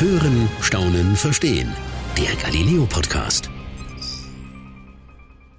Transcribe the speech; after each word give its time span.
Hören, 0.00 0.48
Staunen, 0.62 1.14
Verstehen. 1.14 1.70
Der 2.16 2.34
Galileo 2.36 2.86
Podcast. 2.86 3.50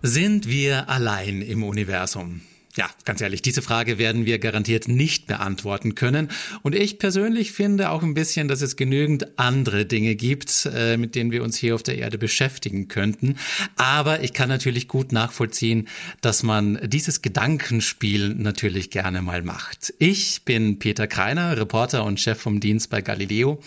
Sind 0.01 0.47
wir 0.47 0.89
allein 0.89 1.43
im 1.43 1.63
Universum? 1.63 2.41
Ja, 2.77 2.89
ganz 3.03 3.19
ehrlich, 3.19 3.41
diese 3.41 3.61
Frage 3.61 3.97
werden 3.97 4.25
wir 4.25 4.39
garantiert 4.39 4.87
nicht 4.87 5.27
beantworten 5.27 5.93
können. 5.93 6.29
Und 6.61 6.73
ich 6.73 6.99
persönlich 6.99 7.51
finde 7.51 7.89
auch 7.89 8.01
ein 8.01 8.13
bisschen, 8.13 8.47
dass 8.47 8.61
es 8.61 8.77
genügend 8.77 9.37
andere 9.37 9.85
Dinge 9.85 10.15
gibt, 10.15 10.69
äh, 10.73 10.95
mit 10.95 11.15
denen 11.15 11.31
wir 11.31 11.43
uns 11.43 11.57
hier 11.57 11.75
auf 11.75 11.83
der 11.83 11.97
Erde 11.97 12.17
beschäftigen 12.17 12.87
könnten. 12.87 13.35
Aber 13.75 14.23
ich 14.23 14.31
kann 14.31 14.47
natürlich 14.47 14.87
gut 14.87 15.11
nachvollziehen, 15.11 15.89
dass 16.21 16.43
man 16.43 16.79
dieses 16.83 17.21
Gedankenspiel 17.21 18.35
natürlich 18.35 18.89
gerne 18.89 19.21
mal 19.21 19.41
macht. 19.41 19.93
Ich 19.99 20.43
bin 20.43 20.79
Peter 20.79 21.07
Kreiner, 21.07 21.57
Reporter 21.57 22.05
und 22.05 22.21
Chef 22.21 22.39
vom 22.39 22.61
Dienst 22.61 22.89
bei 22.89 23.01
Galileo. 23.01 23.61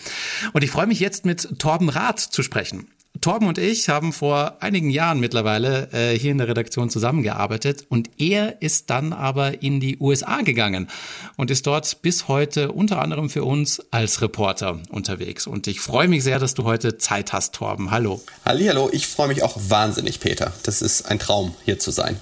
Und 0.53 0.63
ich 0.63 0.71
freue 0.71 0.87
mich 0.87 0.99
jetzt 0.99 1.25
mit 1.25 1.59
Torben 1.59 1.89
Rath 1.89 2.19
zu 2.19 2.41
sprechen. 2.41 2.87
Torben 3.21 3.47
und 3.47 3.57
ich 3.57 3.89
haben 3.89 4.13
vor 4.13 4.57
einigen 4.59 4.89
Jahren 4.89 5.19
mittlerweile 5.19 5.89
äh, 5.93 6.17
hier 6.17 6.31
in 6.31 6.37
der 6.37 6.47
Redaktion 6.47 6.89
zusammengearbeitet 6.89 7.85
und 7.89 8.09
er 8.17 8.61
ist 8.61 8.89
dann 8.89 9.13
aber 9.13 9.61
in 9.63 9.79
die 9.79 9.97
USA 9.99 10.41
gegangen 10.41 10.89
und 11.37 11.49
ist 11.49 11.65
dort 11.65 12.01
bis 12.01 12.27
heute 12.27 12.71
unter 12.71 13.01
anderem 13.01 13.29
für 13.29 13.43
uns 13.43 13.81
als 13.91 14.21
Reporter 14.21 14.79
unterwegs. 14.89 15.47
Und 15.47 15.67
ich 15.67 15.79
freue 15.79 16.07
mich 16.07 16.23
sehr, 16.23 16.39
dass 16.39 16.53
du 16.53 16.63
heute 16.63 16.97
Zeit 16.97 17.33
hast, 17.33 17.55
Torben. 17.55 17.91
Hallo. 17.91 18.21
Hallo, 18.45 18.89
ich 18.91 19.07
freue 19.07 19.27
mich 19.29 19.43
auch 19.43 19.55
wahnsinnig, 19.57 20.19
Peter. 20.19 20.53
Das 20.63 20.81
ist 20.81 21.03
ein 21.03 21.19
Traum, 21.19 21.55
hier 21.63 21.79
zu 21.79 21.91
sein. 21.91 22.19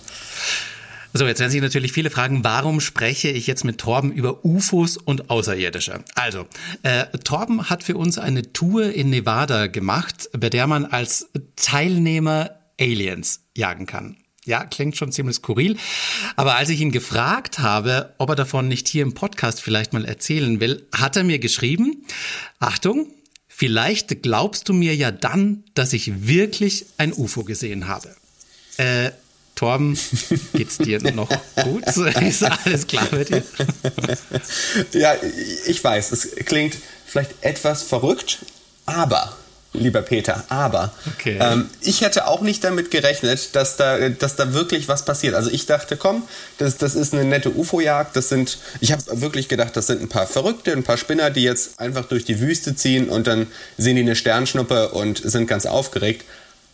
So, 1.15 1.27
jetzt 1.27 1.39
werden 1.39 1.51
sich 1.51 1.61
natürlich 1.61 1.93
viele 1.93 2.09
fragen, 2.09 2.43
warum 2.43 2.81
spreche 2.81 3.29
ich 3.29 3.45
jetzt 3.45 3.63
mit 3.63 3.77
Torben 3.77 4.11
über 4.11 4.43
UFOs 4.43 4.97
und 4.97 5.29
Außerirdische? 5.29 6.03
Also, 6.15 6.47
äh, 6.81 7.05
Torben 7.19 7.69
hat 7.69 7.83
für 7.83 7.95
uns 7.97 8.17
eine 8.17 8.51
Tour 8.51 8.91
in 8.91 9.11
Nevada 9.11 9.67
gemacht, 9.67 10.31
bei 10.35 10.49
der 10.49 10.65
man 10.65 10.85
als 10.85 11.29
Teilnehmer 11.55 12.49
Aliens 12.79 13.41
jagen 13.55 13.85
kann. 13.85 14.17
Ja, 14.45 14.65
klingt 14.65 14.97
schon 14.97 15.11
ziemlich 15.11 15.35
skurril. 15.35 15.77
Aber 16.35 16.55
als 16.55 16.69
ich 16.69 16.81
ihn 16.81 16.91
gefragt 16.91 17.59
habe, 17.59 18.15
ob 18.17 18.29
er 18.29 18.35
davon 18.35 18.67
nicht 18.67 18.87
hier 18.87 19.03
im 19.03 19.13
Podcast 19.13 19.61
vielleicht 19.61 19.93
mal 19.93 20.05
erzählen 20.05 20.59
will, 20.59 20.87
hat 20.93 21.15
er 21.15 21.23
mir 21.23 21.37
geschrieben, 21.37 22.05
Achtung, 22.59 23.07
vielleicht 23.47 24.23
glaubst 24.23 24.67
du 24.67 24.73
mir 24.73 24.95
ja 24.95 25.11
dann, 25.11 25.63
dass 25.75 25.93
ich 25.93 26.27
wirklich 26.27 26.87
ein 26.97 27.13
UFO 27.13 27.43
gesehen 27.43 27.87
habe. 27.87 28.09
Äh, 28.77 29.11
Torben, 29.55 29.97
geht's 30.53 30.77
dir 30.77 30.99
noch 31.13 31.29
gut? 31.63 31.83
Ist 32.21 32.43
alles 32.43 32.87
klar 32.87 33.07
mit 33.11 33.29
dir? 33.29 33.43
Ja, 34.93 35.15
ich 35.67 35.83
weiß, 35.83 36.11
es 36.11 36.35
klingt 36.45 36.75
vielleicht 37.05 37.31
etwas 37.41 37.83
verrückt, 37.83 38.39
aber 38.85 39.37
lieber 39.73 40.01
Peter, 40.01 40.43
aber 40.49 40.93
okay. 41.07 41.37
ähm, 41.39 41.69
ich 41.81 42.01
hätte 42.01 42.27
auch 42.27 42.41
nicht 42.41 42.63
damit 42.63 42.91
gerechnet, 42.91 43.55
dass 43.55 43.75
da, 43.75 44.09
dass 44.09 44.35
da 44.35 44.53
wirklich 44.53 44.87
was 44.87 45.05
passiert. 45.05 45.33
Also 45.33 45.49
ich 45.49 45.65
dachte, 45.65 45.97
komm, 45.97 46.23
das, 46.57 46.77
das 46.77 46.95
ist 46.95 47.13
eine 47.13 47.25
nette 47.25 47.49
UFO-Jagd. 47.49 48.15
Das 48.15 48.29
sind, 48.29 48.59
ich 48.81 48.91
habe 48.91 49.21
wirklich 49.21 49.49
gedacht, 49.49 49.75
das 49.75 49.87
sind 49.87 50.01
ein 50.01 50.09
paar 50.09 50.27
Verrückte, 50.27 50.71
ein 50.71 50.83
paar 50.83 50.97
Spinner, 50.97 51.31
die 51.31 51.43
jetzt 51.43 51.79
einfach 51.79 52.05
durch 52.05 52.23
die 52.23 52.39
Wüste 52.39 52.75
ziehen 52.75 53.09
und 53.09 53.27
dann 53.27 53.47
sehen 53.77 53.95
die 53.95 54.03
eine 54.03 54.15
Sternschnuppe 54.15 54.89
und 54.89 55.17
sind 55.23 55.47
ganz 55.47 55.65
aufgeregt. 55.65 56.23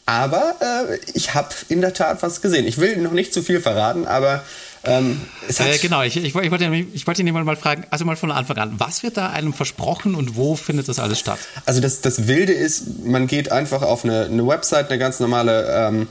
Aber 0.10 0.56
äh, 0.60 0.98
ich 1.14 1.36
habe 1.36 1.50
in 1.68 1.82
der 1.82 1.94
Tat 1.94 2.24
was 2.24 2.42
gesehen. 2.42 2.66
Ich 2.66 2.80
will 2.80 2.98
noch 2.98 3.12
nicht 3.12 3.32
zu 3.32 3.44
viel 3.44 3.62
verraten, 3.62 4.08
aber 4.08 4.44
ähm, 4.84 5.22
äh, 5.48 5.78
genau, 5.78 6.02
ich, 6.02 6.18
ich, 6.18 6.34
wollte, 6.34 6.66
ich 6.94 7.06
wollte 7.06 7.22
ihn 7.22 7.32
mal 7.32 7.56
fragen, 7.56 7.86
also 7.92 8.06
mal 8.06 8.16
von 8.16 8.32
Anfang 8.32 8.58
an, 8.58 8.74
was 8.80 9.04
wird 9.04 9.18
da 9.18 9.30
einem 9.30 9.54
versprochen 9.54 10.16
und 10.16 10.36
wo 10.36 10.56
findet 10.56 10.88
das 10.88 10.98
alles 10.98 11.20
statt? 11.20 11.38
Also 11.68 11.80
das, 11.80 12.02
das 12.02 12.28
Wilde 12.28 12.54
ist, 12.54 13.06
man 13.06 13.28
geht 13.28 13.52
einfach 13.52 13.84
auf 13.84 14.04
eine, 14.04 14.26
eine 14.26 14.48
Website, 14.48 14.90
eine 14.90 14.98
ganz 14.98 15.20
normale 15.20 15.68
ähm, 15.68 16.08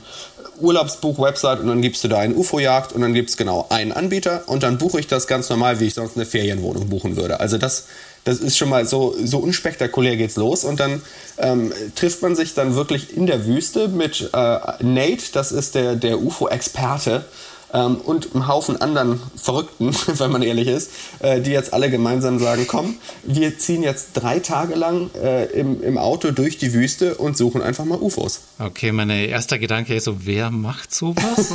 Urlaubsbuch-Website 0.61 1.59
und 1.59 1.67
dann 1.67 1.81
gibst 1.81 2.01
du 2.01 2.07
da 2.07 2.19
eine 2.19 2.35
UFO-Jagd 2.35 2.93
und 2.93 3.01
dann 3.01 3.13
gibt 3.13 3.31
es 3.31 3.35
genau 3.35 3.67
einen 3.69 3.91
Anbieter 3.91 4.43
und 4.45 4.63
dann 4.63 4.77
buche 4.77 5.01
ich 5.01 5.07
das 5.07 5.27
ganz 5.27 5.49
normal, 5.49 5.81
wie 5.81 5.87
ich 5.87 5.95
sonst 5.95 6.15
eine 6.15 6.25
Ferienwohnung 6.25 6.87
buchen 6.87 7.17
würde. 7.17 7.41
Also 7.41 7.57
das 7.57 7.87
das 8.23 8.39
ist 8.39 8.57
schon 8.57 8.69
mal 8.69 8.85
so, 8.85 9.15
so 9.23 9.39
unspektakulär 9.39 10.17
geht's 10.17 10.35
los. 10.35 10.63
Und 10.63 10.79
dann 10.79 11.01
ähm, 11.37 11.71
trifft 11.95 12.21
man 12.21 12.35
sich 12.35 12.53
dann 12.53 12.75
wirklich 12.75 13.15
in 13.15 13.25
der 13.25 13.45
Wüste 13.45 13.87
mit 13.87 14.29
äh, 14.33 14.59
Nate, 14.83 15.31
das 15.33 15.51
ist 15.51 15.75
der, 15.75 15.95
der 15.95 16.21
UFO-Experte 16.21 17.25
ähm, 17.73 17.97
und 17.97 18.33
einem 18.33 18.47
Haufen 18.47 18.79
anderen 18.81 19.19
Verrückten, 19.35 19.95
wenn 20.17 20.31
man 20.31 20.41
ehrlich 20.41 20.67
ist, 20.67 20.91
äh, 21.19 21.41
die 21.41 21.51
jetzt 21.51 21.73
alle 21.73 21.89
gemeinsam 21.89 22.39
sagen, 22.39 22.65
komm, 22.67 22.95
wir 23.23 23.57
ziehen 23.57 23.83
jetzt 23.83 24.13
drei 24.13 24.39
Tage 24.39 24.75
lang 24.75 25.09
äh, 25.15 25.45
im, 25.45 25.81
im 25.83 25.97
Auto 25.97 26.31
durch 26.31 26.57
die 26.57 26.73
Wüste 26.73 27.15
und 27.15 27.37
suchen 27.37 27.61
einfach 27.61 27.85
mal 27.85 27.99
UFOs. 27.99 28.41
Okay, 28.59 28.91
mein 28.91 29.09
erster 29.09 29.59
Gedanke 29.59 29.95
ist 29.95 30.05
so, 30.05 30.25
wer 30.25 30.51
macht 30.51 30.93
sowas? 30.93 31.53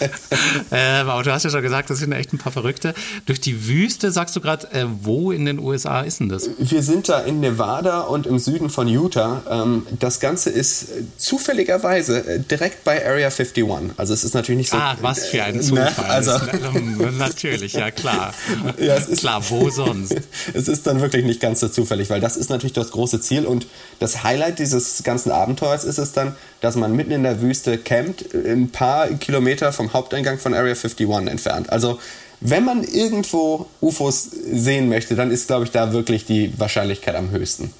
äh, 0.70 0.76
aber 0.76 1.22
du 1.22 1.32
hast 1.32 1.44
ja 1.44 1.50
schon 1.50 1.62
gesagt, 1.62 1.90
das 1.90 1.98
sind 1.98 2.12
echt 2.12 2.32
ein 2.32 2.38
paar 2.38 2.52
Verrückte. 2.52 2.94
Durch 3.26 3.40
die 3.40 3.66
Wüste, 3.66 4.10
sagst 4.10 4.36
du 4.36 4.40
gerade, 4.40 4.70
äh, 4.72 4.86
wo 5.02 5.32
in 5.32 5.44
den 5.44 5.58
USA 5.58 6.00
ist 6.02 6.20
denn 6.20 6.28
das? 6.28 6.50
Wir 6.58 6.82
sind 6.82 7.08
da 7.08 7.20
in 7.20 7.40
Nevada 7.40 8.00
und 8.00 8.26
im 8.26 8.38
Süden 8.38 8.70
von 8.70 8.88
Utah. 8.88 9.42
Ähm, 9.50 9.86
das 9.98 10.20
Ganze 10.20 10.50
ist 10.50 10.88
zufälligerweise 11.16 12.26
äh, 12.26 12.40
direkt 12.40 12.84
bei 12.84 13.04
Area 13.04 13.28
51. 13.28 13.64
Also 13.96 14.14
es 14.14 14.24
ist 14.24 14.34
natürlich 14.34 14.57
nicht 14.58 14.70
so. 14.70 14.76
Ah, 14.76 14.96
was 15.00 15.26
für 15.28 15.42
ein 15.42 15.56
ne, 15.56 15.62
Zufall. 15.62 15.94
Ne? 15.94 16.08
Also, 16.08 16.38
natürlich, 17.18 17.72
ja 17.72 17.90
klar. 17.90 18.34
Ja, 18.78 18.94
es 18.96 19.08
ist, 19.08 19.20
klar, 19.20 19.42
wo 19.48 19.70
sonst? 19.70 20.14
Es 20.54 20.68
ist 20.68 20.86
dann 20.86 21.00
wirklich 21.00 21.24
nicht 21.24 21.40
ganz 21.40 21.60
so 21.60 21.68
zufällig, 21.68 22.10
weil 22.10 22.20
das 22.20 22.36
ist 22.36 22.50
natürlich 22.50 22.74
das 22.74 22.90
große 22.90 23.20
Ziel 23.20 23.46
und 23.46 23.66
das 23.98 24.22
Highlight 24.22 24.58
dieses 24.58 25.02
ganzen 25.02 25.32
Abenteuers 25.32 25.84
ist 25.84 25.98
es 25.98 26.12
dann, 26.12 26.36
dass 26.60 26.76
man 26.76 26.94
mitten 26.94 27.12
in 27.12 27.22
der 27.22 27.40
Wüste 27.40 27.78
campt, 27.78 28.34
ein 28.34 28.70
paar 28.70 29.08
Kilometer 29.08 29.72
vom 29.72 29.92
Haupteingang 29.92 30.38
von 30.38 30.54
Area 30.54 30.74
51 30.74 31.08
entfernt. 31.28 31.70
Also 31.70 31.98
wenn 32.40 32.64
man 32.64 32.84
irgendwo 32.84 33.66
UFOs 33.80 34.30
sehen 34.52 34.88
möchte, 34.88 35.16
dann 35.16 35.30
ist, 35.30 35.48
glaube 35.48 35.64
ich, 35.64 35.70
da 35.70 35.92
wirklich 35.92 36.24
die 36.24 36.52
Wahrscheinlichkeit 36.58 37.16
am 37.16 37.30
höchsten. 37.30 37.72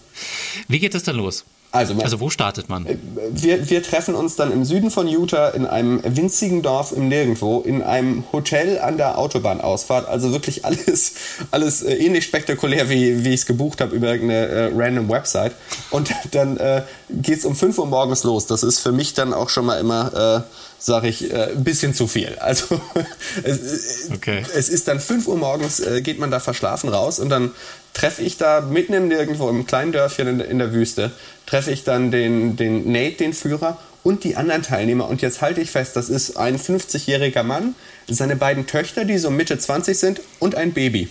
Wie 0.67 0.79
geht 0.79 0.95
es 0.95 1.05
dann 1.05 1.17
los? 1.17 1.45
Also, 1.71 1.93
man, 1.93 2.05
also, 2.05 2.19
wo 2.21 2.31
startet 2.31 2.71
man? 2.71 2.87
Wir, 3.31 3.69
wir 3.69 3.83
treffen 3.83 4.15
uns 4.15 4.37
dann 4.37 4.53
im 4.53 4.65
Süden 4.65 4.91
von 4.91 5.07
Utah 5.07 5.51
in 5.51 5.67
einem 5.67 6.01
winzigen 6.03 6.63
Dorf 6.63 6.93
im 6.93 7.09
Nirgendwo, 7.09 7.61
in 7.61 7.83
einem 7.83 8.25
Hotel 8.33 8.79
an 8.79 8.97
der 8.97 9.19
Autobahnausfahrt. 9.19 10.09
Also 10.09 10.33
wirklich 10.33 10.65
alles, 10.65 11.13
alles 11.51 11.83
äh, 11.83 11.95
ähnlich 11.95 12.25
spektakulär, 12.25 12.89
wie, 12.89 13.23
wie 13.23 13.35
ich 13.35 13.41
es 13.41 13.47
gebucht 13.47 13.83
habe 13.83 13.95
über 13.95 14.09
irgendeine 14.13 14.47
äh, 14.47 14.73
random 14.75 15.11
Website. 15.11 15.53
Und 15.91 16.11
dann 16.31 16.57
äh, 16.57 16.83
geht 17.11 17.41
es 17.41 17.45
um 17.45 17.55
5 17.55 17.77
Uhr 17.77 17.87
morgens 17.87 18.25
los. 18.25 18.47
Das 18.47 18.63
ist 18.63 18.79
für 18.81 18.93
mich 18.93 19.13
dann 19.13 19.35
auch 19.35 19.51
schon 19.51 19.67
mal 19.67 19.79
immer, 19.79 20.47
äh, 20.47 20.51
sage 20.79 21.09
ich, 21.09 21.31
äh, 21.31 21.51
ein 21.51 21.65
bisschen 21.65 21.93
zu 21.93 22.07
viel. 22.07 22.37
Also 22.41 22.81
es, 23.43 24.09
okay. 24.15 24.43
es 24.55 24.71
ist 24.71 24.89
dann 24.89 25.01
5 25.01 25.29
Uhr 25.29 25.37
morgens, 25.37 25.81
äh, 25.81 26.01
geht 26.01 26.19
man 26.19 26.31
da 26.31 26.41
verschlafen 26.41 26.89
raus 26.89 27.19
und 27.19 27.29
dann 27.29 27.51
treffe 27.95 28.23
ich 28.23 28.37
da 28.37 28.61
mitten 28.61 28.93
im 28.93 29.09
Nirgendwo, 29.09 29.49
im 29.49 29.67
kleinen 29.67 29.93
Dörfchen 29.93 30.29
in, 30.29 30.41
in 30.41 30.59
der 30.59 30.73
Wüste, 30.73 31.11
treffe 31.47 31.71
ich 31.71 31.85
dann 31.85 32.11
den, 32.11 32.57
den 32.57 32.91
Nate, 32.91 33.17
den 33.17 33.33
Führer, 33.33 33.79
und 34.05 34.25
die 34.25 34.37
anderen 34.37 34.63
Teilnehmer. 34.63 35.09
Und 35.09 35.23
jetzt 35.23 35.43
halte 35.43 35.61
ich 35.61 35.71
fest, 35.71 35.97
das 35.97 36.09
ist 36.09 36.37
ein 36.37 36.59
50-jähriger 36.59 37.43
Mann, 37.43 37.75
seine 38.09 38.37
beiden 38.37 38.67
Töchter, 38.67 39.05
die 39.05 39.19
so 39.19 39.31
Mitte 39.31 39.59
20 39.59 39.99
sind, 39.99 40.21
und 40.39 40.55
ein 40.55 40.73
Baby. 40.73 41.09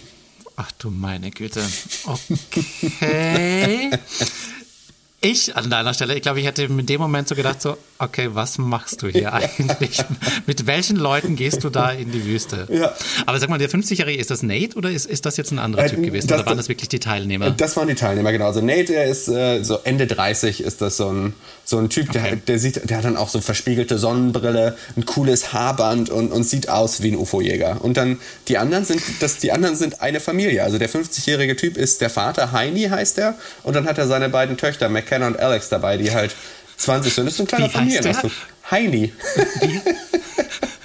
Ach 0.56 0.72
du 0.80 0.90
meine 0.90 1.30
Güte. 1.32 1.62
Okay. 2.06 3.92
Ich 5.20 5.56
an 5.56 5.72
deiner 5.72 5.96
Stelle, 5.96 6.14
ich 6.14 6.22
glaube, 6.22 6.40
ich 6.40 6.46
hätte 6.46 6.64
in 6.64 6.86
dem 6.86 7.02
Moment 7.02 7.28
so 7.28 7.34
gedacht, 7.34 7.60
so, 7.60 7.76
okay, 7.98 8.30
was 8.34 8.60
machst 8.60 9.02
du 9.02 9.08
hier 9.08 9.34
eigentlich? 9.58 10.04
Mit 10.46 10.68
welchen 10.68 10.96
Leuten 10.96 11.36
gehst 11.36 11.64
du 11.64 11.72
da 11.72 11.90
in 11.90 12.12
die 12.12 12.24
Wüste? 12.24 12.68
Ja. 12.70 12.94
Aber 13.26 13.40
sag 13.40 13.50
mal, 13.50 13.58
der 13.58 13.68
50-Jährige, 13.68 14.20
ist 14.20 14.30
das 14.30 14.44
Nate 14.44 14.78
oder 14.78 14.92
ist, 14.92 15.08
ist 15.08 15.26
das 15.26 15.38
jetzt 15.38 15.52
ein 15.52 15.58
anderer 15.58 15.86
äh, 15.86 15.90
Typ 15.90 16.04
gewesen? 16.04 16.28
Das, 16.28 16.42
oder 16.42 16.48
waren 16.48 16.58
das 16.58 16.70
wirklich 16.70 16.90
die 16.90 17.00
Teilnehmer? 17.00 17.50
Das 17.50 17.76
waren 17.76 17.88
die 17.88 17.96
Teilnehmer, 17.96 18.32
genau. 18.32 18.46
Also 18.46 18.62
Nate, 18.62 18.94
der 18.94 19.06
ist 19.06 19.28
äh, 19.28 19.64
so 19.64 19.80
Ende 19.84 20.06
30, 20.06 20.62
ist 20.62 20.82
das 20.82 20.98
so 20.98 21.12
ein, 21.12 21.34
so 21.66 21.80
ein 21.80 21.90
Typ, 21.90 22.12
der, 22.12 22.36
der 22.36 22.60
sieht, 22.60 22.88
der 22.88 22.98
hat 22.98 23.06
dann 23.06 23.18
auch 23.18 23.30
so 23.30 23.42
verspiegelte 23.42 23.98
Sonnenbrille, 23.98 24.78
ein 24.96 25.06
cooles 25.06 25.52
Haarband 25.52 26.12
und, 26.12 26.32
und 26.32 26.44
sieht 26.44 26.70
aus 26.70 27.02
wie 27.02 27.12
ein 27.12 27.18
UFO-Jäger. 27.18 27.84
Und 27.84 27.98
dann 27.98 28.20
die 28.50 28.60
anderen 28.60 28.86
sind, 28.86 29.02
das, 29.20 29.40
die 29.40 29.52
anderen 29.52 29.76
sind 29.76 30.00
eine 30.00 30.20
Familie. 30.20 30.64
Also 30.64 30.78
der 30.78 30.92
50-jährige 30.92 31.56
Typ 31.56 31.76
ist 31.76 32.02
der 32.02 32.12
Vater, 32.12 32.52
Heini 32.52 32.84
heißt 32.84 33.18
er, 33.18 33.34
und 33.64 33.76
dann 33.76 33.88
hat 33.88 33.98
er 33.98 34.08
seine 34.08 34.30
beiden 34.30 34.58
Töchter, 34.58 34.90
McKenna 35.08 35.28
und 35.28 35.40
Alex 35.40 35.70
dabei, 35.70 35.96
die 35.98 36.12
halt 36.12 36.36
20 36.76 37.14
sind. 37.14 37.26
Das 37.26 37.36
ist 37.36 37.40
ein 37.40 37.48
kleiner 37.48 37.70
Familienausflug. 37.70 38.32
Heini. 38.70 39.14
Das 39.36 39.46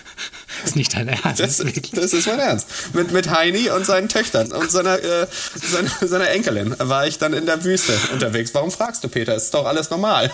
ist 0.64 0.76
nicht 0.76 0.94
dein 0.94 1.09
Ernst. 1.09 1.41
Das, 1.41 1.59
das, 1.93 2.12
ist 2.12 2.26
mein 2.26 2.38
Ernst. 2.38 2.67
Mit, 2.94 3.12
mit 3.12 3.31
Heini 3.31 3.70
und 3.70 3.87
seinen 3.87 4.09
Töchtern 4.09 4.53
und 4.53 4.70
seiner, 4.70 4.99
äh, 4.99 5.26
seiner, 5.55 5.91
seiner 6.09 6.31
Enkelin 6.31 6.75
war 6.79 7.06
ich 7.06 7.19
dann 7.19 7.32
in 7.32 7.47
der 7.47 7.64
Wüste 7.64 7.93
unterwegs. 8.12 8.55
Warum 8.55 8.70
fragst 8.70 9.03
du, 9.05 9.09
Peter? 9.09 9.35
Ist 9.35 9.53
doch 9.55 9.67
alles 9.67 9.91
normal. 9.91 10.31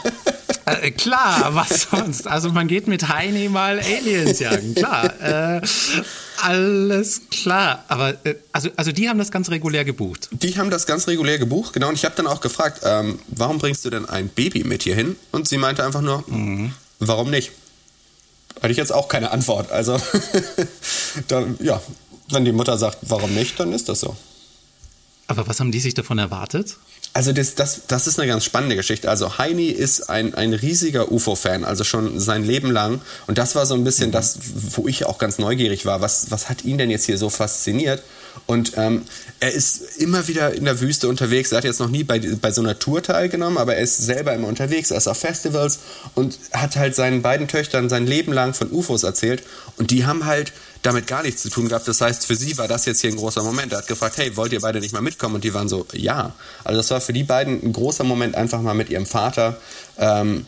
Äh, 0.67 0.91
klar, 0.91 1.55
was 1.55 1.89
sonst? 1.91 2.27
Also 2.27 2.53
man 2.53 2.69
geht 2.69 2.87
mit 2.89 3.09
Heini 3.09 3.49
mal 3.49 3.81
Aliens 3.81 4.39
jagen, 4.39 4.75
klar. 4.75 5.13
Äh, 5.21 5.61
alles 6.43 7.23
klar. 7.31 7.85
Aber 7.89 8.15
äh, 8.25 8.35
also, 8.53 8.69
also 8.77 8.93
die 8.93 9.09
haben 9.09 9.19
das 9.19 9.31
ganz 9.31 9.51
regulär 9.51 9.85
gebucht. 9.85 10.29
Die 10.31 10.59
haben 10.59 10.71
das 10.71 10.87
ganz 10.87 11.07
regulär 11.09 11.39
gebucht, 11.39 11.73
genau. 11.73 11.89
Und 11.89 11.95
ich 11.95 12.05
habe 12.05 12.15
dann 12.17 12.27
auch 12.27 12.41
gefragt, 12.41 12.81
ähm, 12.85 13.19
warum 13.29 13.59
bringst 13.59 13.85
du 13.85 13.91
denn 13.91 14.07
ein 14.09 14.29
Baby 14.29 14.65
mit 14.65 14.83
hier 14.83 14.95
hin? 14.95 15.17
Und 15.33 15.49
sie 15.49 15.59
meinte 15.59 15.85
einfach 15.85 16.03
nur, 16.03 16.25
mhm. 16.27 16.73
warum 16.99 17.31
nicht? 17.31 17.53
Hatte 18.61 18.71
ich 18.71 18.77
jetzt 18.77 18.93
auch 18.93 19.09
keine 19.09 19.31
Antwort. 19.31 19.71
Also, 19.71 19.99
da, 21.29 21.47
ja, 21.61 21.81
wenn 22.31 22.45
die 22.45 22.53
Mutter 22.53 22.79
sagt, 22.79 22.99
warum 23.03 23.35
nicht, 23.35 23.59
dann 23.59 23.73
ist 23.73 23.89
das 23.89 24.01
so. 24.01 24.17
Aber 25.27 25.47
was 25.47 25.61
haben 25.61 25.73
die 25.73 25.81
sich 25.81 25.95
davon 25.95 26.19
erwartet? 26.19 26.77
Also 27.13 27.33
das, 27.33 27.55
das, 27.55 27.83
das 27.87 28.07
ist 28.07 28.19
eine 28.19 28.29
ganz 28.29 28.45
spannende 28.45 28.77
Geschichte. 28.77 29.11
Also 29.11 29.39
Heini 29.39 29.67
ist 29.67 30.09
ein, 30.09 30.35
ein 30.35 30.55
riesiger 30.55 31.13
UFO-Fan, 31.13 31.65
also 31.65 31.85
schon 31.85 32.19
sein 32.19 32.45
Leben 32.45 32.71
lang. 32.71 33.01
Und 33.27 33.39
das 33.39 33.55
war 33.55 33.67
so 33.67 33.75
ein 33.75 33.85
bisschen 33.85 34.09
mhm. 34.09 34.13
das, 34.13 34.39
wo 34.75 34.89
ich 34.89 35.05
auch 35.05 35.19
ganz 35.19 35.39
neugierig 35.39 35.85
war. 35.85 36.01
Was, 36.01 36.31
was 36.31 36.49
hat 36.49 36.65
ihn 36.65 36.79
denn 36.79 36.91
jetzt 36.91 37.05
hier 37.07 37.19
so 37.19 37.29
fasziniert? 37.29 38.03
Und 38.47 38.73
ähm, 38.77 39.03
er 39.41 39.53
ist 39.53 39.99
immer 39.99 40.27
wieder 40.29 40.55
in 40.55 40.65
der 40.65 40.81
Wüste 40.81 41.09
unterwegs. 41.09 41.53
Er 41.53 41.59
hat 41.59 41.65
jetzt 41.65 41.81
noch 41.81 41.91
nie 41.91 42.05
bei, 42.05 42.19
bei 42.19 42.51
so 42.51 42.61
einer 42.61 42.79
Tour 42.79 43.03
teilgenommen, 43.03 43.59
aber 43.59 43.77
er 43.77 43.83
ist 43.83 43.99
selber 43.99 44.35
immer 44.35 44.49
unterwegs. 44.49 44.91
Er 44.91 44.99
ist 44.99 45.07
auf 45.07 45.19
Festivals 45.19 45.81
und 46.15 46.39
hat 46.53 46.77
halt 46.77 46.95
seinen 46.95 47.23
beiden 47.23 47.49
Töchtern 47.49 47.89
sein 47.89 48.07
Leben 48.07 48.33
lang 48.33 48.55
von 48.55 48.71
UFOs 48.73 49.03
erzählt. 49.03 49.43
Und 49.77 49.91
die 49.91 50.07
haben 50.07 50.25
halt 50.25 50.53
damit 50.83 51.07
gar 51.07 51.23
nichts 51.23 51.43
zu 51.43 51.51
tun 51.51 51.69
gehabt. 51.69 51.89
Das 51.89 52.01
heißt, 52.01 52.27
für 52.27 52.37
sie 52.37 52.57
war 52.59 52.69
das 52.69 52.85
jetzt 52.87 53.01
hier 53.01 53.11
ein 53.11 53.17
großer 53.17 53.43
Moment. 53.43 53.73
Er 53.73 53.79
hat 53.79 53.89
gefragt, 53.89 54.17
hey, 54.19 54.37
wollt 54.37 54.53
ihr 54.53 54.61
beide 54.61 54.81
nicht 54.81 54.93
mal 54.93 55.03
mitkommen? 55.03 55.37
Und 55.37 55.45
die 55.45 55.55
waren 55.55 55.69
so, 55.69 55.87
ja. 55.93 56.35
Also 56.65 56.79
das 56.79 56.91
war 56.91 57.01
für 57.01 57.13
die 57.13 57.25
beiden 57.25 57.63
ein 57.63 57.73
großer 57.73 58.05
Moment, 58.05 58.35
einfach 58.35 58.61
mal 58.63 58.75
mit 58.75 58.91
ihrem 58.91 59.07
Vater 59.07 59.57
ähm, 59.99 60.47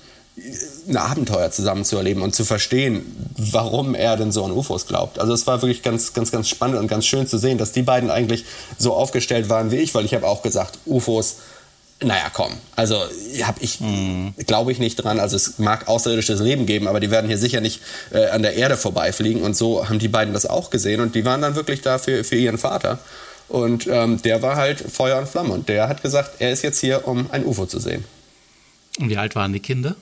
ein 0.88 0.96
Abenteuer 0.96 1.50
zusammen 1.50 1.84
zu 1.84 1.96
erleben 1.96 2.22
und 2.22 2.34
zu 2.34 2.44
verstehen, 2.44 3.32
warum 3.37 3.94
er 3.94 4.16
denn 4.16 4.32
so 4.32 4.44
an 4.44 4.52
UFOs 4.52 4.87
glaubt. 4.87 5.19
Also 5.19 5.32
es 5.32 5.46
war 5.46 5.62
wirklich 5.62 5.82
ganz, 5.82 6.12
ganz, 6.12 6.31
ganz 6.31 6.48
spannend 6.48 6.78
und 6.78 6.88
ganz 6.88 7.06
schön 7.06 7.26
zu 7.26 7.38
sehen, 7.38 7.58
dass 7.58 7.72
die 7.72 7.82
beiden 7.82 8.10
eigentlich 8.10 8.44
so 8.78 8.94
aufgestellt 8.94 9.48
waren 9.48 9.70
wie 9.70 9.76
ich, 9.76 9.94
weil 9.94 10.04
ich 10.04 10.14
habe 10.14 10.26
auch 10.26 10.42
gesagt, 10.42 10.78
UFOs 10.87 11.37
naja, 12.02 12.31
komm. 12.32 12.52
Also 12.76 12.96
habe 13.42 13.60
ich, 13.60 13.81
mhm. 13.81 14.32
glaube 14.46 14.72
ich 14.72 14.78
nicht 14.78 14.96
dran. 14.96 15.20
Also 15.20 15.37
es 15.37 15.58
mag 15.58 15.87
außerirdisches 15.87 16.40
Leben 16.40 16.64
geben, 16.64 16.88
aber 16.88 16.98
die 16.98 17.10
werden 17.10 17.26
hier 17.26 17.37
sicher 17.37 17.60
nicht 17.60 17.82
äh, 18.10 18.28
an 18.28 18.42
der 18.42 18.54
Erde 18.54 18.78
vorbeifliegen. 18.78 19.42
Und 19.42 19.54
so 19.54 19.87
haben 19.87 19.98
die 19.98 20.08
beiden 20.08 20.32
das 20.32 20.46
auch 20.46 20.70
gesehen 20.70 21.00
und 21.00 21.14
die 21.14 21.26
waren 21.26 21.42
dann 21.42 21.56
wirklich 21.56 21.82
da 21.82 21.98
für, 21.98 22.25
für 22.25 22.37
ihren 22.37 22.56
Vater. 22.56 22.98
Und 23.48 23.87
ähm, 23.87 24.22
der 24.22 24.40
war 24.40 24.56
halt 24.56 24.81
Feuer 24.81 25.19
und 25.19 25.28
Flamme 25.28 25.52
und 25.52 25.69
der 25.69 25.88
hat 25.88 26.02
gesagt, 26.02 26.37
er 26.38 26.52
ist 26.52 26.62
jetzt 26.62 26.78
hier, 26.78 27.06
um 27.06 27.31
ein 27.32 27.44
UFO 27.44 27.66
zu 27.66 27.81
sehen. 27.81 28.04
Und 28.98 29.08
wie 29.08 29.16
alt 29.16 29.37
waren 29.37 29.52
die 29.52 29.60
Kinder? 29.60 29.94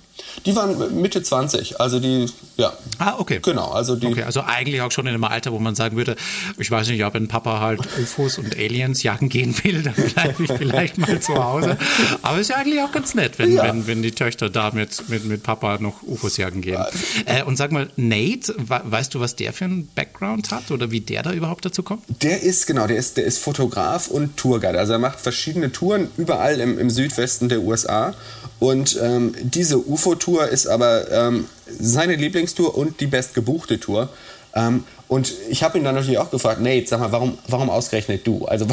Die 0.46 0.56
waren 0.56 1.00
Mitte 1.00 1.22
20, 1.22 1.80
also 1.80 2.00
die, 2.00 2.26
ja. 2.56 2.72
Ah, 2.98 3.16
okay. 3.18 3.40
Genau, 3.42 3.70
also 3.70 3.96
die. 3.96 4.06
Okay, 4.06 4.22
also 4.22 4.40
eigentlich 4.40 4.80
auch 4.80 4.90
schon 4.90 5.06
in 5.06 5.14
einem 5.14 5.24
Alter, 5.24 5.52
wo 5.52 5.58
man 5.58 5.74
sagen 5.74 5.96
würde, 5.96 6.16
ich 6.58 6.70
weiß 6.70 6.88
nicht, 6.88 7.04
ob 7.04 7.14
ein 7.14 7.28
Papa 7.28 7.60
halt 7.60 7.80
UFOs 8.00 8.38
und 8.38 8.56
Aliens 8.56 9.02
jagen 9.02 9.28
gehen 9.28 9.54
will, 9.62 9.82
dann 9.82 9.94
bleibe 9.94 10.42
ich 10.42 10.50
vielleicht 10.52 10.98
mal 10.98 11.20
zu 11.20 11.34
Hause. 11.34 11.76
Aber 12.22 12.38
ist 12.38 12.50
ja 12.50 12.56
eigentlich 12.56 12.80
auch 12.80 12.92
ganz 12.92 13.14
nett, 13.14 13.38
wenn, 13.38 13.52
ja. 13.52 13.64
wenn, 13.64 13.86
wenn 13.86 14.02
die 14.02 14.12
Töchter 14.12 14.50
da 14.50 14.70
mit, 14.72 15.08
mit, 15.08 15.24
mit 15.24 15.42
Papa 15.42 15.78
noch 15.80 16.02
UFOs 16.02 16.36
jagen 16.36 16.62
gehen. 16.62 16.82
Äh, 17.26 17.44
und 17.44 17.56
sag 17.56 17.70
mal, 17.70 17.88
Nate, 17.96 18.54
weißt 18.58 19.14
du, 19.14 19.20
was 19.20 19.36
der 19.36 19.52
für 19.52 19.66
einen 19.66 19.88
Background 19.94 20.50
hat 20.50 20.70
oder 20.70 20.90
wie 20.90 21.00
der 21.00 21.22
da 21.22 21.32
überhaupt 21.32 21.64
dazu 21.64 21.82
kommt? 21.82 22.02
Der 22.22 22.42
ist, 22.42 22.66
genau, 22.66 22.86
der 22.86 22.96
ist, 22.96 23.16
der 23.16 23.24
ist 23.24 23.38
Fotograf 23.38 24.08
und 24.08 24.36
Tourguide. 24.36 24.78
Also 24.78 24.94
er 24.94 24.98
macht 24.98 25.20
verschiedene 25.20 25.72
Touren 25.72 26.08
überall 26.16 26.60
im, 26.60 26.78
im 26.78 26.90
Südwesten 26.90 27.48
der 27.48 27.60
USA. 27.60 28.14
Und 28.60 28.98
ähm, 29.00 29.34
diese 29.40 29.78
UFO-Tour 29.78 30.48
ist 30.48 30.66
aber 30.66 31.10
ähm, 31.10 31.46
seine 31.78 32.16
Lieblingstour 32.16 32.76
und 32.76 33.00
die 33.00 33.06
bestgebuchte 33.06 33.78
Tour. 33.78 34.08
Ähm, 34.54 34.84
und 35.06 35.32
ich 35.48 35.62
habe 35.62 35.78
ihn 35.78 35.84
dann 35.84 35.94
natürlich 35.94 36.18
auch 36.18 36.30
gefragt, 36.30 36.60
Nate, 36.60 36.86
sag 36.86 37.00
mal, 37.00 37.12
warum, 37.12 37.38
warum 37.46 37.70
ausgerechnet 37.70 38.26
du? 38.26 38.44
Also 38.44 38.66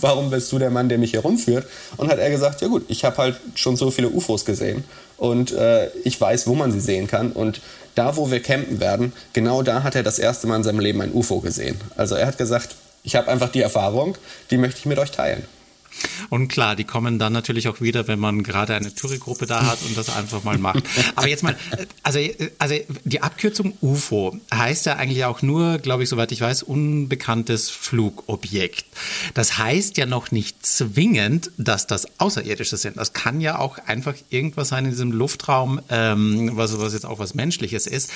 warum 0.00 0.30
bist 0.30 0.52
du 0.52 0.58
der 0.58 0.70
Mann, 0.70 0.88
der 0.88 0.98
mich 0.98 1.10
hier 1.10 1.20
rumführt? 1.20 1.66
Und 1.96 2.10
hat 2.10 2.18
er 2.18 2.30
gesagt, 2.30 2.60
ja 2.60 2.68
gut, 2.68 2.84
ich 2.88 3.04
habe 3.04 3.16
halt 3.16 3.36
schon 3.54 3.76
so 3.76 3.90
viele 3.90 4.08
UFOs 4.08 4.44
gesehen 4.44 4.84
und 5.16 5.52
äh, 5.52 5.88
ich 6.04 6.20
weiß, 6.20 6.46
wo 6.46 6.54
man 6.54 6.70
sie 6.70 6.80
sehen 6.80 7.06
kann. 7.06 7.32
Und 7.32 7.60
da, 7.94 8.16
wo 8.16 8.30
wir 8.30 8.40
campen 8.40 8.80
werden, 8.80 9.12
genau 9.32 9.62
da 9.62 9.82
hat 9.82 9.94
er 9.94 10.02
das 10.02 10.18
erste 10.18 10.46
Mal 10.46 10.56
in 10.56 10.64
seinem 10.64 10.80
Leben 10.80 11.00
ein 11.00 11.12
UFO 11.12 11.40
gesehen. 11.40 11.80
Also 11.96 12.14
er 12.14 12.26
hat 12.26 12.38
gesagt, 12.38 12.74
ich 13.02 13.16
habe 13.16 13.28
einfach 13.28 13.50
die 13.50 13.60
Erfahrung, 13.60 14.16
die 14.50 14.56
möchte 14.58 14.78
ich 14.78 14.86
mit 14.86 14.98
euch 14.98 15.10
teilen. 15.10 15.44
Und 16.30 16.48
klar, 16.48 16.76
die 16.76 16.84
kommen 16.84 17.18
dann 17.18 17.32
natürlich 17.32 17.68
auch 17.68 17.80
wieder, 17.80 18.08
wenn 18.08 18.18
man 18.18 18.42
gerade 18.42 18.74
eine 18.74 18.94
Touri-Gruppe 18.94 19.46
da 19.46 19.66
hat 19.66 19.78
und 19.82 19.96
das 19.96 20.14
einfach 20.14 20.44
mal 20.44 20.58
macht. 20.58 20.84
Aber 21.14 21.28
jetzt 21.28 21.42
mal, 21.42 21.56
also, 22.02 22.18
also 22.58 22.74
die 23.04 23.22
Abkürzung 23.22 23.74
UFO 23.80 24.36
heißt 24.52 24.86
ja 24.86 24.96
eigentlich 24.96 25.24
auch 25.24 25.42
nur, 25.42 25.78
glaube 25.78 26.02
ich, 26.02 26.08
soweit 26.08 26.32
ich 26.32 26.40
weiß, 26.40 26.62
unbekanntes 26.62 27.70
Flugobjekt. 27.70 28.86
Das 29.34 29.58
heißt 29.58 29.96
ja 29.96 30.06
noch 30.06 30.30
nicht 30.30 30.64
zwingend, 30.64 31.50
dass 31.56 31.86
das 31.86 32.06
Außerirdische 32.18 32.76
sind. 32.76 32.96
Das 32.96 33.12
kann 33.12 33.40
ja 33.40 33.58
auch 33.58 33.78
einfach 33.78 34.14
irgendwas 34.30 34.68
sein 34.68 34.84
in 34.84 34.90
diesem 34.90 35.12
Luftraum, 35.12 35.80
ähm, 35.88 36.50
was, 36.54 36.78
was 36.78 36.92
jetzt 36.92 37.06
auch 37.06 37.18
was 37.18 37.34
Menschliches 37.34 37.86
ist. 37.86 38.10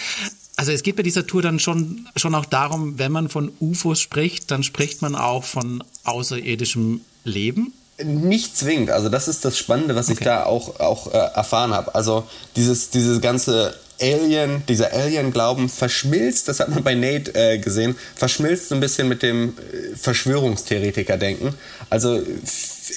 Also 0.56 0.72
es 0.72 0.82
geht 0.82 0.96
bei 0.96 1.04
dieser 1.04 1.24
Tour 1.24 1.40
dann 1.40 1.60
schon, 1.60 2.08
schon 2.16 2.34
auch 2.34 2.44
darum, 2.44 2.98
wenn 2.98 3.12
man 3.12 3.28
von 3.28 3.52
UFOs 3.60 4.00
spricht, 4.00 4.50
dann 4.50 4.64
spricht 4.64 5.02
man 5.02 5.14
auch 5.14 5.44
von 5.44 5.84
außerirdischem 6.02 7.00
Leben? 7.28 7.72
Nicht 8.02 8.56
zwingend. 8.56 8.90
Also 8.90 9.08
das 9.08 9.28
ist 9.28 9.44
das 9.44 9.58
Spannende, 9.58 9.96
was 9.96 10.06
okay. 10.06 10.18
ich 10.18 10.24
da 10.24 10.44
auch, 10.44 10.80
auch 10.80 11.12
äh, 11.12 11.16
erfahren 11.16 11.72
habe. 11.72 11.94
Also 11.94 12.24
dieses, 12.56 12.90
dieses 12.90 13.20
ganze 13.20 13.74
Alien, 14.00 14.62
dieser 14.68 14.92
Alien-Glauben 14.92 15.68
verschmilzt, 15.68 16.48
das 16.48 16.60
hat 16.60 16.68
man 16.68 16.84
bei 16.84 16.94
Nate 16.94 17.34
äh, 17.34 17.58
gesehen, 17.58 17.96
verschmilzt 18.14 18.68
so 18.68 18.76
ein 18.76 18.80
bisschen 18.80 19.08
mit 19.08 19.22
dem 19.22 19.48
äh, 19.48 19.96
Verschwörungstheoretiker-Denken. 19.96 21.54
Also 21.90 22.22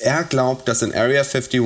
er 0.01 0.24
glaubt, 0.24 0.68
dass 0.68 0.81
in 0.81 0.94
Area 0.94 1.24
51 1.24 1.62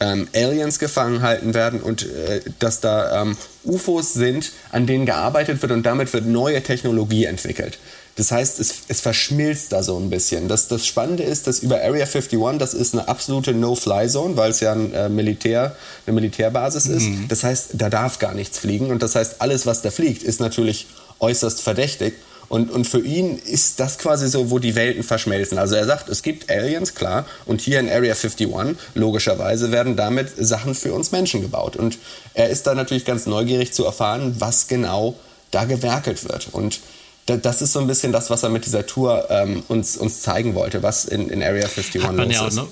ähm, 0.00 0.28
Aliens 0.34 0.78
gefangen 0.78 1.22
halten 1.22 1.54
werden 1.54 1.80
und 1.80 2.02
äh, 2.02 2.40
dass 2.58 2.80
da 2.80 3.22
ähm, 3.22 3.36
UFOs 3.64 4.14
sind, 4.14 4.52
an 4.72 4.86
denen 4.86 5.06
gearbeitet 5.06 5.62
wird 5.62 5.72
und 5.72 5.84
damit 5.84 6.12
wird 6.12 6.26
neue 6.26 6.62
Technologie 6.62 7.24
entwickelt. 7.24 7.78
Das 8.16 8.30
heißt, 8.30 8.60
es, 8.60 8.74
es 8.86 9.00
verschmilzt 9.00 9.72
da 9.72 9.82
so 9.82 9.98
ein 9.98 10.08
bisschen. 10.08 10.46
Das, 10.46 10.68
das 10.68 10.86
Spannende 10.86 11.24
ist, 11.24 11.46
dass 11.46 11.60
über 11.60 11.76
Area 11.76 12.06
51, 12.06 12.38
das 12.58 12.72
ist 12.72 12.94
eine 12.94 13.08
absolute 13.08 13.52
No-Fly-Zone, 13.52 14.36
weil 14.36 14.50
es 14.50 14.60
ja 14.60 14.72
ein, 14.72 14.92
äh, 14.92 15.08
Militär, 15.08 15.74
eine 16.06 16.14
Militärbasis 16.14 16.86
ist. 16.86 17.08
Mhm. 17.08 17.26
Das 17.28 17.42
heißt, 17.42 17.70
da 17.74 17.90
darf 17.90 18.20
gar 18.20 18.34
nichts 18.34 18.58
fliegen. 18.58 18.90
Und 18.90 19.02
das 19.02 19.16
heißt, 19.16 19.40
alles, 19.40 19.66
was 19.66 19.82
da 19.82 19.90
fliegt, 19.90 20.22
ist 20.22 20.40
natürlich 20.40 20.86
äußerst 21.18 21.60
verdächtig. 21.60 22.14
Und, 22.48 22.70
und 22.70 22.86
für 22.86 23.00
ihn 23.00 23.38
ist 23.38 23.80
das 23.80 23.98
quasi 23.98 24.28
so, 24.28 24.50
wo 24.50 24.60
die 24.60 24.76
Welten 24.76 25.02
verschmelzen. 25.02 25.58
Also 25.58 25.74
er 25.74 25.86
sagt, 25.86 26.08
es 26.08 26.22
gibt 26.22 26.50
Aliens, 26.50 26.94
klar, 26.94 27.26
und 27.46 27.60
hier 27.60 27.80
in 27.80 27.88
Area 27.88 28.14
51, 28.14 28.76
logischerweise, 28.94 29.72
werden 29.72 29.96
damit 29.96 30.28
Sachen 30.36 30.74
für 30.74 30.92
uns 30.92 31.10
Menschen 31.10 31.40
gebaut. 31.40 31.74
Und 31.74 31.98
er 32.34 32.50
ist 32.50 32.66
da 32.66 32.74
natürlich 32.74 33.04
ganz 33.04 33.26
neugierig 33.26 33.72
zu 33.72 33.84
erfahren, 33.84 34.36
was 34.38 34.68
genau 34.68 35.16
da 35.50 35.64
gewerkelt 35.64 36.28
wird. 36.28 36.48
Und 36.52 36.80
das 37.26 37.62
ist 37.62 37.72
so 37.72 37.80
ein 37.80 37.86
bisschen 37.86 38.12
das, 38.12 38.30
was 38.30 38.42
er 38.42 38.50
mit 38.50 38.66
dieser 38.66 38.86
Tour 38.86 39.26
ähm, 39.30 39.62
uns, 39.68 39.96
uns 39.96 40.20
zeigen 40.20 40.54
wollte, 40.54 40.82
was 40.82 41.04
in, 41.04 41.30
in 41.30 41.42
Area 41.42 41.64
51 41.64 42.02
hat 42.02 42.14
man 42.14 42.28
los 42.28 42.36
ja 42.36 42.46
ist. 42.46 42.54
Noch, 42.54 42.68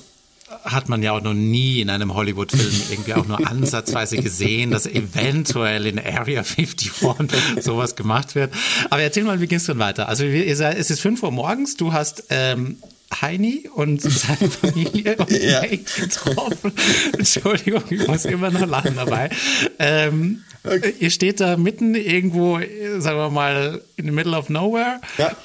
hat 0.65 0.89
man 0.89 1.03
ja 1.03 1.13
auch 1.13 1.23
noch 1.23 1.35
nie 1.35 1.81
in 1.81 1.91
einem 1.91 2.15
Hollywood-Film 2.15 2.83
irgendwie 2.91 3.15
auch 3.15 3.27
nur 3.27 3.47
ansatzweise 3.51 4.19
gesehen, 4.19 4.71
dass 4.71 4.87
eventuell 4.87 5.87
in 5.87 5.99
Area 5.99 6.43
51 6.43 6.93
sowas 7.61 7.97
gemacht 7.97 8.35
wird. 8.35 8.53
Aber 8.91 9.03
erzähl 9.03 9.25
mal, 9.25 9.41
wie 9.41 9.47
ging 9.47 9.59
es 9.59 9.67
denn 9.67 9.79
weiter? 9.79 10.09
Also 10.09 10.25
es 10.25 10.91
ist 10.91 11.01
5 11.01 11.23
Uhr 11.23 11.31
morgens, 11.31 11.77
du 11.77 11.93
hast 11.93 12.25
ähm, 12.31 12.77
Heini 13.21 13.69
und 13.75 14.01
seine 14.01 14.51
Familie 14.51 15.17
und 15.19 15.31
ja. 15.31 15.63
getroffen. 15.67 16.73
Entschuldigung, 17.13 17.83
ich 17.91 18.07
muss 18.07 18.25
immer 18.25 18.51
noch 18.51 18.67
lachen 18.67 18.97
dabei. 18.97 19.31
Ähm, 19.79 20.43
Okay. 20.65 20.95
Ihr 20.99 21.11
steht 21.11 21.41
da 21.41 21.57
mitten 21.57 21.95
irgendwo, 21.95 22.59
sagen 22.99 23.19
wir 23.19 23.31
mal, 23.31 23.83
in 23.97 24.07
the 24.07 24.13
middle 24.13 24.37
of 24.37 24.49
nowhere. 24.49 25.01
Ja. 25.19 25.37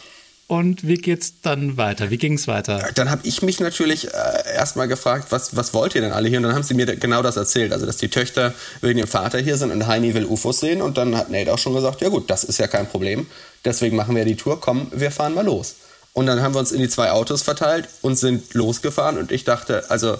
Und 0.48 0.88
wie 0.88 0.96
geht's 0.96 1.42
dann 1.42 1.76
weiter? 1.76 2.10
Wie 2.10 2.18
ging's 2.18 2.48
weiter? 2.48 2.90
Dann 2.96 3.12
habe 3.12 3.22
ich 3.26 3.42
mich 3.42 3.60
natürlich 3.60 4.08
äh, 4.08 4.56
erstmal 4.56 4.88
gefragt, 4.88 5.28
was, 5.32 5.58
was 5.58 5.74
wollt 5.74 5.94
ihr 5.94 6.00
denn 6.00 6.14
alle 6.14 6.30
hier? 6.30 6.38
Und 6.38 6.44
dann 6.44 6.56
haben 6.56 6.64
sie 6.64 6.74
mir 6.74 6.86
genau 6.86 7.22
das 7.22 7.36
erzählt. 7.36 7.74
Also, 7.74 7.86
dass 7.86 7.98
die 7.98 8.08
Töchter 8.08 8.54
wegen 8.80 8.98
ihrem 8.98 9.10
Vater 9.10 9.40
hier 9.40 9.58
sind 9.58 9.72
und 9.72 9.88
Heini 9.88 10.14
will 10.14 10.26
UFOs 10.26 10.62
sehen. 10.62 10.82
Und 10.82 10.98
dann 10.98 11.18
hat 11.18 11.30
Nate 11.30 11.54
auch 11.54 11.58
schon 11.58 11.74
gesagt, 11.74 12.00
ja 12.00 12.08
gut, 12.08 12.30
das 12.30 12.46
ist 12.46 12.60
ja 12.60 12.68
kein 12.68 12.88
Problem. 12.88 13.28
Deswegen 13.66 13.98
machen 13.98 14.16
wir 14.16 14.24
die 14.24 14.38
Tour. 14.38 14.62
Komm, 14.62 14.90
wir 14.96 15.12
fahren 15.12 15.34
mal 15.34 15.46
los. 15.46 15.76
Und 16.14 16.28
dann 16.28 16.42
haben 16.42 16.56
wir 16.56 16.60
uns 16.60 16.72
in 16.72 16.80
die 16.80 16.88
zwei 16.88 17.12
Autos 17.12 17.42
verteilt 17.42 17.90
und 18.02 18.16
sind 18.16 18.54
losgefahren. 18.54 19.18
Und 19.18 19.34
ich 19.34 19.44
dachte, 19.44 19.92
also 19.92 20.18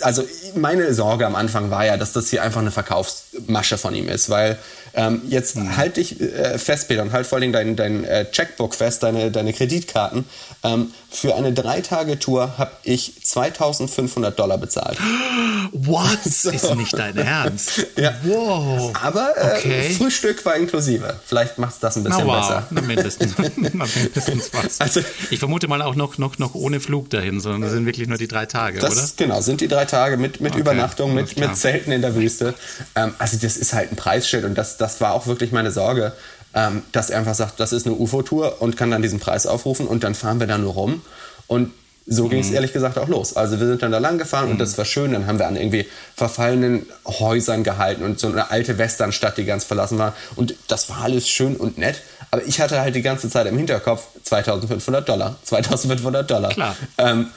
also 0.00 0.22
meine 0.54 0.94
Sorge 0.94 1.26
am 1.26 1.34
Anfang 1.34 1.70
war 1.70 1.84
ja, 1.84 1.96
dass 1.96 2.12
das 2.12 2.30
hier 2.30 2.42
einfach 2.42 2.60
eine 2.60 2.70
Verkaufsmasche 2.70 3.78
von 3.78 3.94
ihm 3.94 4.08
ist, 4.08 4.30
weil 4.30 4.58
ähm, 4.96 5.20
jetzt 5.28 5.56
mhm. 5.56 5.76
halt 5.76 5.98
dich 5.98 6.20
äh, 6.20 6.58
fest, 6.58 6.88
Peter, 6.88 7.02
und 7.02 7.12
halt 7.12 7.26
vor 7.26 7.38
allem 7.38 7.52
dein, 7.52 7.76
dein 7.76 8.04
äh, 8.04 8.30
Checkbook 8.30 8.74
fest, 8.74 9.02
deine, 9.02 9.30
deine 9.30 9.52
Kreditkarten. 9.52 10.24
Ähm, 10.64 10.90
für 11.10 11.34
eine 11.34 11.52
Drei-Tage-Tour 11.52 12.58
habe 12.58 12.72
ich 12.82 13.22
2500 13.22 14.38
Dollar 14.38 14.58
bezahlt. 14.58 14.98
What? 15.72 16.18
So. 16.36 16.50
Ist 16.50 16.74
nicht 16.74 16.92
dein 16.96 17.16
Ernst? 17.16 17.86
ja. 17.96 18.12
Wow. 18.22 18.92
Aber 19.02 19.32
äh, 19.36 19.56
okay. 19.56 19.90
Frühstück 19.90 20.44
war 20.44 20.54
inklusive. 20.56 21.18
Vielleicht 21.24 21.56
macht 21.58 21.74
es 21.74 21.80
das 21.80 21.96
ein 21.96 22.04
bisschen 22.04 22.26
Na, 22.26 22.26
wow. 22.26 22.40
besser. 22.40 22.66
Na, 22.70 22.80
mindestens. 22.82 23.34
Na, 23.38 23.86
mindestens 23.94 24.50
was. 24.52 24.80
Also, 24.80 25.00
ich 25.30 25.38
vermute 25.38 25.66
mal 25.66 25.80
auch 25.82 25.94
noch, 25.94 26.18
noch, 26.18 26.38
noch 26.38 26.54
ohne 26.54 26.80
Flug 26.80 27.10
dahin, 27.10 27.40
sondern 27.40 27.62
das 27.62 27.72
sind 27.72 27.86
wirklich 27.86 28.06
nur 28.06 28.18
die 28.18 28.28
drei 28.28 28.46
Tage, 28.46 28.80
das, 28.80 28.92
oder? 28.92 29.08
Genau, 29.16 29.40
sind 29.40 29.60
die 29.60 29.68
drei 29.68 29.86
Tage 29.86 30.16
mit, 30.16 30.40
mit 30.40 30.52
okay. 30.52 30.60
Übernachtung, 30.60 31.14
mit, 31.14 31.38
mit 31.38 31.56
Zelten 31.56 31.90
in 31.90 32.02
der 32.02 32.14
Wüste. 32.14 32.54
Ähm, 32.94 33.14
also 33.18 33.38
das 33.40 33.56
ist 33.56 33.72
halt 33.72 33.92
ein 33.92 33.96
Preisschild 33.96 34.44
und 34.44 34.56
das, 34.56 34.76
das 34.76 34.85
war 35.00 35.12
auch 35.12 35.26
wirklich 35.26 35.52
meine 35.52 35.70
Sorge 35.70 36.12
ähm, 36.56 36.82
dass 36.90 37.10
er 37.10 37.18
einfach 37.18 37.34
sagt, 37.34 37.60
das 37.60 37.72
ist 37.72 37.86
eine 37.86 37.94
UFO-Tour 37.94 38.62
und 38.62 38.76
kann 38.78 38.90
dann 38.90 39.02
diesen 39.02 39.20
Preis 39.20 39.46
aufrufen 39.46 39.86
und 39.86 40.02
dann 40.02 40.14
fahren 40.14 40.40
wir 40.40 40.46
da 40.46 40.56
nur 40.56 40.72
rum. 40.72 41.02
Und 41.46 41.70
so 42.06 42.24
mhm. 42.24 42.30
ging 42.30 42.40
es 42.40 42.50
ehrlich 42.50 42.72
gesagt 42.72 42.96
auch 42.98 43.08
los. 43.08 43.36
Also 43.36 43.60
wir 43.60 43.66
sind 43.66 43.82
dann 43.82 43.92
da 43.92 43.98
lang 43.98 44.16
gefahren 44.16 44.46
mhm. 44.46 44.52
und 44.52 44.58
das 44.58 44.78
war 44.78 44.86
schön. 44.86 45.12
Dann 45.12 45.26
haben 45.26 45.38
wir 45.38 45.46
an 45.46 45.56
irgendwie 45.56 45.86
verfallenen 46.14 46.86
Häusern 47.06 47.62
gehalten 47.62 48.04
und 48.04 48.18
so 48.18 48.28
eine 48.28 48.50
alte 48.50 48.78
Westernstadt, 48.78 49.36
die 49.36 49.44
ganz 49.44 49.64
verlassen 49.64 49.98
war. 49.98 50.14
Und 50.34 50.54
das 50.68 50.88
war 50.88 51.02
alles 51.02 51.28
schön 51.28 51.56
und 51.56 51.76
nett. 51.76 52.00
Aber 52.30 52.42
ich 52.42 52.58
hatte 52.60 52.80
halt 52.80 52.94
die 52.94 53.02
ganze 53.02 53.28
Zeit 53.28 53.46
im 53.46 53.58
Hinterkopf 53.58 54.06
2500 54.22 55.06
Dollar, 55.06 55.36
2500 55.42 56.30
Dollar. 56.30 56.50
Klar. 56.50 56.74
Ähm, 56.96 57.28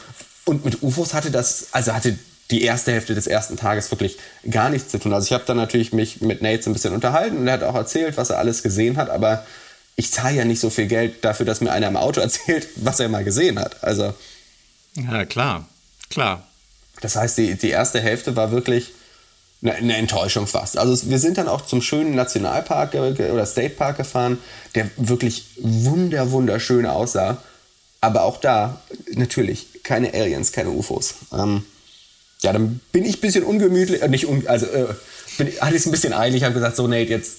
und 0.46 0.64
mit 0.64 0.82
UFOs 0.82 1.14
hatte 1.14 1.30
das, 1.30 1.68
also 1.74 1.94
hatte 1.94 2.18
die 2.52 2.64
erste 2.64 2.92
Hälfte 2.92 3.14
des 3.14 3.28
ersten 3.28 3.58
Tages 3.58 3.92
wirklich 3.92 4.18
gar 4.50 4.70
nichts 4.70 4.90
zu 4.90 4.98
tun. 5.00 5.14
Also 5.14 5.26
ich 5.26 5.34
habe 5.34 5.44
dann 5.46 5.58
natürlich 5.58 5.94
mich 5.94 6.22
mit 6.22 6.42
Nate 6.42 6.64
so 6.64 6.70
ein 6.70 6.74
bisschen 6.74 6.94
unterhalten 6.94 7.38
und 7.38 7.48
er 7.48 7.54
hat 7.54 7.64
auch 7.64 7.76
erzählt, 7.76 8.18
was 8.18 8.32
er 8.32 8.40
alles 8.40 8.64
gesehen 8.64 8.98
hat, 8.98 9.10
aber 9.10 9.46
ich 9.96 10.12
zahle 10.12 10.36
ja 10.36 10.46
nicht 10.46 10.60
so 10.60 10.70
viel 10.70 10.88
Geld 10.88 11.24
dafür, 11.26 11.46
dass 11.46 11.62
mir 11.62 11.72
einer 11.72 11.88
im 11.88 11.98
Auto 11.98 12.22
erzählt, 12.22 12.68
was 12.76 13.00
er 13.00 13.10
mal 13.10 13.24
gesehen 13.24 13.60
hat. 13.60 13.84
Also 13.84 14.14
ja, 14.96 15.26
klar, 15.26 15.68
klar. 16.10 16.48
Das 17.02 17.16
heißt, 17.16 17.38
die, 17.38 17.56
die 17.56 17.70
erste 17.70 18.02
Hälfte 18.02 18.36
war 18.36 18.52
wirklich 18.52 18.92
eine, 19.62 19.76
eine 19.76 19.98
Enttäuschung 19.98 20.48
fast. 20.48 20.78
Also 20.78 21.10
wir 21.10 21.20
sind 21.20 21.38
dann 21.38 21.48
auch 21.48 21.66
zum 21.66 21.82
schönen 21.82 22.16
Nationalpark 22.16 22.96
oder 22.96 23.46
State 23.46 23.76
Park 23.76 23.98
gefahren, 23.98 24.40
der 24.76 24.90
wirklich 24.98 25.46
wunder 25.58 26.32
wunderschön 26.32 26.86
aussah. 26.86 27.38
Aber 28.02 28.24
auch 28.24 28.38
da 28.38 28.82
natürlich 29.12 29.84
keine 29.84 30.14
Aliens, 30.14 30.52
keine 30.52 30.70
UFOs. 30.70 31.16
Ähm, 31.34 31.66
ja, 32.42 32.54
dann 32.54 32.80
bin 32.92 33.06
ich 33.06 33.18
ein 33.18 33.22
bisschen 33.22 33.44
ungemütlich, 33.44 34.02
äh, 34.02 34.08
nicht 34.08 34.28
un, 34.28 34.48
also 34.48 34.66
äh, 34.68 34.86
bin, 35.38 35.48
hatte 35.60 35.76
ich 35.76 35.82
es 35.82 35.86
ein 35.86 35.92
bisschen 35.92 36.14
eilig, 36.14 36.44
habe 36.44 36.54
gesagt, 36.54 36.76
so 36.76 36.88
Nate, 36.88 37.10
jetzt 37.10 37.38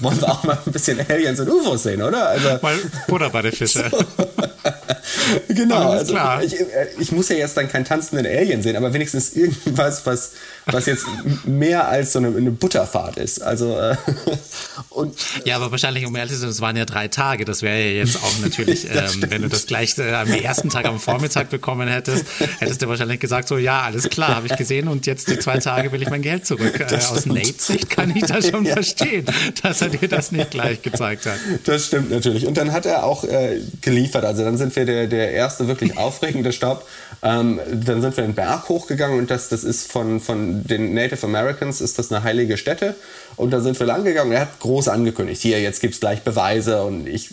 wollen 0.00 0.20
wir 0.20 0.30
auch 0.30 0.42
mal 0.44 0.58
ein 0.64 0.72
bisschen 0.72 0.98
Aliens 1.08 1.40
und 1.40 1.48
UFOs 1.48 1.82
sehen, 1.84 2.02
oder? 2.02 2.28
Also, 2.28 2.58
mal 2.62 2.76
Butter 3.06 3.30
bei 3.30 3.42
den 3.42 3.52
Fischen. 3.52 3.84
So. 3.90 3.98
genau, 5.48 5.90
also 5.90 6.16
ich, 6.42 6.58
äh, 6.58 6.86
ich, 6.98 7.12
muss 7.12 7.28
ja 7.28 7.36
jetzt 7.36 7.56
dann 7.56 7.68
keinen 7.68 7.84
tanzenden 7.84 8.26
Alien 8.26 8.62
sehen, 8.62 8.76
aber 8.76 8.92
wenigstens 8.92 9.34
irgendwas, 9.34 10.06
was, 10.06 10.32
was 10.66 10.86
jetzt 10.86 11.06
mehr 11.44 11.88
als 11.88 12.12
so 12.12 12.18
eine, 12.18 12.28
eine 12.28 12.50
Butterfahrt 12.50 13.16
ist. 13.16 13.42
Also, 13.42 13.78
äh, 13.78 13.96
und, 14.90 15.16
ja, 15.44 15.56
aber 15.56 15.70
wahrscheinlich, 15.70 16.06
um 16.06 16.14
ehrlich 16.16 16.32
zu 16.32 16.40
sein, 16.40 16.50
es 16.50 16.60
waren 16.60 16.76
ja 16.76 16.84
drei 16.84 17.08
Tage. 17.08 17.44
Das 17.44 17.62
wäre 17.62 17.78
ja 17.78 18.04
jetzt 18.04 18.16
auch 18.16 18.38
natürlich, 18.42 18.84
ähm, 18.90 19.24
wenn 19.28 19.42
du 19.42 19.48
das 19.48 19.66
gleich 19.66 19.98
äh, 19.98 20.12
am 20.12 20.28
ersten 20.28 20.70
Tag 20.70 20.86
am 20.86 21.00
Vormittag 21.00 21.50
bekommen 21.50 21.88
hättest, 21.88 22.24
hättest 22.58 22.82
du 22.82 22.88
wahrscheinlich 22.88 23.20
gesagt, 23.20 23.48
so, 23.48 23.58
ja, 23.58 23.82
alles 23.82 24.08
klar, 24.08 24.36
habe 24.36 24.46
ich 24.46 24.56
gesehen 24.56 24.88
und 24.88 25.06
jetzt 25.06 25.28
die 25.28 25.38
zwei 25.38 25.58
Tage 25.58 25.92
will 25.92 26.02
ich 26.02 26.10
mein 26.10 26.22
Geld 26.22 26.46
zurück. 26.46 26.78
Äh, 26.80 26.94
aus 26.94 27.26
Nate-Sicht 27.26 27.90
kann 27.90 28.14
ich 28.14 28.24
das 28.24 28.48
schon 28.48 28.64
ja. 28.64 28.74
verstehen 28.74 29.26
dass 29.62 29.82
er 29.82 29.88
dir 29.88 30.08
das 30.08 30.32
nicht 30.32 30.50
gleich 30.50 30.82
gezeigt 30.82 31.26
hat. 31.26 31.38
Das 31.64 31.86
stimmt 31.86 32.10
natürlich. 32.10 32.46
Und 32.46 32.56
dann 32.56 32.72
hat 32.72 32.86
er 32.86 33.04
auch 33.04 33.24
äh, 33.24 33.60
geliefert. 33.80 34.24
Also 34.24 34.44
dann 34.44 34.56
sind 34.58 34.74
wir 34.76 34.79
der, 34.84 35.06
der 35.06 35.32
erste 35.32 35.68
wirklich 35.68 35.96
aufregende 35.98 36.52
Stopp. 36.52 36.86
Ähm, 37.22 37.60
dann 37.72 38.00
sind 38.00 38.16
wir 38.16 38.24
den 38.24 38.34
Berg 38.34 38.68
hochgegangen 38.68 39.18
und 39.18 39.30
das, 39.30 39.48
das 39.48 39.64
ist 39.64 39.90
von, 39.90 40.20
von 40.20 40.64
den 40.64 40.94
Native 40.94 41.24
Americans 41.26 41.80
ist 41.80 41.98
das 41.98 42.12
eine 42.12 42.22
heilige 42.22 42.56
Stätte. 42.56 42.94
Und 43.36 43.50
da 43.50 43.60
sind 43.60 43.78
wir 43.78 43.86
lang 43.86 44.04
gegangen. 44.04 44.32
Er 44.32 44.40
hat 44.42 44.60
groß 44.60 44.88
angekündigt, 44.88 45.42
hier, 45.42 45.60
jetzt 45.60 45.80
gibt 45.80 45.94
es 45.94 46.00
gleich 46.00 46.22
Beweise 46.22 46.82
und 46.82 47.06
ich 47.06 47.30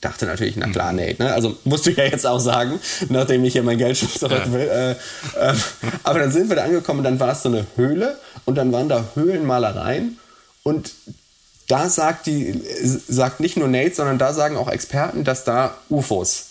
dachte 0.00 0.26
natürlich, 0.26 0.56
na 0.56 0.68
klar, 0.68 0.92
mhm. 0.92 0.98
Nate. 0.98 1.22
Ne? 1.22 1.32
Also 1.32 1.56
musste 1.64 1.90
ich 1.90 1.96
ja 1.96 2.04
jetzt 2.04 2.26
auch 2.26 2.38
sagen, 2.38 2.78
nachdem 3.08 3.44
ich 3.44 3.52
hier 3.52 3.62
mein 3.62 3.78
Geld 3.78 3.96
schon 3.98 4.10
zurück 4.10 4.52
will. 4.52 4.66
Ja. 4.66 4.90
Äh, 4.90 5.50
äh, 5.50 5.54
aber 6.04 6.18
dann 6.20 6.32
sind 6.32 6.48
wir 6.48 6.56
da 6.56 6.64
angekommen, 6.64 7.02
dann 7.02 7.18
war 7.20 7.32
es 7.32 7.42
so 7.42 7.48
eine 7.48 7.66
Höhle 7.76 8.16
und 8.44 8.56
dann 8.56 8.72
waren 8.72 8.88
da 8.88 9.08
Höhlenmalereien 9.14 10.18
und 10.62 10.92
da 11.68 11.90
sagt, 11.90 12.26
die, 12.26 12.62
sagt 12.82 13.40
nicht 13.40 13.56
nur 13.58 13.68
Nate, 13.68 13.94
sondern 13.94 14.18
da 14.18 14.32
sagen 14.32 14.56
auch 14.56 14.70
Experten, 14.70 15.24
dass 15.24 15.44
da 15.44 15.76
UFOs 15.90 16.47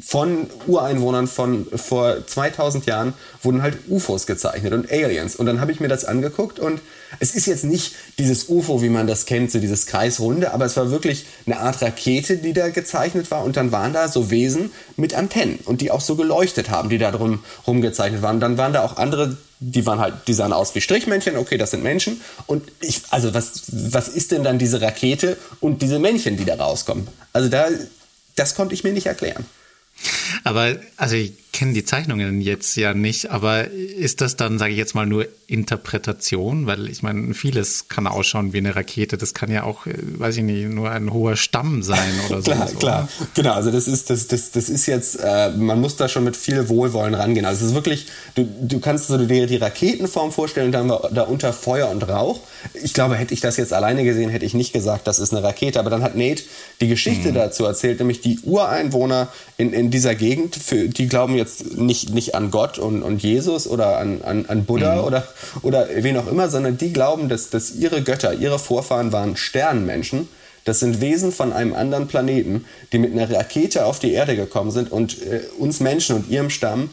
von 0.00 0.48
Ureinwohnern 0.66 1.26
von 1.26 1.66
vor 1.76 2.26
2000 2.26 2.86
Jahren 2.86 3.12
wurden 3.42 3.62
halt 3.62 3.76
UFOs 3.88 4.26
gezeichnet 4.26 4.72
und 4.72 4.90
Aliens. 4.90 5.36
Und 5.36 5.44
dann 5.44 5.60
habe 5.60 5.70
ich 5.70 5.80
mir 5.80 5.88
das 5.88 6.06
angeguckt 6.06 6.58
und 6.58 6.80
es 7.20 7.34
ist 7.34 7.46
jetzt 7.46 7.64
nicht 7.64 7.94
dieses 8.18 8.48
UFO, 8.48 8.80
wie 8.80 8.88
man 8.88 9.06
das 9.06 9.26
kennt, 9.26 9.50
so 9.50 9.58
dieses 9.58 9.84
Kreisrunde, 9.84 10.54
aber 10.54 10.64
es 10.64 10.78
war 10.78 10.90
wirklich 10.90 11.26
eine 11.44 11.60
Art 11.60 11.82
Rakete, 11.82 12.38
die 12.38 12.54
da 12.54 12.70
gezeichnet 12.70 13.30
war 13.30 13.44
und 13.44 13.58
dann 13.58 13.70
waren 13.70 13.92
da 13.92 14.08
so 14.08 14.30
Wesen 14.30 14.70
mit 14.96 15.12
Antennen 15.12 15.58
und 15.66 15.82
die 15.82 15.90
auch 15.90 16.00
so 16.00 16.16
geleuchtet 16.16 16.70
haben, 16.70 16.88
die 16.88 16.98
da 16.98 17.10
drum 17.10 17.44
rumgezeichnet 17.66 18.22
waren. 18.22 18.40
Dann 18.40 18.56
waren 18.56 18.72
da 18.72 18.82
auch 18.82 18.96
andere 18.96 19.36
die 19.64 19.86
waren 19.86 20.00
halt, 20.00 20.14
die 20.26 20.32
sahen 20.32 20.52
aus 20.52 20.74
wie 20.74 20.80
Strichmännchen, 20.80 21.36
okay, 21.36 21.56
das 21.56 21.70
sind 21.70 21.84
Menschen. 21.84 22.20
Und 22.46 22.64
ich, 22.80 23.02
also 23.10 23.32
was, 23.32 23.62
was 23.68 24.08
ist 24.08 24.32
denn 24.32 24.42
dann 24.42 24.58
diese 24.58 24.80
Rakete 24.82 25.36
und 25.60 25.82
diese 25.82 26.00
Männchen, 26.00 26.36
die 26.36 26.44
da 26.44 26.56
rauskommen? 26.56 27.06
Also 27.32 27.48
da, 27.48 27.68
das 28.36 28.54
konnte 28.54 28.74
ich 28.74 28.84
mir 28.84 28.92
nicht 28.92 29.06
erklären. 29.06 29.44
Aber, 30.44 30.76
also 30.96 31.16
ich 31.16 31.41
kenne 31.52 31.74
die 31.74 31.84
Zeichnungen 31.84 32.40
jetzt 32.40 32.76
ja 32.76 32.94
nicht, 32.94 33.30
aber 33.30 33.70
ist 33.70 34.22
das 34.22 34.36
dann, 34.36 34.58
sage 34.58 34.72
ich 34.72 34.78
jetzt 34.78 34.94
mal, 34.94 35.06
nur 35.06 35.28
Interpretation? 35.46 36.66
Weil 36.66 36.88
ich 36.88 37.02
meine, 37.02 37.34
vieles 37.34 37.88
kann 37.88 38.06
ausschauen 38.06 38.54
wie 38.54 38.58
eine 38.58 38.74
Rakete. 38.74 39.18
Das 39.18 39.34
kann 39.34 39.50
ja 39.50 39.64
auch, 39.64 39.86
äh, 39.86 39.92
weiß 39.98 40.38
ich 40.38 40.44
nicht, 40.44 40.70
nur 40.70 40.90
ein 40.90 41.12
hoher 41.12 41.36
Stamm 41.36 41.82
sein 41.82 42.12
oder 42.26 42.40
so. 42.40 42.50
klar, 42.52 42.68
klar. 42.78 43.08
Genau, 43.34 43.52
also 43.52 43.70
das 43.70 43.86
ist, 43.86 44.08
das, 44.08 44.28
das, 44.28 44.50
das 44.50 44.70
ist 44.70 44.86
jetzt, 44.86 45.16
äh, 45.16 45.50
man 45.50 45.78
muss 45.78 45.96
da 45.96 46.08
schon 46.08 46.24
mit 46.24 46.38
viel 46.38 46.70
Wohlwollen 46.70 47.14
rangehen. 47.14 47.44
Also 47.44 47.64
es 47.64 47.70
ist 47.70 47.74
wirklich, 47.74 48.06
du, 48.34 48.48
du 48.62 48.80
kannst 48.80 49.08
so 49.08 49.18
dir 49.18 49.46
die 49.46 49.56
Raketenform 49.56 50.32
vorstellen 50.32 50.66
und 50.66 50.72
dann 50.72 50.90
haben 50.90 51.02
wir 51.02 51.10
da 51.12 51.22
unter 51.24 51.52
Feuer 51.52 51.90
und 51.90 52.08
Rauch. 52.08 52.40
Ich 52.82 52.94
glaube, 52.94 53.16
hätte 53.16 53.34
ich 53.34 53.40
das 53.40 53.58
jetzt 53.58 53.74
alleine 53.74 54.04
gesehen, 54.04 54.30
hätte 54.30 54.46
ich 54.46 54.54
nicht 54.54 54.72
gesagt, 54.72 55.06
das 55.06 55.18
ist 55.18 55.34
eine 55.34 55.42
Rakete. 55.42 55.78
Aber 55.78 55.90
dann 55.90 56.02
hat 56.02 56.16
Nate 56.16 56.42
die 56.80 56.88
Geschichte 56.88 57.28
mhm. 57.28 57.34
dazu 57.34 57.66
erzählt, 57.66 57.98
nämlich 57.98 58.22
die 58.22 58.40
Ureinwohner 58.40 59.28
in, 59.58 59.74
in 59.74 59.90
dieser 59.90 60.14
Gegend, 60.14 60.56
für, 60.56 60.88
die 60.88 61.08
glauben 61.08 61.41
jetzt 61.42 61.76
nicht, 61.76 62.14
nicht 62.14 62.34
an 62.34 62.50
Gott 62.50 62.78
und, 62.78 63.02
und 63.02 63.22
Jesus 63.22 63.66
oder 63.66 63.98
an, 63.98 64.22
an, 64.22 64.46
an 64.46 64.64
Buddha 64.64 64.96
mhm. 64.96 65.04
oder, 65.04 65.28
oder 65.62 65.88
wen 65.94 66.16
auch 66.16 66.26
immer, 66.26 66.48
sondern 66.48 66.78
die 66.78 66.92
glauben, 66.92 67.28
dass, 67.28 67.50
dass 67.50 67.74
ihre 67.74 68.02
Götter, 68.02 68.34
ihre 68.34 68.58
Vorfahren 68.58 69.12
waren 69.12 69.36
Sternenmenschen. 69.36 70.28
Das 70.64 70.78
sind 70.78 71.00
Wesen 71.00 71.32
von 71.32 71.52
einem 71.52 71.74
anderen 71.74 72.06
Planeten, 72.06 72.64
die 72.92 72.98
mit 72.98 73.12
einer 73.12 73.28
Rakete 73.28 73.84
auf 73.84 73.98
die 73.98 74.12
Erde 74.12 74.36
gekommen 74.36 74.70
sind 74.70 74.92
und 74.92 75.20
äh, 75.22 75.40
uns 75.58 75.80
Menschen 75.80 76.14
und 76.14 76.30
ihrem 76.30 76.50
Stamm 76.50 76.90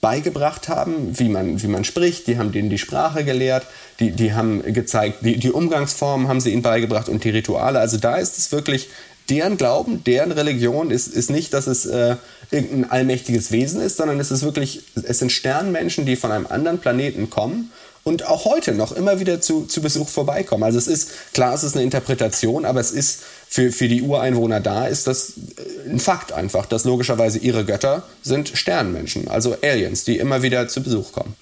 beigebracht 0.00 0.68
haben, 0.68 1.18
wie 1.18 1.28
man, 1.28 1.62
wie 1.62 1.66
man 1.66 1.84
spricht. 1.84 2.26
Die 2.26 2.38
haben 2.38 2.52
denen 2.52 2.70
die 2.70 2.78
Sprache 2.78 3.24
gelehrt, 3.24 3.66
die, 3.98 4.12
die 4.12 4.32
haben 4.32 4.62
gezeigt, 4.72 5.18
die, 5.20 5.36
die 5.36 5.50
Umgangsformen 5.50 6.28
haben 6.28 6.40
sie 6.40 6.50
ihnen 6.50 6.62
beigebracht 6.62 7.08
und 7.10 7.22
die 7.24 7.30
Rituale. 7.30 7.78
Also 7.78 7.98
da 7.98 8.16
ist 8.16 8.38
es 8.38 8.52
wirklich 8.52 8.88
deren 9.30 9.56
Glauben, 9.56 10.04
deren 10.04 10.32
Religion 10.32 10.90
ist, 10.90 11.08
ist 11.08 11.30
nicht, 11.30 11.54
dass 11.54 11.66
es 11.66 11.86
äh, 11.86 12.16
irgendein 12.50 12.90
allmächtiges 12.90 13.52
Wesen 13.52 13.80
ist, 13.80 13.96
sondern 13.96 14.18
es 14.20 14.30
ist 14.30 14.42
wirklich, 14.42 14.82
es 15.02 15.20
sind 15.20 15.30
Sternmenschen, 15.30 16.04
die 16.04 16.16
von 16.16 16.32
einem 16.32 16.46
anderen 16.46 16.78
Planeten 16.78 17.30
kommen 17.30 17.70
und 18.02 18.26
auch 18.26 18.44
heute 18.44 18.72
noch 18.72 18.92
immer 18.92 19.20
wieder 19.20 19.40
zu, 19.40 19.66
zu 19.66 19.82
Besuch 19.82 20.08
vorbeikommen. 20.08 20.64
Also 20.64 20.78
es 20.78 20.88
ist, 20.88 21.32
klar, 21.32 21.54
es 21.54 21.62
ist 21.62 21.74
eine 21.74 21.84
Interpretation, 21.84 22.64
aber 22.64 22.80
es 22.80 22.90
ist 22.90 23.22
für, 23.48 23.70
für 23.72 23.88
die 23.88 24.02
Ureinwohner 24.02 24.60
da, 24.60 24.86
ist 24.86 25.06
das 25.06 25.34
äh, 25.56 25.90
ein 25.90 26.00
Fakt 26.00 26.32
einfach, 26.32 26.66
dass 26.66 26.84
logischerweise 26.84 27.38
ihre 27.38 27.64
Götter 27.64 28.02
sind 28.22 28.50
Sternmenschen, 28.54 29.28
also 29.28 29.56
Aliens, 29.62 30.04
die 30.04 30.18
immer 30.18 30.42
wieder 30.42 30.68
zu 30.68 30.82
Besuch 30.82 31.12
kommen. 31.12 31.36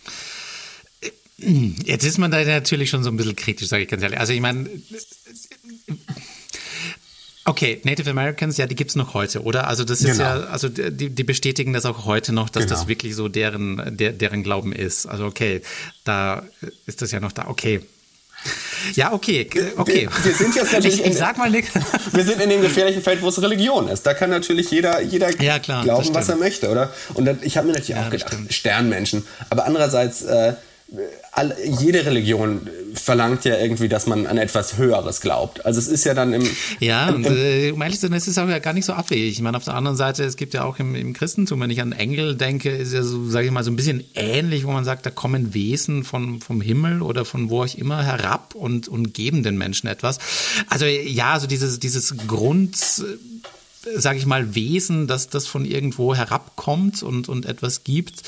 Jetzt 1.41 2.05
ist 2.05 2.19
man 2.19 2.33
da 2.33 2.43
natürlich 2.43 2.91
schon 2.91 3.05
so 3.05 3.11
ein 3.11 3.17
bisschen 3.17 3.37
kritisch, 3.37 3.69
sage 3.69 3.85
ich 3.85 3.89
ganz 3.89 4.03
ehrlich. 4.03 4.19
Also 4.19 4.33
ich 4.33 4.41
meine, 4.41 4.69
Okay, 7.49 7.81
Native 7.85 8.11
Americans, 8.11 8.59
ja, 8.59 8.67
die 8.67 8.75
gibt's 8.75 8.95
noch 8.95 9.15
heute, 9.15 9.43
oder? 9.43 9.67
Also 9.67 9.85
das 9.85 10.01
ist 10.01 10.19
genau. 10.19 10.23
ja, 10.23 10.41
also 10.49 10.69
die, 10.69 11.11
die 11.11 11.25
bestätigen 11.25 11.73
das 11.73 11.87
auch 11.87 12.05
heute 12.05 12.33
noch, 12.33 12.51
dass 12.51 12.65
genau. 12.65 12.77
das 12.77 12.89
wirklich 12.89 13.15
so 13.15 13.29
deren, 13.29 13.97
der, 13.97 14.13
deren 14.13 14.43
Glauben 14.43 14.73
ist. 14.73 15.07
Also 15.07 15.25
okay, 15.25 15.63
da 16.05 16.43
ist 16.87 17.01
das 17.01 17.11
ja 17.11 17.21
noch 17.21 17.33
da. 17.33 17.49
Okay, 17.49 17.81
ja, 18.95 19.13
okay, 19.13 19.49
okay. 19.77 20.09
Wir, 20.11 20.25
wir 20.25 20.35
sind 20.35 20.55
jetzt 20.55 20.73
natürlich. 20.73 21.01
Ich, 21.01 21.07
ich 21.07 21.17
sag 21.17 21.39
mal 21.39 21.51
nichts. 21.51 21.73
Wir 22.13 22.25
sind 22.25 22.41
in 22.41 22.51
dem 22.51 22.63
gefährlichen 22.63 23.03
Feld, 23.03 23.21
wo 23.23 23.29
es 23.29 23.41
Religion 23.43 23.89
ist. 23.89 24.07
Da 24.07 24.15
kann 24.15 24.31
natürlich 24.31 24.71
jeder, 24.71 25.01
jeder 25.01 25.31
ja, 25.43 25.59
klar, 25.59 25.85
glauben, 25.85 26.15
was 26.15 26.29
er 26.29 26.37
möchte, 26.37 26.69
oder? 26.71 26.93
Und 27.15 27.25
dann, 27.25 27.39
ich 27.43 27.57
habe 27.57 27.67
mir 27.67 27.73
natürlich 27.73 27.97
ja, 27.97 28.07
auch 28.07 28.11
gedacht, 28.11 28.37
Sternmenschen. 28.51 29.27
Aber 29.51 29.67
andererseits, 29.67 30.23
äh, 30.23 30.55
all, 31.33 31.55
jede 31.81 32.07
Religion 32.07 32.67
verlangt 32.95 33.45
ja 33.45 33.59
irgendwie, 33.59 33.89
dass 33.89 34.07
man 34.07 34.27
an 34.27 34.39
etwas 34.39 34.79
Höheres 34.79 35.21
glaubt. 35.21 35.65
Also 35.67 35.79
es 35.79 35.89
ist 35.89 36.05
ja 36.05 36.15
dann 36.15 36.33
im... 36.33 36.49
Ja, 36.81 37.11
im, 37.11 37.17
und 37.17 37.27
äh, 37.27 37.71
um 37.73 37.83
ehrlich 37.83 38.01
zu 38.01 38.07
sein, 38.07 38.17
es 38.17 38.27
ist 38.27 38.39
auch 38.39 38.49
ja 38.49 38.59
gar 38.59 38.73
nicht 38.73 38.87
so 38.87 38.95
abwegig. 38.95 39.33
Ich 39.33 39.43
meine, 39.43 39.57
auf 39.57 39.65
der 39.65 39.75
anderen 39.75 39.97
Seite, 39.97 40.25
es 40.25 40.37
gibt 40.37 40.55
ja 40.55 40.65
auch 40.65 40.79
im, 40.79 40.95
im 40.95 41.13
Christentum, 41.13 41.61
wenn 41.61 41.71
ich 41.71 41.83
an 41.83 41.93
Engel 41.93 42.37
denke, 42.37 42.71
ist 42.71 42.95
ja 42.95 43.03
so, 43.03 43.29
sage 43.29 43.47
ich 43.47 43.53
mal, 43.53 43.65
so 43.65 43.71
ein 43.71 43.77
bisschen 43.77 44.03
ähnlich, 44.15 44.65
wo 44.65 44.73
man 44.73 44.85
sagt, 44.85 45.05
da 45.05 45.11
kommen 45.11 45.53
Wesen 45.53 46.05
von, 46.05 46.41
vom 46.41 46.61
Himmel 46.61 47.03
oder 47.03 47.25
von 47.25 47.51
wo 47.51 47.65
auch 47.65 47.75
immer 47.75 48.03
herab 48.03 48.55
und, 48.55 48.89
und 48.89 49.13
geben 49.13 49.43
den 49.43 49.59
Menschen 49.59 49.89
etwas. 49.89 50.19
Also 50.69 50.87
ja, 50.87 51.35
also 51.35 51.47
dieses, 51.47 51.79
dieses 51.79 52.17
Grund 52.27 52.77
sage 53.97 54.19
ich 54.19 54.27
mal, 54.27 54.55
Wesen, 54.55 55.07
dass 55.07 55.29
das 55.29 55.47
von 55.47 55.65
irgendwo 55.65 56.15
herabkommt 56.15 57.03
und, 57.03 57.29
und 57.29 57.47
etwas 57.47 57.85
gibt, 57.85 58.23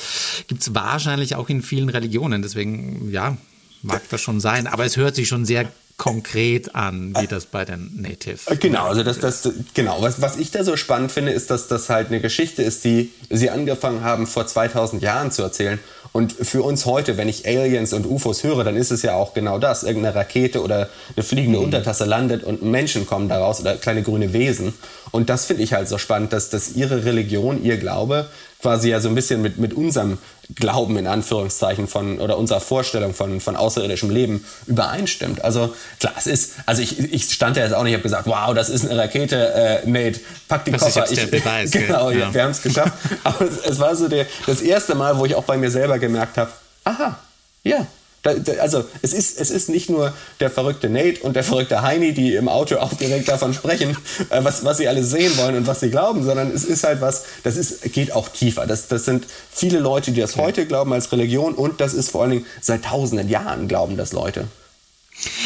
gibt 0.47 0.61
es 0.61 0.73
wahrscheinlich 0.73 1.35
auch 1.35 1.49
in 1.49 1.61
vielen 1.61 1.89
Religionen. 1.89 2.41
Deswegen, 2.41 3.11
ja, 3.11 3.37
mag 3.81 4.01
das 4.09 4.21
schon 4.21 4.39
sein. 4.39 4.67
Aber 4.67 4.85
es 4.85 4.97
hört 4.97 5.15
sich 5.15 5.27
schon 5.27 5.45
sehr 5.45 5.67
konkret 5.97 6.73
an, 6.73 7.13
wie 7.19 7.27
das 7.27 7.45
bei 7.45 7.63
den 7.63 8.01
Native. 8.01 8.39
Äh, 8.47 8.55
genau, 8.57 8.87
also 8.87 9.03
das, 9.03 9.19
das, 9.19 9.47
genau. 9.75 10.01
Was, 10.01 10.19
was 10.19 10.37
ich 10.37 10.49
da 10.49 10.63
so 10.63 10.75
spannend 10.75 11.11
finde, 11.11 11.31
ist, 11.31 11.51
dass 11.51 11.67
das 11.67 11.89
halt 11.89 12.07
eine 12.07 12.19
Geschichte 12.19 12.63
ist, 12.63 12.83
die 12.83 13.11
sie 13.29 13.51
angefangen 13.51 14.03
haben, 14.03 14.25
vor 14.25 14.47
2000 14.47 15.03
Jahren 15.03 15.31
zu 15.31 15.43
erzählen. 15.43 15.79
Und 16.13 16.33
für 16.33 16.61
uns 16.61 16.85
heute, 16.85 17.15
wenn 17.15 17.29
ich 17.29 17.47
Aliens 17.47 17.93
und 17.93 18.05
UFOs 18.05 18.43
höre, 18.43 18.65
dann 18.65 18.75
ist 18.75 18.91
es 18.91 19.01
ja 19.01 19.15
auch 19.15 19.33
genau 19.33 19.59
das. 19.59 19.83
Irgendeine 19.83 20.15
Rakete 20.15 20.61
oder 20.61 20.89
eine 21.15 21.23
fliegende 21.23 21.59
mhm. 21.59 21.65
Untertasse 21.65 22.05
landet 22.05 22.43
und 22.43 22.61
Menschen 22.63 23.07
kommen 23.07 23.29
daraus 23.29 23.61
oder 23.61 23.75
kleine 23.75 24.03
grüne 24.03 24.33
Wesen. 24.33 24.73
Und 25.11 25.29
das 25.29 25.45
finde 25.45 25.63
ich 25.63 25.73
halt 25.73 25.87
so 25.87 25.97
spannend, 25.97 26.33
dass, 26.33 26.49
dass 26.49 26.73
ihre 26.73 27.05
Religion, 27.05 27.63
ihr 27.63 27.77
Glaube 27.77 28.27
quasi 28.61 28.89
ja 28.89 28.99
so 28.99 29.09
ein 29.09 29.15
bisschen 29.15 29.41
mit, 29.41 29.57
mit 29.57 29.73
unserem 29.73 30.17
Glauben 30.55 30.97
in 30.97 31.07
Anführungszeichen 31.07 31.87
von 31.87 32.19
oder 32.19 32.37
unserer 32.37 32.61
Vorstellung 32.61 33.13
von, 33.13 33.39
von 33.41 33.55
außerirdischem 33.55 34.09
Leben 34.09 34.45
übereinstimmt. 34.67 35.43
Also 35.43 35.73
klar, 35.99 36.13
es 36.17 36.27
ist, 36.27 36.53
also 36.65 36.81
ich, 36.81 36.99
ich 36.99 37.31
stand 37.31 37.57
da 37.57 37.61
jetzt 37.61 37.73
auch 37.73 37.83
nicht, 37.83 37.93
habe 37.93 38.03
gesagt, 38.03 38.27
wow, 38.27 38.53
das 38.53 38.69
ist 38.69 38.89
eine 38.89 38.99
Rakete, 38.99 39.53
äh, 39.53 39.89
Nate, 39.89 40.19
pack 40.47 40.65
die 40.65 40.71
das 40.71 40.81
Koffer. 40.81 41.03
Ist 41.03 41.11
jetzt 41.11 41.23
ich, 41.23 41.29
der 41.29 41.39
Beweis, 41.39 41.71
genau, 41.71 42.09
ja. 42.09 42.33
wir 42.33 42.43
haben 42.43 42.51
es 42.51 42.61
geschafft. 42.61 42.93
Aber 43.23 43.45
es, 43.45 43.57
es, 43.57 43.79
war 43.79 43.95
so 43.95 44.07
der, 44.07 44.25
das 44.45 44.61
erste 44.61 44.95
Mal, 44.95 45.17
wo 45.17 45.25
ich 45.25 45.35
auch 45.35 45.43
bei 45.43 45.57
mir 45.57 45.71
selber 45.71 45.99
gemerkt 45.99 46.37
habe, 46.37 46.51
aha, 46.83 47.19
ja, 47.63 47.85
da, 48.23 48.35
da, 48.35 48.53
also 48.61 48.85
es 49.01 49.13
ist, 49.13 49.39
es 49.39 49.49
ist 49.49 49.69
nicht 49.69 49.89
nur 49.89 50.13
der 50.39 50.51
verrückte 50.51 50.89
Nate 50.89 51.21
und 51.21 51.35
der 51.35 51.43
verrückte 51.43 51.81
Heini, 51.81 52.13
die 52.13 52.35
im 52.35 52.47
Auto 52.47 52.77
auch 52.77 52.93
direkt 52.93 53.27
davon 53.27 53.53
sprechen, 53.53 53.97
äh, 54.29 54.43
was, 54.43 54.63
was 54.63 54.77
sie 54.77 54.87
alles 54.87 55.09
sehen 55.09 55.35
wollen 55.37 55.55
und 55.55 55.67
was 55.67 55.79
sie 55.79 55.89
glauben, 55.89 56.23
sondern 56.23 56.51
es 56.51 56.63
ist 56.63 56.83
halt 56.83 57.01
was, 57.01 57.23
das 57.43 57.57
ist, 57.57 57.81
geht 57.93 58.13
auch 58.13 58.29
tiefer. 58.29 58.67
Das, 58.67 58.87
das 58.87 59.05
sind 59.05 59.25
viele 59.51 59.79
Leute, 59.79 60.11
die 60.11 60.21
das 60.21 60.37
heute 60.37 60.67
glauben 60.67 60.93
als 60.93 61.11
Religion 61.11 61.55
und 61.55 61.81
das 61.81 61.93
ist 61.93 62.11
vor 62.11 62.21
allen 62.21 62.31
Dingen 62.31 62.45
seit 62.61 62.85
tausenden 62.85 63.27
Jahren 63.27 63.67
glauben 63.67 63.97
das 63.97 64.13
Leute. 64.13 64.47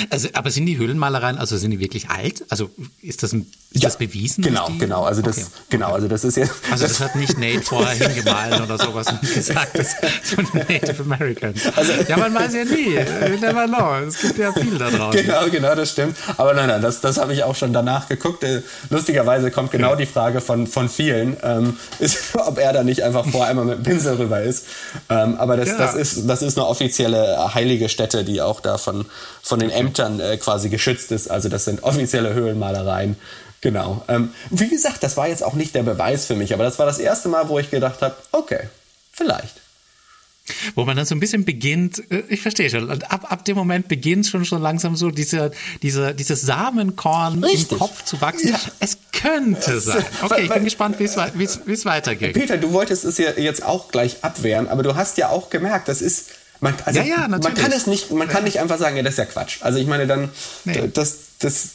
Also, 0.09 0.29
aber 0.33 0.51
sind 0.51 0.65
die 0.65 0.77
Höhlenmalereien, 0.77 1.37
also 1.37 1.57
sind 1.57 1.71
die 1.71 1.79
wirklich 1.79 2.09
alt? 2.09 2.43
Also 2.49 2.69
ist 3.01 3.23
das, 3.23 3.33
ein, 3.33 3.41
ist 3.71 3.83
ja, 3.83 3.89
das 3.89 3.97
bewiesen? 3.97 4.43
Genau, 4.43 4.69
genau. 4.79 5.03
Also 5.03 5.21
das, 5.21 5.37
okay. 5.37 5.47
genau, 5.69 5.93
also 5.93 6.07
das 6.07 6.23
ist 6.23 6.37
ja. 6.37 6.45
Also 6.71 6.83
das, 6.83 6.97
das 6.97 6.99
hat 6.99 7.15
nicht 7.15 7.37
Nate 7.37 7.61
vorher 7.61 8.07
hingemalt 8.07 8.61
oder 8.61 8.77
sowas 8.77 9.07
und 9.07 9.21
gesagt, 9.21 9.77
das 9.77 9.95
von 10.23 10.47
Native 10.53 11.03
Americans. 11.03 11.61
Also, 11.75 11.91
ja, 12.07 12.17
man 12.17 12.33
weiß 12.33 12.53
ja 12.53 12.63
nie. 12.63 12.95
You 12.95 13.39
never 13.39 13.67
know. 13.67 14.07
Es 14.07 14.19
gibt 14.19 14.37
ja 14.37 14.53
viel 14.53 14.77
da 14.77 14.89
draußen. 14.89 15.25
Genau, 15.25 15.49
genau, 15.49 15.75
das 15.75 15.91
stimmt. 15.91 16.17
Aber 16.37 16.53
nein, 16.53 16.67
nein, 16.67 16.81
das, 16.81 17.01
das 17.01 17.17
habe 17.17 17.33
ich 17.33 17.43
auch 17.43 17.55
schon 17.55 17.73
danach 17.73 18.07
geguckt. 18.07 18.43
Äh, 18.43 18.61
lustigerweise 18.89 19.51
kommt 19.51 19.71
genau 19.71 19.93
okay. 19.93 20.05
die 20.05 20.11
Frage 20.11 20.41
von, 20.41 20.67
von 20.67 20.89
vielen, 20.89 21.37
ähm, 21.43 21.77
ist, 21.99 22.17
ob 22.35 22.57
er 22.57 22.73
da 22.73 22.83
nicht 22.83 23.03
einfach 23.03 23.25
vorher 23.25 23.49
einmal 23.49 23.65
mit 23.65 23.77
dem 23.77 23.83
Pinsel 23.83 24.15
rüber 24.15 24.41
ist. 24.41 24.65
Ähm, 25.09 25.35
aber 25.37 25.57
das, 25.57 25.69
ja. 25.69 25.77
das, 25.77 25.95
ist, 25.95 26.29
das 26.29 26.41
ist 26.41 26.57
eine 26.57 26.67
offizielle 26.67 27.53
heilige 27.53 27.89
Stätte, 27.89 28.23
die 28.23 28.41
auch 28.41 28.61
da 28.61 28.77
von, 28.77 29.05
von 29.41 29.59
den 29.59 29.64
Ämtern 29.69 30.19
äh, 30.19 30.37
quasi 30.37 30.69
geschützt 30.69 31.11
ist. 31.11 31.29
Also 31.29 31.49
das 31.49 31.65
sind 31.65 31.83
offizielle 31.83 32.33
Höhlenmalereien. 32.33 33.17
Genau. 33.61 34.03
Ähm, 34.07 34.29
wie 34.51 34.69
gesagt, 34.69 35.01
das 35.01 35.17
war 35.17 35.27
jetzt 35.27 35.43
auch 35.43 35.53
nicht 35.53 35.73
der 35.73 35.83
Beweis 35.83 36.25
für 36.25 36.35
mich, 36.35 36.53
aber 36.53 36.63
das 36.63 36.77
war 36.77 36.85
das 36.85 36.99
erste 36.99 37.29
Mal, 37.29 37.49
wo 37.49 37.57
ich 37.57 37.71
gedacht 37.71 38.01
habe, 38.01 38.15
okay, 38.31 38.69
vielleicht. 39.11 39.55
Wo 40.75 40.85
man 40.85 40.95
dann 40.95 41.07
so 41.07 41.15
ein 41.15 41.19
bisschen 41.19 41.45
beginnt, 41.45 41.99
äh, 42.11 42.23
ich 42.29 42.41
verstehe 42.41 42.69
schon, 42.69 42.91
ab, 42.91 43.31
ab 43.31 43.45
dem 43.45 43.57
Moment 43.57 43.87
beginnt 43.87 44.27
schon 44.27 44.45
schon 44.45 44.61
langsam 44.61 44.95
so 44.95 45.09
diese, 45.09 45.49
diese, 45.81 46.13
dieses 46.13 46.41
Samenkorn 46.41 47.43
Richtig. 47.43 47.71
im 47.71 47.79
Kopf 47.79 48.05
zu 48.05 48.21
wachsen. 48.21 48.49
Ja. 48.49 48.59
Es 48.79 48.99
könnte 49.11 49.79
sein. 49.79 50.05
Okay, 50.21 50.43
ich 50.43 50.49
bin 50.51 50.63
gespannt, 50.63 50.99
wie 50.99 51.05
es 51.05 51.85
weitergeht. 51.85 52.33
Peter, 52.33 52.57
du 52.57 52.71
wolltest 52.71 53.05
es 53.05 53.17
ja 53.17 53.31
jetzt 53.31 53.65
auch 53.65 53.91
gleich 53.91 54.17
abwehren, 54.21 54.67
aber 54.67 54.83
du 54.83 54.95
hast 54.95 55.17
ja 55.17 55.29
auch 55.29 55.49
gemerkt, 55.49 55.87
das 55.87 56.01
ist 56.01 56.29
man, 56.59 56.73
also, 56.85 56.99
ja, 56.99 57.05
ja, 57.05 57.27
man 57.27 57.41
kann 57.41 57.71
es 57.71 57.87
nicht, 57.87 58.11
man 58.11 58.27
kann 58.27 58.43
nicht 58.43 58.59
einfach 58.59 58.77
sagen, 58.77 58.95
ja, 58.97 59.03
das 59.03 59.13
ist 59.13 59.17
ja 59.17 59.25
Quatsch. 59.25 59.57
Also 59.61 59.79
ich 59.79 59.87
meine 59.87 60.07
dann, 60.07 60.29
nee. 60.63 60.89
das, 60.93 61.17
das. 61.39 61.69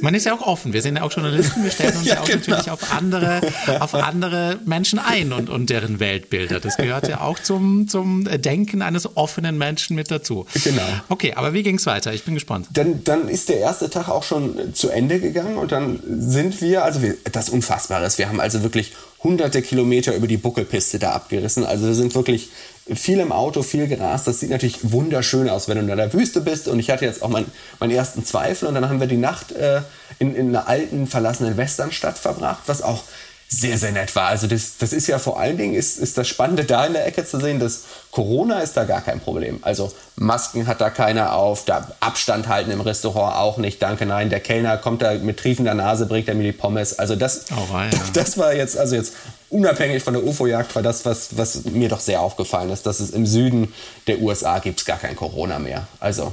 Man 0.00 0.14
ist 0.14 0.26
ja 0.26 0.34
auch 0.34 0.46
offen. 0.46 0.72
Wir 0.72 0.82
sind 0.82 0.96
ja 0.96 1.02
auch 1.02 1.12
Journalisten. 1.12 1.62
Wir 1.62 1.70
stellen 1.70 1.96
uns 1.98 2.06
ja, 2.06 2.14
ja 2.14 2.20
auch 2.20 2.26
genau. 2.26 2.38
natürlich 2.38 2.70
auf 2.70 2.92
andere, 2.92 3.40
auf 3.78 3.94
andere 3.94 4.58
Menschen 4.64 4.98
ein 4.98 5.32
und, 5.32 5.48
und 5.48 5.70
deren 5.70 6.00
Weltbilder. 6.00 6.60
Das 6.60 6.76
gehört 6.76 7.08
ja 7.08 7.20
auch 7.20 7.38
zum, 7.38 7.86
zum 7.86 8.24
Denken 8.24 8.82
eines 8.82 9.16
offenen 9.16 9.58
Menschen 9.58 9.94
mit 9.96 10.10
dazu. 10.10 10.46
Genau. 10.64 10.82
Okay, 11.08 11.34
aber 11.34 11.52
wie 11.52 11.62
ging 11.62 11.76
es 11.76 11.86
weiter? 11.86 12.12
Ich 12.12 12.24
bin 12.24 12.34
gespannt. 12.34 12.68
Dann, 12.72 13.04
dann 13.04 13.28
ist 13.28 13.48
der 13.48 13.58
erste 13.58 13.90
Tag 13.90 14.08
auch 14.08 14.24
schon 14.24 14.74
zu 14.74 14.90
Ende 14.90 15.20
gegangen 15.20 15.56
und 15.56 15.72
dann 15.72 16.00
sind 16.08 16.60
wir, 16.60 16.84
also 16.84 17.02
wir, 17.02 17.14
das 17.30 17.48
Unfassbare 17.48 18.06
ist, 18.06 18.18
wir 18.18 18.28
haben 18.28 18.40
also 18.40 18.62
wirklich 18.62 18.92
hunderte 19.22 19.62
Kilometer 19.62 20.14
über 20.14 20.26
die 20.26 20.38
Buckelpiste 20.38 20.98
da 20.98 21.12
abgerissen. 21.12 21.64
Also 21.64 21.86
wir 21.86 21.94
sind 21.94 22.14
wirklich 22.14 22.50
viel 22.94 23.20
im 23.20 23.32
Auto, 23.32 23.62
viel 23.62 23.86
gerast. 23.86 24.26
Das 24.26 24.40
sieht 24.40 24.50
natürlich 24.50 24.92
wunderschön 24.92 25.48
aus, 25.48 25.68
wenn 25.68 25.76
du 25.76 25.92
in 25.92 25.96
der 25.96 26.12
Wüste 26.12 26.40
bist. 26.40 26.68
Und 26.68 26.78
ich 26.78 26.90
hatte 26.90 27.04
jetzt 27.04 27.22
auch 27.22 27.28
mein, 27.28 27.44
meinen 27.78 27.92
ersten 27.92 28.24
Zweifel. 28.24 28.68
Und 28.68 28.74
dann 28.74 28.88
haben 28.88 29.00
wir 29.00 29.06
die 29.06 29.16
Nacht 29.16 29.52
äh, 29.52 29.82
in, 30.18 30.34
in 30.34 30.48
einer 30.48 30.68
alten, 30.68 31.06
verlassenen 31.06 31.56
Westernstadt 31.56 32.18
verbracht, 32.18 32.62
was 32.66 32.82
auch 32.82 33.04
sehr, 33.52 33.76
sehr 33.78 33.90
nett 33.90 34.14
war. 34.14 34.28
Also 34.28 34.46
das, 34.46 34.76
das 34.78 34.92
ist 34.92 35.08
ja 35.08 35.18
vor 35.18 35.40
allen 35.40 35.58
Dingen, 35.58 35.74
ist, 35.74 35.98
ist 35.98 36.16
das 36.16 36.28
Spannende 36.28 36.64
da 36.64 36.86
in 36.86 36.92
der 36.92 37.04
Ecke 37.04 37.26
zu 37.26 37.40
sehen, 37.40 37.58
dass 37.58 37.82
Corona 38.12 38.60
ist 38.60 38.76
da 38.76 38.84
gar 38.84 39.00
kein 39.00 39.18
Problem. 39.18 39.58
Also 39.62 39.92
Masken 40.14 40.68
hat 40.68 40.80
da 40.80 40.88
keiner 40.88 41.34
auf, 41.34 41.64
da 41.64 41.90
Abstand 41.98 42.46
halten 42.46 42.70
im 42.70 42.80
Restaurant 42.80 43.34
auch 43.36 43.58
nicht, 43.58 43.82
danke, 43.82 44.06
nein. 44.06 44.30
Der 44.30 44.38
Kellner 44.38 44.78
kommt 44.78 45.02
da 45.02 45.14
mit 45.14 45.38
triefender 45.38 45.74
Nase, 45.74 46.06
bringt 46.06 46.28
er 46.28 46.36
mir 46.36 46.44
die 46.44 46.52
Pommes. 46.52 47.00
Also 47.00 47.16
das, 47.16 47.46
oh, 47.50 47.74
ja. 47.76 47.90
das 48.12 48.38
war 48.38 48.54
jetzt, 48.54 48.78
also 48.78 48.94
jetzt 48.94 49.14
unabhängig 49.48 50.04
von 50.04 50.14
der 50.14 50.22
UFO-Jagd, 50.24 50.76
war 50.76 50.82
das, 50.82 51.04
was, 51.04 51.36
was 51.36 51.64
mir 51.64 51.88
doch 51.88 52.00
sehr 52.00 52.20
aufgefallen 52.20 52.70
ist, 52.70 52.86
dass 52.86 53.00
es 53.00 53.10
im 53.10 53.26
Süden 53.26 53.74
der 54.06 54.20
USA 54.20 54.60
gibt 54.60 54.78
es 54.78 54.86
gar 54.86 54.98
kein 54.98 55.16
Corona 55.16 55.58
mehr. 55.58 55.88
Also 55.98 56.32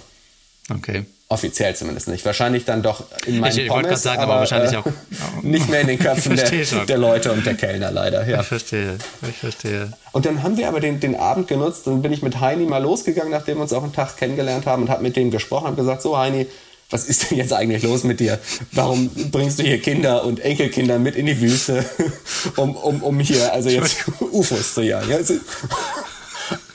okay. 0.71 1.05
Offiziell 1.29 1.75
zumindest 1.75 2.07
nicht. 2.07 2.25
Wahrscheinlich 2.25 2.65
dann 2.65 2.81
doch 2.81 3.03
in 3.25 3.39
meinen 3.39 3.51
ich, 3.51 3.63
ich 3.63 3.67
Pommes, 3.67 4.01
sagen, 4.01 4.21
aber, 4.21 4.33
aber 4.33 4.39
wahrscheinlich 4.41 4.73
äh, 4.73 4.77
auch 4.77 4.85
nicht 5.41 5.67
mehr 5.69 5.81
in 5.81 5.87
den 5.87 5.99
Köpfen 5.99 6.35
der, 6.35 6.85
der, 6.85 6.97
Leute 6.97 7.33
und 7.33 7.45
der 7.45 7.55
Kellner 7.55 7.91
leider. 7.91 8.27
Ja. 8.27 8.41
Ich 8.41 8.47
verstehe, 8.47 8.97
ich 9.27 9.35
verstehe. 9.35 9.91
Und 10.13 10.25
dann 10.25 10.41
haben 10.43 10.57
wir 10.57 10.67
aber 10.67 10.79
den, 10.79 10.99
den 10.99 11.15
Abend 11.15 11.47
genutzt. 11.47 11.85
Dann 11.85 12.01
bin 12.01 12.13
ich 12.13 12.21
mit 12.21 12.39
Heini 12.39 12.65
mal 12.65 12.81
losgegangen, 12.81 13.31
nachdem 13.31 13.57
wir 13.57 13.63
uns 13.63 13.73
auch 13.73 13.83
einen 13.83 13.93
Tag 13.93 14.15
kennengelernt 14.17 14.65
haben 14.65 14.83
und 14.83 14.89
habe 14.89 15.03
mit 15.03 15.15
dem 15.15 15.31
gesprochen 15.31 15.67
und 15.67 15.75
gesagt, 15.75 16.01
so 16.01 16.17
Heini, 16.17 16.47
was 16.89 17.05
ist 17.05 17.29
denn 17.29 17.37
jetzt 17.37 17.51
eigentlich 17.51 17.83
los 17.83 18.05
mit 18.05 18.21
dir? 18.21 18.39
Warum 18.71 19.09
bringst 19.29 19.59
du 19.59 19.63
hier 19.63 19.81
Kinder 19.81 20.23
und 20.23 20.39
Enkelkinder 20.39 20.97
mit 20.97 21.17
in 21.17 21.25
die 21.25 21.41
Wüste, 21.41 21.83
um, 22.55 22.75
um, 22.77 23.03
um 23.03 23.19
hier 23.19 23.51
also 23.51 23.67
jetzt 23.67 24.05
UFOs 24.21 24.75
zu 24.75 24.81
jagen? 24.81 25.11
Also, 25.11 25.33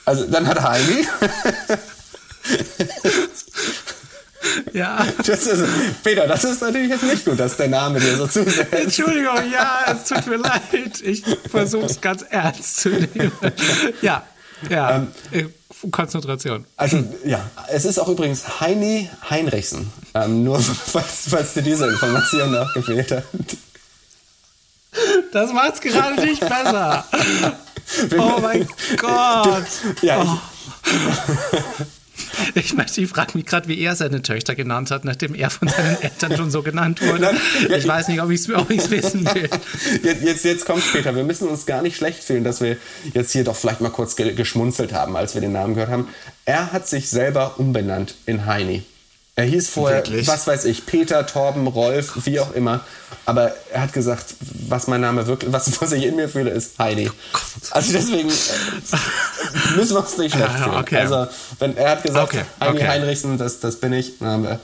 also 0.05 0.25
dann 0.27 0.45
hat 0.45 0.61
Heini. 0.61 1.07
Ja. 4.73 5.05
Das 5.25 5.47
ist, 5.47 5.63
Peter, 6.03 6.27
das 6.27 6.43
ist 6.43 6.61
natürlich 6.61 6.89
jetzt 6.89 7.03
nicht 7.03 7.25
gut, 7.25 7.39
dass 7.39 7.57
der 7.57 7.67
Name 7.67 7.99
dir 7.99 8.17
so 8.17 8.27
zusetzt. 8.27 8.73
Entschuldigung, 8.73 9.37
ja, 9.51 9.85
es 9.87 10.09
tut 10.09 10.27
mir 10.27 10.37
leid. 10.37 11.01
Ich 11.01 11.23
versuche 11.49 11.85
es 11.85 12.01
ganz 12.01 12.23
ernst 12.29 12.81
zu 12.81 12.89
nehmen. 12.89 13.31
Ja, 14.01 14.23
ja. 14.69 14.95
Ähm, 14.97 15.07
äh, 15.31 15.45
Konzentration. 15.91 16.65
Also 16.77 17.03
ja, 17.25 17.49
es 17.67 17.85
ist 17.85 17.99
auch 17.99 18.07
übrigens 18.07 18.61
Heini 18.61 19.09
Heinrichsen. 19.29 19.91
Ähm, 20.13 20.43
nur 20.43 20.59
falls, 20.59 21.25
falls 21.29 21.53
dir 21.53 21.61
diese 21.61 21.87
Information 21.87 22.51
noch 22.51 22.73
gefehlt 22.73 23.11
hat. 23.11 23.23
Das 25.31 25.51
macht 25.51 25.73
es 25.75 25.81
gerade 25.81 26.21
nicht 26.21 26.39
besser. 26.39 27.05
Oh 28.17 28.39
mein 28.39 28.67
Gott. 28.97 29.65
Ja, 30.01 30.23
oh. 30.23 30.39
Ich, 32.55 32.73
möchte, 32.73 33.01
ich 33.01 33.09
frage 33.09 33.31
mich 33.35 33.45
gerade, 33.45 33.67
wie 33.67 33.79
er 33.79 33.95
seine 33.95 34.21
Töchter 34.21 34.53
genannt 34.55 34.91
hat, 34.91 35.05
nachdem 35.05 35.33
er 35.33 35.49
von 35.49 35.67
seinen 35.67 36.01
Eltern 36.01 36.37
schon 36.37 36.51
so 36.51 36.61
genannt 36.61 37.01
wurde. 37.01 37.31
Ich 37.75 37.87
weiß 37.87 38.07
nicht, 38.09 38.21
ob 38.21 38.29
ich 38.29 38.41
es 38.41 38.49
wissen 38.91 39.25
will. 39.33 39.49
Jetzt, 40.03 40.23
jetzt, 40.23 40.45
jetzt 40.45 40.65
kommt 40.65 40.83
später. 40.83 41.15
Wir 41.15 41.23
müssen 41.23 41.47
uns 41.47 41.65
gar 41.65 41.81
nicht 41.81 41.95
schlecht 41.95 42.23
fühlen, 42.23 42.43
dass 42.43 42.61
wir 42.61 42.77
jetzt 43.13 43.31
hier 43.31 43.43
doch 43.43 43.55
vielleicht 43.55 43.81
mal 43.81 43.89
kurz 43.89 44.15
geschmunzelt 44.15 44.93
haben, 44.93 45.15
als 45.15 45.33
wir 45.33 45.41
den 45.41 45.51
Namen 45.51 45.73
gehört 45.73 45.91
haben. 45.91 46.07
Er 46.45 46.71
hat 46.71 46.87
sich 46.87 47.09
selber 47.09 47.55
umbenannt 47.57 48.15
in 48.25 48.45
Heini. 48.45 48.83
Er 49.35 49.45
hieß 49.45 49.69
vorher, 49.69 50.05
Wirklich? 50.05 50.27
was 50.27 50.45
weiß 50.45 50.65
ich, 50.65 50.85
Peter, 50.85 51.25
Torben, 51.25 51.65
Rolf, 51.65 52.25
wie 52.25 52.39
auch 52.39 52.53
immer. 52.53 52.81
Aber 53.25 53.51
er 53.71 53.81
hat 53.81 53.93
gesagt, 53.93 54.35
was 54.67 54.85
mein 54.85 55.01
Name 55.01 55.25
wirklich, 55.25 55.51
was, 55.51 55.81
was 55.81 55.91
ich 55.91 56.03
in 56.03 56.15
mir 56.15 56.29
fühle, 56.29 56.51
ist 56.51 56.77
Heidi. 56.77 57.09
Also 57.71 57.93
deswegen 57.93 58.29
müssen 59.75 59.95
wir 59.95 59.99
uns 59.99 60.17
nicht 60.17 60.35
schlecht 60.35 60.51
fühlen. 60.51 60.75
okay. 60.77 60.97
Also, 60.97 61.27
wenn 61.59 61.77
er 61.77 61.91
hat 61.91 62.03
gesagt, 62.03 62.23
Okay, 62.33 62.43
Heidi 62.59 62.77
okay. 62.77 62.87
Heinrichsen, 62.87 63.37
das, 63.37 63.59
das 63.59 63.75
bin 63.77 63.93
ich, 63.93 64.19
dann 64.19 64.27
haben 64.29 64.43
wir, 64.43 64.59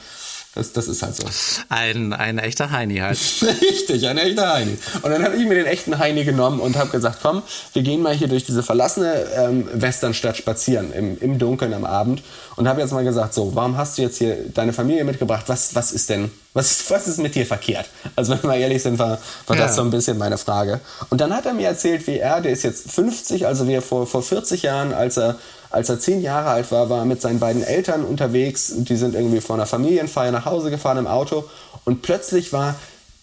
das, 0.60 0.74
das 0.74 0.88
ist 0.88 1.02
halt 1.02 1.16
so. 1.16 1.24
Ein, 1.70 2.14
ein 2.14 2.38
echter 2.38 2.70
Heini 2.72 2.98
halt. 2.98 3.18
Richtig, 3.62 4.08
ein 4.08 4.18
echter 4.18 4.54
Heini. 4.54 4.78
Und 5.02 5.10
dann 5.12 5.24
habe 5.24 5.36
ich 5.38 5.46
mir 5.48 5.56
den 5.56 5.66
echten 5.66 5.98
Heini 5.98 6.24
genommen 6.26 6.60
und 6.60 6.78
habe 6.78 6.90
gesagt, 6.90 7.20
komm, 7.22 7.42
wir 7.74 7.82
gehen 7.82 8.02
mal 8.02 8.14
hier 8.14 8.28
durch 8.28 8.44
diese 8.46 8.62
verlassene 8.64 9.14
ähm, 9.36 9.68
Westernstadt 9.74 10.38
spazieren, 10.38 10.92
im, 10.94 11.18
im 11.20 11.40
Dunkeln 11.40 11.74
am 11.74 11.86
Abend. 11.86 12.22
Und 12.58 12.68
habe 12.68 12.82
jetzt 12.82 12.92
mal 12.92 13.06
gesagt, 13.06 13.34
so, 13.34 13.56
warum 13.56 13.78
hast 13.78 13.98
du 13.98 14.02
jetzt 14.02 14.18
hier 14.18 14.36
deine 14.54 14.74
Familie 14.74 15.06
mitgebracht? 15.06 15.46
Was, 15.48 15.74
was 15.76 15.94
ist 15.94 16.10
denn, 16.10 16.30
was, 16.54 16.72
ist- 16.72 16.92
was 16.92 17.08
ist 17.08 17.18
mit 17.20 17.34
dir 17.36 17.46
verkehrt? 17.46 17.86
Also 18.18 18.34
wenn 18.34 18.44
wir 18.44 18.48
mal 18.50 18.60
ehrlich 18.60 18.84
sind, 18.84 19.00
war, 19.00 19.18
war 19.48 19.56
Ja. 19.56 19.64
das 19.68 19.76
so 19.78 19.82
ein 19.82 19.90
bisschen 19.92 20.18
meine 20.18 20.38
Frage. 20.38 20.82
Und 21.10 21.22
dann 21.22 21.34
hat 21.34 21.46
er 21.46 21.54
mir 21.54 21.68
erzählt, 21.68 22.06
wie 22.08 22.18
er, 22.20 22.42
der 22.42 22.52
ist 22.52 22.64
jetzt 22.64 22.92
50, 22.92 23.48
also 23.48 23.66
wie 23.68 23.74
er 23.76 23.82
vor, 23.82 24.06
vor 24.08 24.22
40 24.24 24.64
Jahren, 24.64 24.94
als 24.94 25.16
er 25.18 25.36
als 25.70 25.90
er 25.90 26.00
zehn 26.00 26.22
Jahre 26.22 26.50
alt 26.50 26.72
war, 26.72 26.90
war 26.90 27.00
er 27.00 27.06
mit 27.06 27.22
seinen 27.22 27.40
beiden 27.40 27.64
Eltern 27.64 28.04
unterwegs. 28.04 28.74
Die 28.76 28.96
sind 28.96 29.16
irgendwie 29.16 29.42
von 29.42 29.60
einer 29.60 29.68
Familienfeier 29.68 30.32
nach 30.32 30.46
Hause 30.46 30.72
gefahren 30.72 30.98
im 30.98 31.08
Auto. 31.08 31.44
Und 31.86 32.02
plötzlich 32.02 32.54
war 32.54 32.76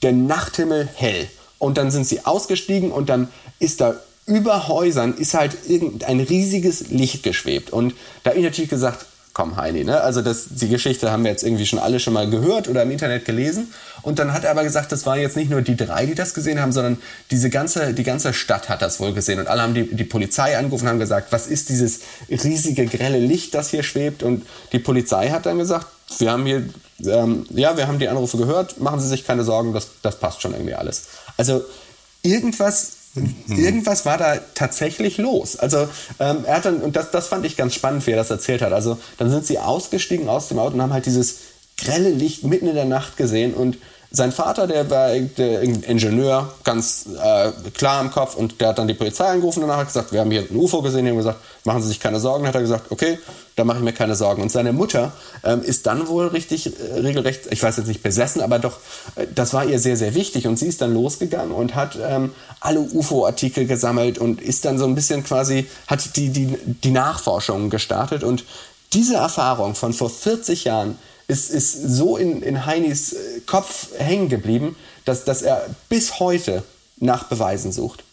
der 0.03 0.13
Nachthimmel 0.13 0.89
hell. 0.95 1.29
Und 1.59 1.79
dann 1.79 1.91
sind 1.91 2.07
sie 2.07 2.25
ausgestiegen 2.25 2.93
und 2.93 3.09
dann 3.09 3.29
ist 3.59 3.81
da 3.81 3.95
über 4.27 4.67
Häusern 4.67 5.15
ist 5.15 5.35
halt 5.35 5.57
irgendein 5.69 6.21
riesiges 6.21 6.89
Licht 6.89 7.23
geschwebt. 7.23 7.71
Und 7.71 7.95
da 8.23 8.31
habe 8.31 8.41
ich 8.41 8.45
natürlich 8.45 8.71
gesagt, 8.71 9.07
komm 9.37 9.59
Heini, 9.59 9.85
ne? 9.85 10.01
Also 10.01 10.22
das, 10.22 10.46
die 10.49 10.70
Geschichte 10.70 11.12
haben 11.12 11.22
wir 11.22 11.31
jetzt 11.31 11.42
irgendwie 11.42 11.66
schon 11.66 11.79
alle 11.79 12.01
schon 12.01 12.14
mal 12.14 12.27
gehört 12.31 12.68
oder 12.68 12.85
im 12.85 12.90
Internet 12.90 13.27
gelesen. 13.27 13.70
Und 14.01 14.18
dann 14.18 14.33
hat 14.33 14.44
er 14.44 14.51
aber 14.51 14.64
gesagt, 14.64 14.92
das 14.92 15.05
waren 15.05 15.20
jetzt 15.20 15.37
nicht 15.37 15.51
nur 15.51 15.61
die 15.61 15.77
drei, 15.77 16.07
die 16.07 16.14
das 16.14 16.33
gesehen 16.33 16.59
haben, 16.59 16.72
sondern 16.72 16.96
diese 17.31 17.51
ganze, 17.51 17.92
die 17.92 18.03
ganze 18.03 18.33
Stadt 18.33 18.70
hat 18.70 18.81
das 18.81 18.99
wohl 18.99 19.12
gesehen. 19.12 19.38
Und 19.38 19.46
alle 19.46 19.61
haben 19.61 19.75
die, 19.75 19.94
die 19.94 20.05
Polizei 20.05 20.57
angerufen 20.57 20.85
und 20.85 20.88
haben 20.88 20.99
gesagt, 21.01 21.33
was 21.33 21.49
ist 21.49 21.68
dieses 21.68 22.01
riesige 22.31 22.87
grelle 22.87 23.18
Licht, 23.18 23.55
das 23.55 23.68
hier 23.68 23.83
schwebt? 23.83 24.22
Und 24.22 24.46
die 24.72 24.79
Polizei 24.79 25.29
hat 25.29 25.44
dann 25.44 25.59
gesagt, 25.59 25.87
wir 26.16 26.31
haben 26.31 26.46
hier, 26.46 26.64
ähm, 27.05 27.44
ja, 27.51 27.77
wir 27.77 27.88
haben 27.88 27.99
die 27.99 28.09
Anrufe 28.09 28.38
gehört, 28.38 28.81
machen 28.81 29.01
Sie 29.01 29.09
sich 29.09 29.27
keine 29.27 29.44
Sorgen, 29.44 29.75
das, 29.75 29.88
das 30.01 30.18
passt 30.18 30.40
schon 30.40 30.55
irgendwie 30.55 30.77
alles. 30.77 31.09
Also 31.37 31.62
irgendwas 32.22 32.92
Irgendwas 33.48 34.07
war 34.07 34.18
da 34.18 34.37
tatsächlich 34.55 35.18
los. 35.18 35.57
Also 35.57 35.88
ähm, 36.18 36.44
er 36.46 36.57
hat 36.57 36.64
dann, 36.64 36.81
und 36.81 36.96
das, 36.96 37.11
das 37.11 37.29
fand 37.29 37.44
ich 37.46 37.57
ganz 37.57 37.74
spannend, 37.74 38.07
wie 38.07 38.12
er 38.12 38.16
das 38.16 38.31
erzählt 38.31 38.62
hat. 38.62 38.72
Also 38.72 38.98
dann 39.18 39.31
sind 39.31 39.46
sie 39.46 39.59
ausgestiegen 39.59 40.29
aus 40.29 40.48
dem 40.48 40.59
Auto 40.59 40.74
und 40.74 40.83
haben 40.83 40.92
halt 40.92 41.07
dieses 41.07 41.38
grelle 41.79 42.11
Licht 42.11 42.44
mitten 42.44 42.68
in 42.68 42.74
der 42.74 42.85
Nacht 42.85 43.16
gesehen 43.16 43.55
und 43.55 43.79
sein 44.11 44.33
Vater, 44.33 44.66
der 44.66 44.88
war 44.88 45.11
der 45.11 45.61
Ingenieur, 45.62 46.55
ganz 46.64 47.07
äh, 47.22 47.50
klar 47.74 48.00
im 48.00 48.11
Kopf 48.11 48.37
und 48.37 48.61
der 48.61 48.68
hat 48.68 48.79
dann 48.79 48.88
die 48.88 48.94
Polizei 48.94 49.26
angerufen 49.26 49.62
und 49.62 49.68
danach 49.68 49.81
hat 49.81 49.88
gesagt, 49.88 50.12
wir 50.12 50.20
haben 50.20 50.31
hier 50.31 50.46
ein 50.48 50.57
UFO 50.57 50.81
gesehen, 50.81 51.05
die 51.05 51.11
haben 51.11 51.18
gesagt, 51.18 51.40
machen 51.64 51.83
Sie 51.83 51.88
sich 51.88 52.00
keine 52.00 52.20
Sorgen. 52.20 52.46
Hat 52.46 52.55
er 52.55 52.61
gesagt, 52.61 52.90
okay, 52.90 53.18
da 53.57 53.64
mache 53.64 53.79
ich 53.79 53.85
mir 53.85 53.92
keine 53.92 54.14
Sorgen. 54.14 54.42
Und 54.42 54.53
seine 54.53 54.73
Mutter 54.73 55.12
ähm, 55.42 55.62
ist 55.62 55.87
dann 55.87 56.09
wohl 56.09 56.29
richtig, 56.29 56.79
äh, 56.79 57.01
regelrecht, 57.01 57.49
ich 57.51 57.62
weiß 57.62 57.79
jetzt 57.79 57.87
nicht 57.87 58.03
besessen, 58.03 58.42
aber 58.42 58.59
doch, 58.59 58.79
äh, 59.16 59.27
das 59.35 59.55
war 59.55 59.64
ihr 59.64 59.79
sehr, 59.79 59.97
sehr 59.97 60.14
wichtig. 60.14 60.47
Und 60.47 60.59
sie 60.59 60.66
ist 60.66 60.83
dann 60.83 60.92
losgegangen 60.92 61.53
und 61.53 61.75
hat 61.75 61.99
ähm, 62.01 62.33
alle 62.61 62.81
UFO-Artikel 62.81 63.66
gesammelt 63.66 64.19
und 64.19 64.42
ist 64.42 64.66
dann 64.66 64.79
so 64.79 64.85
ein 64.85 64.95
bisschen 64.95 65.25
quasi, 65.25 65.66
hat 65.87 66.16
die, 66.16 66.29
die, 66.29 66.57
die 66.85 66.90
Nachforschung 66.90 67.71
gestartet. 67.71 68.23
Und 68.23 68.45
diese 68.92 69.16
Erfahrung 69.16 69.75
von 69.75 69.95
vor 69.95 70.11
40 70.11 70.64
Jahren 70.64 70.99
ist, 71.27 71.51
ist 71.51 71.73
so 71.73 72.19
in, 72.19 72.42
in 72.42 72.66
Heinis 72.66 73.14
äh, 73.14 73.40
Kopf 73.47 73.88
hängen 73.99 74.29
geblieben, 74.29 74.77
dass, 75.07 75.25
dass 75.25 75.40
er 75.40 75.66
bis 75.88 76.21
heute 76.21 76.62
nach 76.99 77.25
Beweisen 77.25 77.73
sucht. 77.73 78.05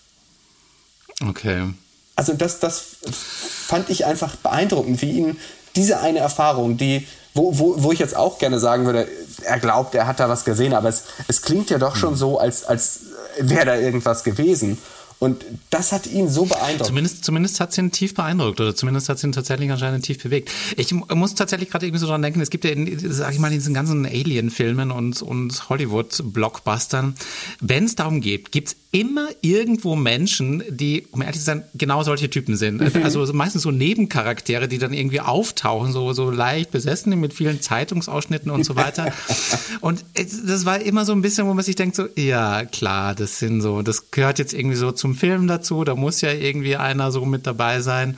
Okay. 1.22 1.74
Also 2.16 2.34
das, 2.34 2.60
das 2.60 2.82
fand 3.12 3.90
ich 3.90 4.06
einfach 4.06 4.36
beeindruckend, 4.36 5.02
wie 5.02 5.12
ihn 5.12 5.40
diese 5.76 6.00
eine 6.00 6.20
Erfahrung, 6.20 6.78
die, 6.78 7.08
wo, 7.34 7.58
wo, 7.58 7.76
wo 7.78 7.92
ich 7.92 8.00
jetzt 8.00 8.16
auch 8.16 8.38
gerne 8.38 8.60
sagen 8.60 8.86
würde, 8.86 9.08
er 9.42 9.60
glaubt, 9.60 9.96
er 9.96 10.06
hat 10.06 10.20
da 10.20 10.30
was 10.30 10.46
gesehen, 10.46 10.74
aber 10.74 10.90
es, 10.90 11.04
es 11.28 11.42
klingt 11.42 11.70
ja 11.72 11.80
doch 11.80 11.96
schon 11.96 12.16
so, 12.16 12.38
als, 12.38 12.66
als 12.66 13.00
wäre 13.40 13.66
da 13.66 13.76
irgendwas 13.76 14.24
gewesen. 14.24 14.78
Und 15.24 15.46
das 15.70 15.92
hat 15.92 16.06
ihn 16.08 16.30
so 16.30 16.46
beeindruckt. 16.46 16.86
Zumindest, 16.88 17.24
zumindest 17.26 17.60
hat 17.60 17.72
es 17.72 17.78
ihn 17.78 17.92
tief 17.92 18.14
beeindruckt 18.14 18.60
oder 18.60 18.76
zumindest 18.76 19.10
hat 19.10 19.18
es 19.18 19.24
ihn 19.24 19.32
tatsächlich 19.32 19.72
anscheinend 19.72 20.06
tief 20.06 20.22
bewegt. 20.22 20.52
Ich 20.78 20.92
mu- 20.94 21.06
muss 21.16 21.34
tatsächlich 21.36 21.70
gerade 21.70 21.86
irgendwie 21.86 22.00
so 22.02 22.08
dran 22.08 22.22
denken, 22.22 22.42
es 22.42 22.50
gibt 22.50 22.66
ja, 22.66 22.72
in, 22.72 23.00
sag 23.12 23.34
ich 23.34 23.40
mal, 23.40 23.48
in 23.48 23.54
diesen 23.56 23.74
ganzen 23.74 24.06
Alien-Filmen 24.06 24.92
und, 24.92 25.22
und 25.22 25.70
Hollywood-Blockbustern, 25.70 27.16
wenn 27.62 27.86
es 27.86 27.96
darum 27.96 28.22
geht, 28.22 28.52
gibt 28.52 28.70
es 28.70 28.76
immer 28.92 29.28
irgendwo 29.42 29.96
Menschen, 29.96 30.64
die, 30.70 31.08
um 31.12 31.22
ehrlich 31.24 31.40
zu 31.40 31.46
sein, 31.46 31.64
genau 31.74 32.04
solche 32.04 32.30
Typen 32.30 32.56
sind. 32.56 32.96
Also 33.04 33.26
so 33.26 33.34
meistens 33.34 33.64
so 33.64 33.72
Nebencharaktere, 33.72 34.68
die 34.68 34.78
dann 34.78 34.94
irgendwie 34.94 35.20
auftauchen, 35.20 35.92
so, 35.92 36.14
so 36.14 36.30
leicht 36.30 36.70
besessen 36.70 37.20
mit 37.20 37.34
vielen 37.34 37.60
Zeitungsausschnitten 37.60 38.52
und 38.52 38.64
so 38.66 38.76
weiter. 38.76 39.12
Und 39.82 40.06
das 40.16 40.66
war 40.66 40.80
immer 40.80 41.06
so 41.06 41.12
ein 41.14 41.22
bisschen, 41.22 41.48
wo 41.48 41.54
man 41.54 41.64
sich 41.66 41.76
denkt, 41.76 41.96
so, 41.96 42.08
ja, 42.16 42.64
klar, 42.66 43.16
das 43.16 43.40
sind 43.40 43.62
so, 43.62 43.82
das 43.82 44.12
gehört 44.12 44.38
jetzt 44.40 44.54
irgendwie 44.54 44.76
so 44.78 44.92
zum 44.92 45.13
Film 45.16 45.48
dazu, 45.48 45.84
da 45.84 45.96
muss 45.96 46.22
ja 46.22 46.32
irgendwie 46.32 46.76
einer 46.76 47.12
so 47.12 47.26
mit 47.26 47.46
dabei 47.48 47.82
sein. 47.82 48.18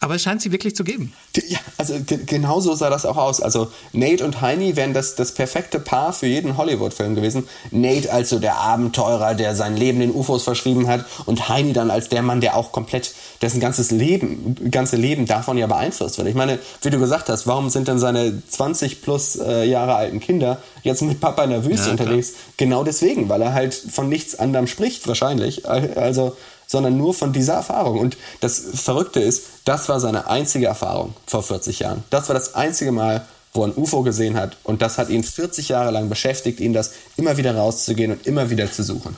Aber 0.00 0.14
es 0.14 0.22
scheint 0.22 0.40
sie 0.40 0.52
wirklich 0.52 0.76
zu 0.76 0.84
geben. 0.84 1.12
Ja, 1.48 1.58
also 1.76 1.94
ge 2.06 2.20
genau 2.24 2.60
so 2.60 2.74
sah 2.76 2.88
das 2.88 3.04
auch 3.04 3.16
aus. 3.16 3.40
Also 3.40 3.72
Nate 3.92 4.24
und 4.24 4.40
Heini 4.40 4.76
wären 4.76 4.94
das, 4.94 5.16
das 5.16 5.32
perfekte 5.32 5.80
Paar 5.80 6.12
für 6.12 6.28
jeden 6.28 6.56
Hollywood-Film 6.56 7.16
gewesen. 7.16 7.48
Nate 7.72 8.12
als 8.12 8.28
so 8.28 8.38
der 8.38 8.58
Abenteurer, 8.58 9.34
der 9.34 9.56
sein 9.56 9.76
Leben 9.76 9.98
den 9.98 10.14
UFOs 10.14 10.44
verschrieben 10.44 10.86
hat 10.86 11.04
und 11.26 11.48
Heini 11.48 11.72
dann 11.72 11.90
als 11.90 12.08
der 12.08 12.22
Mann, 12.22 12.40
der 12.40 12.56
auch 12.56 12.70
komplett, 12.70 13.12
dessen 13.42 13.58
ganzes 13.58 13.90
Leben, 13.90 14.70
ganze 14.70 14.94
Leben 14.94 15.26
davon 15.26 15.58
ja 15.58 15.66
beeinflusst 15.66 16.18
wird. 16.18 16.28
Ich 16.28 16.36
meine, 16.36 16.60
wie 16.82 16.90
du 16.90 17.00
gesagt 17.00 17.28
hast, 17.28 17.48
warum 17.48 17.68
sind 17.68 17.88
denn 17.88 17.98
seine 17.98 18.40
20 18.48 19.02
plus 19.02 19.34
äh, 19.34 19.64
Jahre 19.64 19.96
alten 19.96 20.20
Kinder 20.20 20.62
jetzt 20.84 21.02
mit 21.02 21.20
Papa 21.20 21.42
in 21.42 21.50
der 21.50 21.64
Wüste 21.64 21.86
Ja, 21.86 21.90
unterwegs? 21.90 22.34
Genau 22.56 22.84
deswegen, 22.84 23.28
weil 23.28 23.42
er 23.42 23.52
halt 23.52 23.74
von 23.74 24.08
nichts 24.08 24.38
anderem 24.38 24.68
spricht 24.68 25.08
wahrscheinlich. 25.08 25.68
Also 25.68 26.36
sondern 26.68 26.96
nur 26.96 27.14
von 27.14 27.32
dieser 27.32 27.54
Erfahrung. 27.54 27.98
Und 27.98 28.16
das 28.40 28.62
Verrückte 28.74 29.18
ist, 29.18 29.46
das 29.64 29.88
war 29.88 29.98
seine 29.98 30.28
einzige 30.28 30.66
Erfahrung 30.66 31.14
vor 31.26 31.42
40 31.42 31.80
Jahren. 31.80 32.04
Das 32.10 32.28
war 32.28 32.34
das 32.34 32.54
einzige 32.54 32.92
Mal, 32.92 33.26
wo 33.52 33.62
er 33.62 33.68
ein 33.68 33.76
UFO 33.76 34.02
gesehen 34.02 34.36
hat. 34.36 34.56
Und 34.62 34.82
das 34.82 34.98
hat 34.98 35.08
ihn 35.08 35.24
40 35.24 35.70
Jahre 35.70 35.90
lang 35.90 36.08
beschäftigt, 36.08 36.60
ihn 36.60 36.74
das 36.74 36.92
immer 37.16 37.36
wieder 37.36 37.56
rauszugehen 37.56 38.12
und 38.12 38.26
immer 38.26 38.50
wieder 38.50 38.70
zu 38.70 38.84
suchen. 38.84 39.16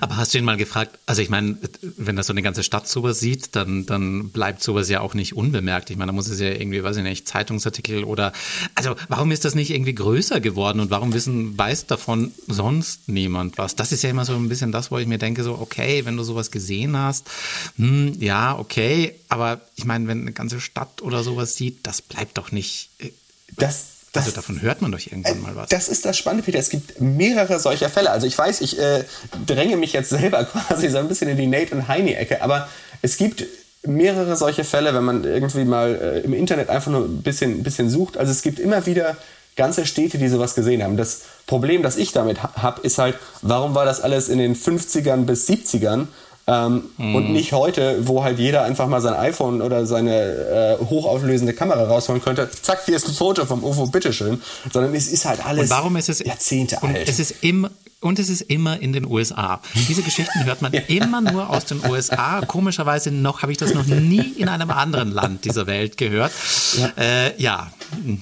Aber 0.00 0.16
hast 0.16 0.34
du 0.34 0.38
ihn 0.38 0.44
mal 0.44 0.56
gefragt, 0.56 0.98
also 1.06 1.22
ich 1.22 1.30
meine, 1.30 1.56
wenn 1.96 2.16
das 2.16 2.26
so 2.26 2.32
eine 2.32 2.42
ganze 2.42 2.62
Stadt 2.62 2.88
sowas 2.88 3.20
sieht, 3.20 3.56
dann, 3.56 3.86
dann 3.86 4.30
bleibt 4.30 4.62
sowas 4.62 4.88
ja 4.88 5.00
auch 5.00 5.14
nicht 5.14 5.34
unbemerkt. 5.34 5.90
Ich 5.90 5.96
meine, 5.96 6.10
da 6.10 6.12
muss 6.12 6.28
es 6.28 6.40
ja 6.40 6.48
irgendwie, 6.48 6.82
weiß 6.82 6.96
ich 6.98 7.02
nicht, 7.02 7.26
Zeitungsartikel 7.26 8.04
oder, 8.04 8.32
also 8.74 8.94
warum 9.08 9.30
ist 9.30 9.44
das 9.44 9.54
nicht 9.54 9.70
irgendwie 9.70 9.94
größer 9.94 10.40
geworden 10.40 10.80
und 10.80 10.90
warum 10.90 11.12
wissen, 11.14 11.56
weiß 11.56 11.86
davon 11.86 12.32
sonst 12.46 13.08
niemand 13.08 13.58
was? 13.58 13.76
Das 13.76 13.92
ist 13.92 14.02
ja 14.02 14.10
immer 14.10 14.24
so 14.24 14.34
ein 14.34 14.48
bisschen 14.48 14.72
das, 14.72 14.90
wo 14.90 14.98
ich 14.98 15.06
mir 15.06 15.18
denke, 15.18 15.42
so, 15.42 15.58
okay, 15.58 16.04
wenn 16.04 16.16
du 16.16 16.22
sowas 16.22 16.50
gesehen 16.50 16.96
hast, 16.96 17.28
hm, 17.76 18.20
ja, 18.20 18.58
okay, 18.58 19.14
aber 19.28 19.60
ich 19.76 19.84
meine, 19.84 20.06
wenn 20.08 20.22
eine 20.22 20.32
ganze 20.32 20.60
Stadt 20.60 21.02
oder 21.02 21.22
sowas 21.22 21.56
sieht, 21.56 21.86
das 21.86 22.02
bleibt 22.02 22.38
doch 22.38 22.52
nicht, 22.52 22.90
äh, 22.98 23.10
Das, 23.56 23.86
das, 24.12 24.24
also 24.24 24.36
davon 24.36 24.60
hört 24.60 24.82
man 24.82 24.92
doch 24.92 25.00
irgendwann 25.00 25.40
mal 25.40 25.56
was. 25.56 25.70
Das 25.70 25.88
ist 25.88 26.04
das 26.04 26.18
Spannende, 26.18 26.44
Peter. 26.44 26.58
Es 26.58 26.68
gibt 26.68 27.00
mehrere 27.00 27.58
solcher 27.58 27.88
Fälle. 27.88 28.10
Also 28.10 28.26
ich 28.26 28.36
weiß, 28.36 28.60
ich 28.60 28.78
äh, 28.78 29.04
dränge 29.46 29.76
mich 29.76 29.94
jetzt 29.94 30.10
selber 30.10 30.44
quasi 30.68 30.90
so 30.90 30.98
ein 30.98 31.08
bisschen 31.08 31.28
in 31.30 31.38
die 31.38 31.46
Nate 31.46 31.74
und 31.74 31.88
Heini-Ecke, 31.88 32.42
aber 32.42 32.68
es 33.00 33.16
gibt 33.16 33.46
mehrere 33.84 34.36
solche 34.36 34.64
Fälle, 34.64 34.94
wenn 34.94 35.04
man 35.04 35.24
irgendwie 35.24 35.64
mal 35.64 35.94
äh, 35.94 36.20
im 36.20 36.34
Internet 36.34 36.68
einfach 36.68 36.90
nur 36.90 37.04
ein 37.06 37.22
bisschen, 37.22 37.62
bisschen 37.62 37.88
sucht. 37.88 38.18
Also 38.18 38.30
es 38.30 38.42
gibt 38.42 38.58
immer 38.58 38.84
wieder 38.86 39.16
ganze 39.56 39.86
Städte, 39.86 40.18
die 40.18 40.28
sowas 40.28 40.54
gesehen 40.54 40.82
haben. 40.82 40.96
Das 40.96 41.22
Problem, 41.46 41.82
das 41.82 41.96
ich 41.96 42.12
damit 42.12 42.42
ha 42.42 42.52
habe, 42.56 42.82
ist 42.82 42.98
halt, 42.98 43.16
warum 43.40 43.74
war 43.74 43.84
das 43.84 44.00
alles 44.00 44.28
in 44.28 44.38
den 44.38 44.54
50ern 44.54 45.24
bis 45.24 45.48
70ern? 45.48 46.06
Ähm, 46.46 46.82
Und 46.98 47.32
nicht 47.32 47.52
heute, 47.52 48.06
wo 48.06 48.24
halt 48.24 48.38
jeder 48.38 48.64
einfach 48.64 48.88
mal 48.88 49.00
sein 49.00 49.14
iPhone 49.14 49.62
oder 49.62 49.86
seine 49.86 50.78
äh, 50.80 50.84
hochauflösende 50.84 51.52
Kamera 51.52 51.84
rausholen 51.84 52.20
könnte. 52.20 52.50
Zack, 52.50 52.80
hier 52.86 52.96
ist 52.96 53.08
ein 53.08 53.14
Foto 53.14 53.46
vom 53.46 53.62
UFO, 53.62 53.86
bitteschön. 53.86 54.42
Sondern 54.72 54.94
es 54.94 55.06
ist 55.06 55.24
halt 55.24 55.44
alles 55.44 55.64
Und 55.64 55.70
warum 55.70 55.96
ist 55.96 56.08
es 56.08 56.18
Jahrzehnte 56.18 56.82
alt. 56.82 57.08
Es 57.08 57.20
ist 57.20 57.36
immer 57.42 57.70
und 58.02 58.18
es 58.18 58.28
ist 58.28 58.40
immer 58.42 58.80
in 58.80 58.92
den 58.92 59.06
USA. 59.06 59.60
Diese 59.88 60.02
Geschichten 60.02 60.44
hört 60.44 60.60
man 60.60 60.72
immer 60.88 61.20
nur 61.20 61.48
aus 61.48 61.64
den 61.66 61.84
USA. 61.88 62.40
Komischerweise 62.44 63.12
noch 63.12 63.42
habe 63.42 63.52
ich 63.52 63.58
das 63.58 63.74
noch 63.74 63.86
nie 63.86 64.34
in 64.36 64.48
einem 64.48 64.70
anderen 64.70 65.12
Land 65.12 65.44
dieser 65.44 65.68
Welt 65.68 65.96
gehört. 65.96 66.32
Ja, 66.76 66.92
äh, 66.98 67.40
ja 67.40 67.72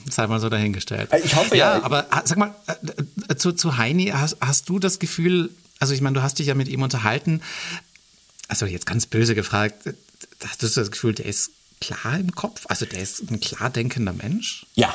sei 0.09 0.27
mal 0.27 0.39
so 0.39 0.51
dahingestellt. 0.51 1.09
Ich 1.25 1.35
hoffe 1.35 1.57
ja. 1.57 1.79
ja. 1.79 1.83
aber 1.83 2.07
ah, 2.11 2.21
sag 2.25 2.37
mal 2.37 2.55
äh, 3.29 3.37
zu, 3.37 3.53
zu 3.53 3.79
Heini, 3.79 4.09
hast, 4.09 4.37
hast 4.41 4.69
du 4.69 4.79
das 4.79 4.99
Gefühl? 4.99 5.51
Also 5.79 5.95
ich 5.95 6.03
meine, 6.03 6.15
du 6.15 6.23
hast 6.23 6.39
dich 6.39 6.49
ja 6.49 6.55
mit 6.55 6.69
ihm 6.69 6.83
unterhalten. 6.83 7.41
Also 8.51 8.67
jetzt 8.67 8.85
ganz 8.85 9.07
böse 9.07 9.37
gefragt, 9.37 9.77
hast 10.45 10.63
du 10.63 10.67
das 10.69 10.91
Gefühl, 10.91 11.15
der 11.15 11.27
ist 11.27 11.51
klar 11.81 12.19
im 12.19 12.35
Kopf? 12.35 12.63
Also 12.69 12.85
der 12.85 13.01
ist 13.01 13.31
ein 13.31 13.39
klar 13.39 13.71
denkender 13.71 14.13
Mensch? 14.13 14.67
Ja, 14.75 14.93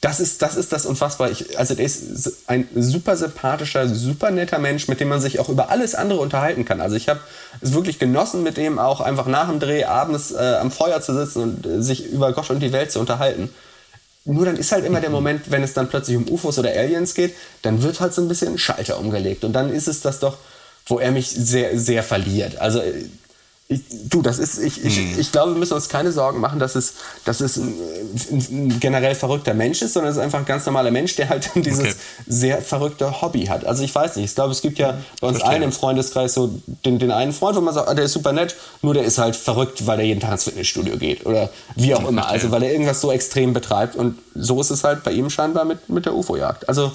das 0.00 0.18
ist, 0.18 0.42
das 0.42 0.56
ist 0.56 0.72
das 0.72 0.86
unfassbar. 0.86 1.30
Ich, 1.30 1.56
also 1.56 1.76
der 1.76 1.86
ist 1.86 2.48
ein 2.48 2.68
super 2.74 3.16
sympathischer, 3.16 3.88
super 3.88 4.32
netter 4.32 4.58
Mensch, 4.58 4.88
mit 4.88 4.98
dem 4.98 5.06
man 5.08 5.20
sich 5.20 5.38
auch 5.38 5.48
über 5.48 5.70
alles 5.70 5.94
andere 5.94 6.18
unterhalten 6.18 6.64
kann. 6.64 6.80
Also 6.80 6.96
ich 6.96 7.08
habe 7.08 7.20
es 7.60 7.74
wirklich 7.74 8.00
genossen, 8.00 8.42
mit 8.42 8.56
dem 8.56 8.80
auch 8.80 9.00
einfach 9.00 9.26
nach 9.26 9.48
dem 9.48 9.60
Dreh 9.60 9.84
abends 9.84 10.32
äh, 10.32 10.58
am 10.60 10.72
Feuer 10.72 11.00
zu 11.00 11.14
sitzen 11.14 11.42
und 11.42 11.66
äh, 11.66 11.82
sich 11.82 12.06
über 12.10 12.32
Gott 12.32 12.50
und 12.50 12.58
die 12.58 12.72
Welt 12.72 12.90
zu 12.90 12.98
unterhalten. 12.98 13.50
Nur 14.24 14.44
dann 14.44 14.56
ist 14.56 14.72
halt 14.72 14.84
immer 14.84 15.00
der 15.00 15.10
Moment, 15.10 15.52
wenn 15.52 15.62
es 15.62 15.74
dann 15.74 15.88
plötzlich 15.88 16.16
um 16.16 16.28
UFOs 16.28 16.58
oder 16.58 16.70
Aliens 16.70 17.14
geht, 17.14 17.36
dann 17.62 17.84
wird 17.84 18.00
halt 18.00 18.12
so 18.12 18.20
ein 18.20 18.26
bisschen 18.26 18.58
Schalter 18.58 18.98
umgelegt. 18.98 19.44
Und 19.44 19.52
dann 19.52 19.72
ist 19.72 19.86
es 19.86 20.00
das 20.00 20.18
doch, 20.18 20.38
wo 20.86 20.98
er 20.98 21.10
mich 21.10 21.28
sehr, 21.28 21.78
sehr 21.78 22.02
verliert. 22.02 22.58
Also 22.58 22.80
ich, 23.68 23.80
du, 24.08 24.22
das 24.22 24.38
ist, 24.38 24.58
ich, 24.58 24.84
ich, 24.84 24.96
hm. 24.96 25.18
ich 25.18 25.32
glaube, 25.32 25.52
wir 25.52 25.58
müssen 25.58 25.72
uns 25.72 25.88
keine 25.88 26.12
Sorgen 26.12 26.38
machen, 26.38 26.60
dass 26.60 26.76
es, 26.76 26.94
dass 27.24 27.40
es 27.40 27.56
ein, 27.56 27.74
ein 28.30 28.78
generell 28.78 29.16
verrückter 29.16 29.54
Mensch 29.54 29.82
ist, 29.82 29.94
sondern 29.94 30.12
es 30.12 30.16
ist 30.16 30.22
einfach 30.22 30.38
ein 30.38 30.44
ganz 30.44 30.64
normaler 30.66 30.92
Mensch, 30.92 31.16
der 31.16 31.28
halt 31.30 31.50
dieses 31.56 31.80
okay. 31.80 31.94
sehr 32.28 32.62
verrückte 32.62 33.22
Hobby 33.22 33.46
hat. 33.46 33.64
Also 33.64 33.82
ich 33.82 33.92
weiß 33.92 34.16
nicht, 34.16 34.26
ich 34.26 34.34
glaube, 34.36 34.52
es 34.52 34.62
gibt 34.62 34.78
ja 34.78 34.96
bei 35.20 35.26
uns 35.26 35.42
einen 35.42 35.64
im 35.64 35.72
Freundeskreis 35.72 36.34
so 36.34 36.60
den, 36.84 37.00
den 37.00 37.10
einen 37.10 37.32
Freund, 37.32 37.56
wo 37.56 37.60
man 37.60 37.74
sagt, 37.74 37.88
ah, 37.88 37.94
der 37.94 38.04
ist 38.04 38.12
super 38.12 38.32
nett, 38.32 38.54
nur 38.82 38.94
der 38.94 39.02
ist 39.02 39.18
halt 39.18 39.34
verrückt, 39.34 39.84
weil 39.84 39.98
er 39.98 40.06
jeden 40.06 40.20
Tag 40.20 40.32
ins 40.32 40.44
Fitnessstudio 40.44 40.96
geht 40.96 41.26
oder 41.26 41.50
wie 41.74 41.92
auch 41.96 42.08
immer. 42.08 42.28
Also 42.28 42.52
weil 42.52 42.62
er 42.62 42.70
irgendwas 42.70 43.00
so 43.00 43.10
extrem 43.10 43.52
betreibt 43.52 43.96
und 43.96 44.16
so 44.36 44.60
ist 44.60 44.70
es 44.70 44.84
halt 44.84 45.02
bei 45.02 45.10
ihm 45.10 45.28
scheinbar 45.28 45.64
mit, 45.64 45.88
mit 45.88 46.06
der 46.06 46.14
UFO-Jagd. 46.14 46.68
Also 46.68 46.92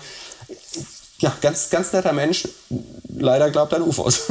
ja, 1.22 1.34
ganz, 1.42 1.70
ganz 1.70 1.94
netter 1.94 2.14
Mensch, 2.14 2.48
leider 3.08 3.50
glaubt 3.50 3.74
an 3.74 3.84
UFOs. 3.84 4.24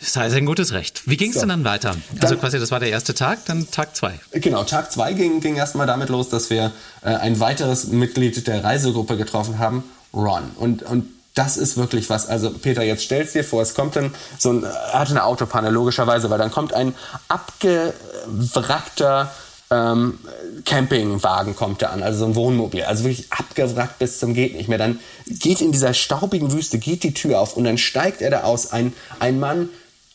Das 0.00 0.16
heißt 0.16 0.34
ein 0.34 0.46
gutes 0.46 0.72
Recht. 0.72 1.02
Wie 1.06 1.16
ging 1.16 1.28
es 1.28 1.36
so. 1.36 1.42
denn 1.42 1.50
dann 1.50 1.64
weiter? 1.64 1.90
Also 2.20 2.34
dann, 2.34 2.40
quasi, 2.40 2.58
das 2.58 2.72
war 2.72 2.80
der 2.80 2.90
erste 2.90 3.14
Tag, 3.14 3.44
dann 3.46 3.70
Tag 3.70 3.94
zwei. 3.94 4.18
Genau, 4.32 4.64
Tag 4.64 4.90
zwei 4.90 5.12
ging, 5.12 5.40
ging 5.40 5.54
erstmal 5.54 5.86
damit 5.86 6.08
los, 6.08 6.28
dass 6.28 6.50
wir 6.50 6.72
äh, 7.02 7.14
ein 7.14 7.38
weiteres 7.38 7.86
Mitglied 7.86 8.48
der 8.48 8.64
Reisegruppe 8.64 9.16
getroffen 9.16 9.60
haben, 9.60 9.84
Ron. 10.12 10.50
Und, 10.56 10.82
und 10.82 11.06
das 11.34 11.56
ist 11.56 11.76
wirklich 11.76 12.10
was. 12.10 12.26
Also 12.26 12.50
Peter, 12.50 12.82
jetzt 12.82 13.04
stellst 13.04 13.36
dir 13.36 13.44
vor, 13.44 13.62
es 13.62 13.74
kommt 13.74 13.94
dann 13.94 14.12
so 14.38 14.50
ein, 14.50 14.64
er 14.64 14.98
hatte 14.98 15.12
eine 15.12 15.22
Autopanne 15.24 15.70
logischerweise, 15.70 16.30
weil 16.30 16.38
dann 16.38 16.50
kommt 16.50 16.74
ein 16.74 16.96
abgewrackter 17.28 19.30
ähm, 19.72 20.18
Campingwagen 20.64 21.56
kommt 21.56 21.82
da 21.82 21.88
an, 21.88 22.02
also 22.02 22.20
so 22.20 22.24
ein 22.26 22.34
Wohnmobil, 22.34 22.82
also 22.82 23.04
wirklich 23.04 23.32
abgewrackt 23.32 23.98
bis 23.98 24.18
zum 24.18 24.34
geht 24.34 24.54
nicht 24.54 24.68
mehr. 24.68 24.78
Dann 24.78 25.00
geht 25.26 25.60
in 25.60 25.72
dieser 25.72 25.94
staubigen 25.94 26.52
Wüste 26.52 26.78
geht 26.78 27.02
die 27.02 27.14
Tür 27.14 27.40
auf 27.40 27.56
und 27.56 27.64
dann 27.64 27.78
steigt 27.78 28.20
er 28.20 28.30
da 28.30 28.42
aus, 28.42 28.72
ein, 28.72 28.92
ein 29.18 29.40
Mann 29.40 29.70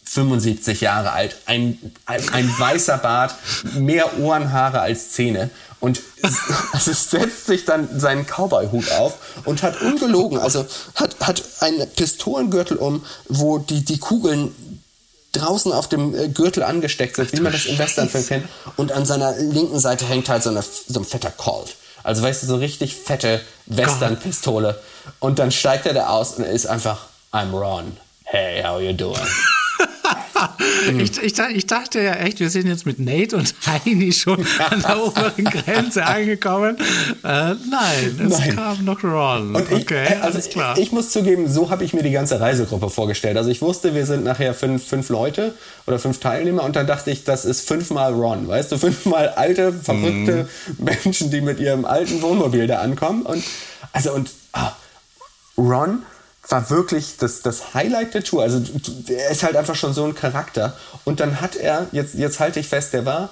75 0.05 0.79
Jahre 0.81 1.11
alt, 1.11 1.37
ein, 1.47 1.79
ein, 2.05 2.21
ein 2.31 2.47
weißer 2.57 2.97
Bart, 2.99 3.35
mehr 3.73 4.19
Ohrenhaare 4.19 4.79
als 4.79 5.11
Zähne. 5.11 5.49
Und 5.79 6.01
also 6.71 6.93
setzt 6.93 7.45
sich 7.45 7.65
dann 7.65 7.99
seinen 7.99 8.25
Cowboy-Hut 8.25 8.91
auf 8.91 9.17
und 9.45 9.63
hat 9.63 9.81
ungelogen, 9.81 10.39
also 10.39 10.65
hat, 10.95 11.15
hat 11.19 11.43
einen 11.59 11.89
Pistolengürtel 11.89 12.77
um, 12.77 13.03
wo 13.27 13.57
die, 13.57 13.83
die 13.83 13.99
Kugeln 13.99 14.55
draußen 15.33 15.71
auf 15.71 15.87
dem 15.89 16.15
äh, 16.15 16.29
Gürtel 16.29 16.63
angesteckt 16.63 17.15
sind, 17.15 17.33
wie 17.33 17.41
man 17.41 17.51
das 17.51 17.65
im 17.65 17.77
Westernfilm 17.77 18.25
kennt. 18.27 18.49
Und 18.75 18.91
an 18.91 19.05
seiner 19.05 19.37
linken 19.37 19.79
Seite 19.79 20.05
hängt 20.05 20.29
halt 20.29 20.43
so, 20.43 20.49
eine, 20.49 20.63
so 20.63 20.99
ein 20.99 21.05
fetter 21.05 21.31
Colt. 21.31 21.75
Also 22.03 22.23
weißt 22.23 22.43
du, 22.43 22.47
so 22.47 22.55
richtig 22.55 22.95
fette 22.95 23.41
Western-Pistole. 23.65 24.79
Und 25.19 25.39
dann 25.39 25.51
steigt 25.51 25.85
er 25.85 25.93
da 25.93 26.07
aus 26.07 26.33
und 26.33 26.43
er 26.43 26.51
ist 26.51 26.67
einfach, 26.67 27.07
I'm 27.33 27.51
Ron. 27.51 27.97
Hey, 28.23 28.63
how 28.63 28.79
you 28.79 28.93
doing? 28.93 29.15
ich, 30.99 31.21
ich, 31.21 31.39
ich, 31.39 31.65
dachte 31.65 32.01
ja 32.01 32.13
echt, 32.13 32.39
wir 32.39 32.49
sind 32.49 32.67
jetzt 32.67 32.85
mit 32.85 32.99
Nate 32.99 33.35
und 33.35 33.53
Heini 33.65 34.11
schon 34.11 34.45
an 34.69 34.81
der 34.81 35.03
oberen 35.03 35.45
Grenze 35.45 36.05
angekommen. 36.05 36.77
Äh, 37.23 37.23
nein, 37.23 38.21
es 38.25 38.39
nein. 38.39 38.55
kam 38.55 38.85
noch 38.85 39.03
Ron. 39.03 39.55
Und 39.55 39.71
ich, 39.71 39.83
okay, 39.83 40.05
äh, 40.05 40.13
also 40.15 40.23
alles 40.25 40.49
klar. 40.49 40.77
Ich, 40.77 40.85
ich 40.85 40.91
muss 40.91 41.11
zugeben, 41.11 41.47
so 41.47 41.69
habe 41.69 41.83
ich 41.83 41.93
mir 41.93 42.03
die 42.03 42.11
ganze 42.11 42.39
Reisegruppe 42.39 42.89
vorgestellt. 42.89 43.37
Also 43.37 43.49
ich 43.49 43.61
wusste, 43.61 43.95
wir 43.95 44.05
sind 44.05 44.23
nachher 44.23 44.53
fünf, 44.53 44.85
fünf 44.85 45.09
Leute 45.09 45.53
oder 45.85 45.99
fünf 45.99 46.19
Teilnehmer 46.19 46.63
und 46.63 46.75
dann 46.75 46.87
dachte 46.87 47.11
ich, 47.11 47.23
das 47.23 47.45
ist 47.45 47.67
fünfmal 47.67 48.13
Ron. 48.13 48.47
Weißt 48.47 48.71
du, 48.71 48.77
fünfmal 48.77 49.29
alte, 49.29 49.73
verrückte 49.73 50.47
mm. 50.77 50.83
Menschen, 50.83 51.31
die 51.31 51.41
mit 51.41 51.59
ihrem 51.59 51.85
alten 51.85 52.21
Wohnmobil 52.21 52.67
da 52.67 52.79
ankommen. 52.79 53.23
Und 53.23 53.43
also 53.93 54.13
und 54.13 54.31
ah, 54.53 54.71
Ron 55.57 56.03
war 56.49 56.69
wirklich 56.69 57.17
das, 57.17 57.41
das 57.41 57.73
Highlight 57.73 58.13
der 58.13 58.23
Tour. 58.23 58.43
Also 58.43 58.61
er 59.07 59.31
ist 59.31 59.43
halt 59.43 59.55
einfach 59.55 59.75
schon 59.75 59.93
so 59.93 60.05
ein 60.05 60.15
Charakter. 60.15 60.73
Und 61.03 61.19
dann 61.19 61.41
hat 61.41 61.55
er, 61.55 61.87
jetzt, 61.91 62.15
jetzt 62.15 62.39
halte 62.39 62.59
ich 62.59 62.67
fest, 62.67 62.93
der 62.93 63.05
war 63.05 63.29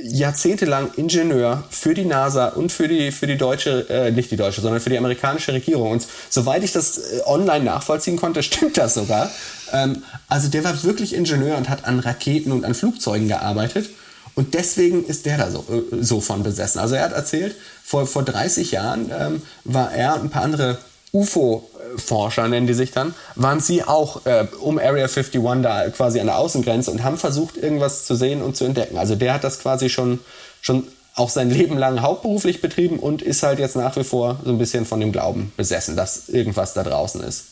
jahrzehntelang 0.00 0.92
Ingenieur 0.96 1.64
für 1.70 1.92
die 1.92 2.06
NASA 2.06 2.48
und 2.48 2.72
für 2.72 2.88
die, 2.88 3.12
für 3.12 3.26
die 3.26 3.36
deutsche, 3.36 3.88
äh, 3.90 4.10
nicht 4.10 4.30
die 4.30 4.36
deutsche, 4.36 4.62
sondern 4.62 4.80
für 4.80 4.90
die 4.90 4.96
amerikanische 4.96 5.52
Regierung. 5.52 5.90
Und 5.90 6.06
soweit 6.30 6.64
ich 6.64 6.72
das 6.72 6.98
äh, 6.98 7.20
online 7.26 7.64
nachvollziehen 7.64 8.16
konnte, 8.16 8.42
stimmt 8.42 8.78
das 8.78 8.94
sogar. 8.94 9.30
Ähm, 9.72 10.02
also 10.28 10.48
der 10.48 10.64
war 10.64 10.82
wirklich 10.82 11.14
Ingenieur 11.14 11.56
und 11.56 11.68
hat 11.68 11.84
an 11.84 11.98
Raketen 11.98 12.52
und 12.52 12.64
an 12.64 12.74
Flugzeugen 12.74 13.28
gearbeitet. 13.28 13.90
Und 14.34 14.54
deswegen 14.54 15.04
ist 15.04 15.26
der 15.26 15.36
da 15.36 15.50
so, 15.50 15.66
äh, 15.68 16.02
so 16.02 16.22
von 16.22 16.42
besessen. 16.42 16.80
Also 16.80 16.94
er 16.94 17.04
hat 17.04 17.12
erzählt, 17.12 17.54
vor, 17.84 18.06
vor 18.06 18.22
30 18.22 18.70
Jahren 18.70 19.10
ähm, 19.12 19.42
war 19.64 19.92
er 19.92 20.14
und 20.14 20.24
ein 20.24 20.30
paar 20.30 20.42
andere 20.42 20.78
UFO-Forscher, 21.12 22.48
nennen 22.48 22.66
die 22.66 22.74
sich 22.74 22.90
dann, 22.90 23.14
waren 23.34 23.60
sie 23.60 23.84
auch 23.84 24.24
äh, 24.24 24.46
um 24.60 24.78
Area 24.78 25.06
51 25.06 25.40
da 25.62 25.88
quasi 25.90 26.20
an 26.20 26.26
der 26.26 26.38
Außengrenze 26.38 26.90
und 26.90 27.02
haben 27.02 27.18
versucht, 27.18 27.56
irgendwas 27.56 28.06
zu 28.06 28.14
sehen 28.14 28.42
und 28.42 28.56
zu 28.56 28.64
entdecken. 28.64 28.96
Also 28.96 29.14
der 29.14 29.34
hat 29.34 29.44
das 29.44 29.60
quasi 29.60 29.90
schon, 29.90 30.20
schon 30.60 30.86
auch 31.14 31.28
sein 31.28 31.50
Leben 31.50 31.76
lang 31.76 32.00
hauptberuflich 32.00 32.60
betrieben 32.62 32.98
und 32.98 33.20
ist 33.20 33.42
halt 33.42 33.58
jetzt 33.58 33.76
nach 33.76 33.96
wie 33.96 34.04
vor 34.04 34.40
so 34.44 34.50
ein 34.50 34.58
bisschen 34.58 34.86
von 34.86 35.00
dem 35.00 35.12
Glauben 35.12 35.52
besessen, 35.56 35.96
dass 35.96 36.28
irgendwas 36.28 36.72
da 36.72 36.82
draußen 36.82 37.22
ist. 37.22 37.51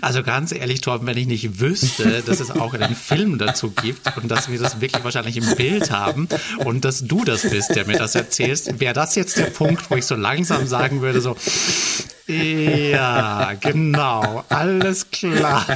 Also 0.00 0.22
ganz 0.22 0.52
ehrlich, 0.52 0.80
Torben, 0.80 1.06
wenn 1.06 1.16
ich 1.16 1.26
nicht 1.26 1.60
wüsste, 1.60 2.22
dass 2.26 2.40
es 2.40 2.50
auch 2.50 2.74
einen 2.74 2.94
Film 2.94 3.38
dazu 3.38 3.70
gibt 3.70 4.16
und 4.16 4.28
dass 4.30 4.50
wir 4.50 4.58
das 4.58 4.80
wirklich 4.80 5.04
wahrscheinlich 5.04 5.36
im 5.36 5.54
Bild 5.56 5.90
haben 5.90 6.28
und 6.64 6.84
dass 6.84 7.04
du 7.04 7.24
das 7.24 7.42
bist, 7.42 7.74
der 7.74 7.86
mir 7.86 7.98
das 7.98 8.14
erzählst, 8.14 8.80
wäre 8.80 8.94
das 8.94 9.14
jetzt 9.14 9.36
der 9.36 9.46
Punkt, 9.46 9.90
wo 9.90 9.96
ich 9.96 10.06
so 10.06 10.14
langsam 10.14 10.66
sagen 10.66 11.02
würde, 11.02 11.20
so, 11.20 11.36
ja, 12.28 13.52
genau, 13.60 14.44
alles 14.48 15.10
klar. 15.10 15.66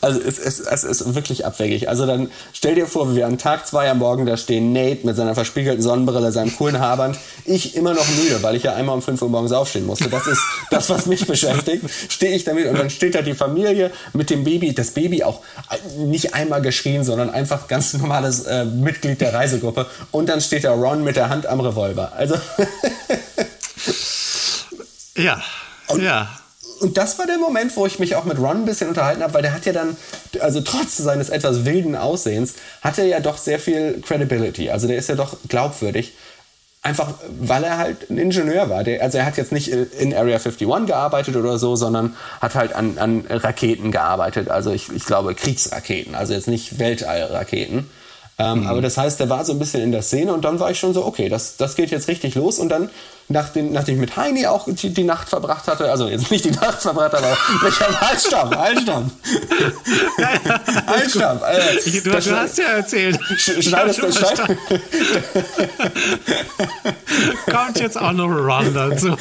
Also 0.00 0.20
es, 0.20 0.38
es, 0.38 0.60
es 0.60 0.84
ist 0.84 1.14
wirklich 1.14 1.46
abwegig. 1.46 1.88
Also 1.88 2.06
dann 2.06 2.30
stell 2.52 2.74
dir 2.74 2.86
vor, 2.86 3.14
wir 3.14 3.26
an 3.26 3.38
Tag 3.38 3.66
zwei 3.66 3.90
am 3.90 3.98
Morgen, 3.98 4.26
da 4.26 4.36
stehen 4.36 4.72
Nate 4.72 5.06
mit 5.06 5.16
seiner 5.16 5.34
verspiegelten 5.34 5.82
Sonnenbrille, 5.82 6.32
seinem 6.32 6.54
coolen 6.56 6.80
Haarband, 6.80 7.16
ich 7.44 7.76
immer 7.76 7.94
noch 7.94 8.06
müde, 8.08 8.42
weil 8.42 8.56
ich 8.56 8.64
ja 8.64 8.74
einmal 8.74 8.96
um 8.96 9.02
fünf 9.02 9.22
Uhr 9.22 9.28
morgens 9.28 9.52
aufstehen 9.52 9.86
musste. 9.86 10.08
Das 10.08 10.26
ist 10.26 10.42
das, 10.70 10.90
was 10.90 11.06
mich 11.06 11.26
beschäftigt. 11.26 11.84
Stehe 12.08 12.34
ich 12.34 12.43
damit 12.44 12.66
und 12.66 12.78
dann 12.78 12.90
steht 12.90 13.14
da 13.14 13.22
die 13.22 13.34
Familie 13.34 13.90
mit 14.12 14.30
dem 14.30 14.44
Baby, 14.44 14.74
das 14.74 14.90
Baby 14.90 15.24
auch 15.24 15.40
nicht 15.98 16.34
einmal 16.34 16.62
geschrien, 16.62 17.04
sondern 17.04 17.30
einfach 17.30 17.68
ganz 17.68 17.94
normales 17.94 18.44
äh, 18.44 18.64
Mitglied 18.64 19.20
der 19.20 19.34
Reisegruppe 19.34 19.86
und 20.10 20.28
dann 20.28 20.40
steht 20.40 20.64
da 20.64 20.72
Ron 20.72 21.04
mit 21.04 21.16
der 21.16 21.28
Hand 21.28 21.46
am 21.46 21.60
Revolver. 21.60 22.12
Also 22.14 22.36
Ja, 25.16 25.42
und, 25.88 26.02
ja. 26.02 26.28
Und 26.80 26.96
das 26.98 27.18
war 27.18 27.26
der 27.26 27.38
Moment, 27.38 27.76
wo 27.76 27.86
ich 27.86 27.98
mich 27.98 28.16
auch 28.16 28.24
mit 28.24 28.38
Ron 28.38 28.58
ein 28.58 28.64
bisschen 28.64 28.88
unterhalten 28.88 29.22
habe, 29.22 29.32
weil 29.34 29.42
der 29.42 29.52
hat 29.52 29.64
ja 29.64 29.72
dann, 29.72 29.96
also 30.40 30.60
trotz 30.60 30.96
seines 30.96 31.28
etwas 31.28 31.64
wilden 31.64 31.94
Aussehens, 31.96 32.54
hat 32.82 32.98
er 32.98 33.06
ja 33.06 33.20
doch 33.20 33.38
sehr 33.38 33.58
viel 33.58 34.02
Credibility. 34.02 34.70
Also 34.70 34.88
der 34.88 34.96
ist 34.96 35.08
ja 35.08 35.14
doch 35.14 35.36
glaubwürdig. 35.48 36.14
Einfach, 36.84 37.14
weil 37.40 37.64
er 37.64 37.78
halt 37.78 38.10
ein 38.10 38.18
Ingenieur 38.18 38.68
war. 38.68 38.84
Der, 38.84 39.02
also 39.02 39.16
er 39.16 39.24
hat 39.24 39.38
jetzt 39.38 39.52
nicht 39.52 39.68
in 39.68 40.12
Area 40.12 40.36
51 40.36 40.68
gearbeitet 40.84 41.34
oder 41.34 41.56
so, 41.56 41.76
sondern 41.76 42.14
hat 42.42 42.54
halt 42.54 42.74
an, 42.74 42.98
an 42.98 43.24
Raketen 43.26 43.90
gearbeitet. 43.90 44.50
Also 44.50 44.70
ich, 44.70 44.92
ich 44.92 45.06
glaube 45.06 45.34
Kriegsraketen, 45.34 46.14
also 46.14 46.34
jetzt 46.34 46.46
nicht 46.46 46.78
Weltallraketen. 46.78 47.88
Ähm, 48.38 48.60
mhm. 48.60 48.66
Aber 48.66 48.82
das 48.82 48.98
heißt, 48.98 49.20
der 49.20 49.28
war 49.28 49.44
so 49.44 49.52
ein 49.52 49.58
bisschen 49.58 49.82
in 49.82 49.92
der 49.92 50.02
Szene 50.02 50.32
und 50.34 50.44
dann 50.44 50.58
war 50.58 50.70
ich 50.70 50.78
schon 50.78 50.92
so, 50.92 51.04
okay, 51.04 51.28
das, 51.28 51.56
das 51.56 51.76
geht 51.76 51.90
jetzt 51.90 52.08
richtig 52.08 52.34
los. 52.34 52.58
Und 52.58 52.68
dann 52.68 52.90
nachdem, 53.28 53.72
nachdem 53.72 53.94
ich 53.94 54.00
mit 54.00 54.16
Heini 54.16 54.46
auch 54.46 54.66
die, 54.66 54.90
die, 54.92 55.04
Nacht 55.04 55.28
verbracht 55.28 55.66
hatte, 55.66 55.90
also 55.90 56.08
jetzt 56.08 56.30
nicht 56.30 56.44
die 56.44 56.50
Nacht 56.50 56.82
verbracht, 56.82 57.14
aber 57.14 57.36
ich 57.68 57.80
habe 57.80 58.00
Halsstamm, 58.00 58.50
Halsstamm. 58.56 59.10
Ja, 60.18 60.30
ja, 60.44 60.60
Halsstamm. 60.86 61.42
Also, 61.42 61.90
du, 61.90 62.10
du 62.10 62.36
hast 62.36 62.58
ja 62.58 62.64
erzählt. 62.64 63.18
Schneidest 63.38 64.02
du 64.02 64.12
schneid. 64.12 64.40
Kommt 67.50 67.80
jetzt 67.80 67.98
auch 67.98 68.12
noch 68.12 68.28
Ron 68.28 68.74
dazu. 68.74 69.16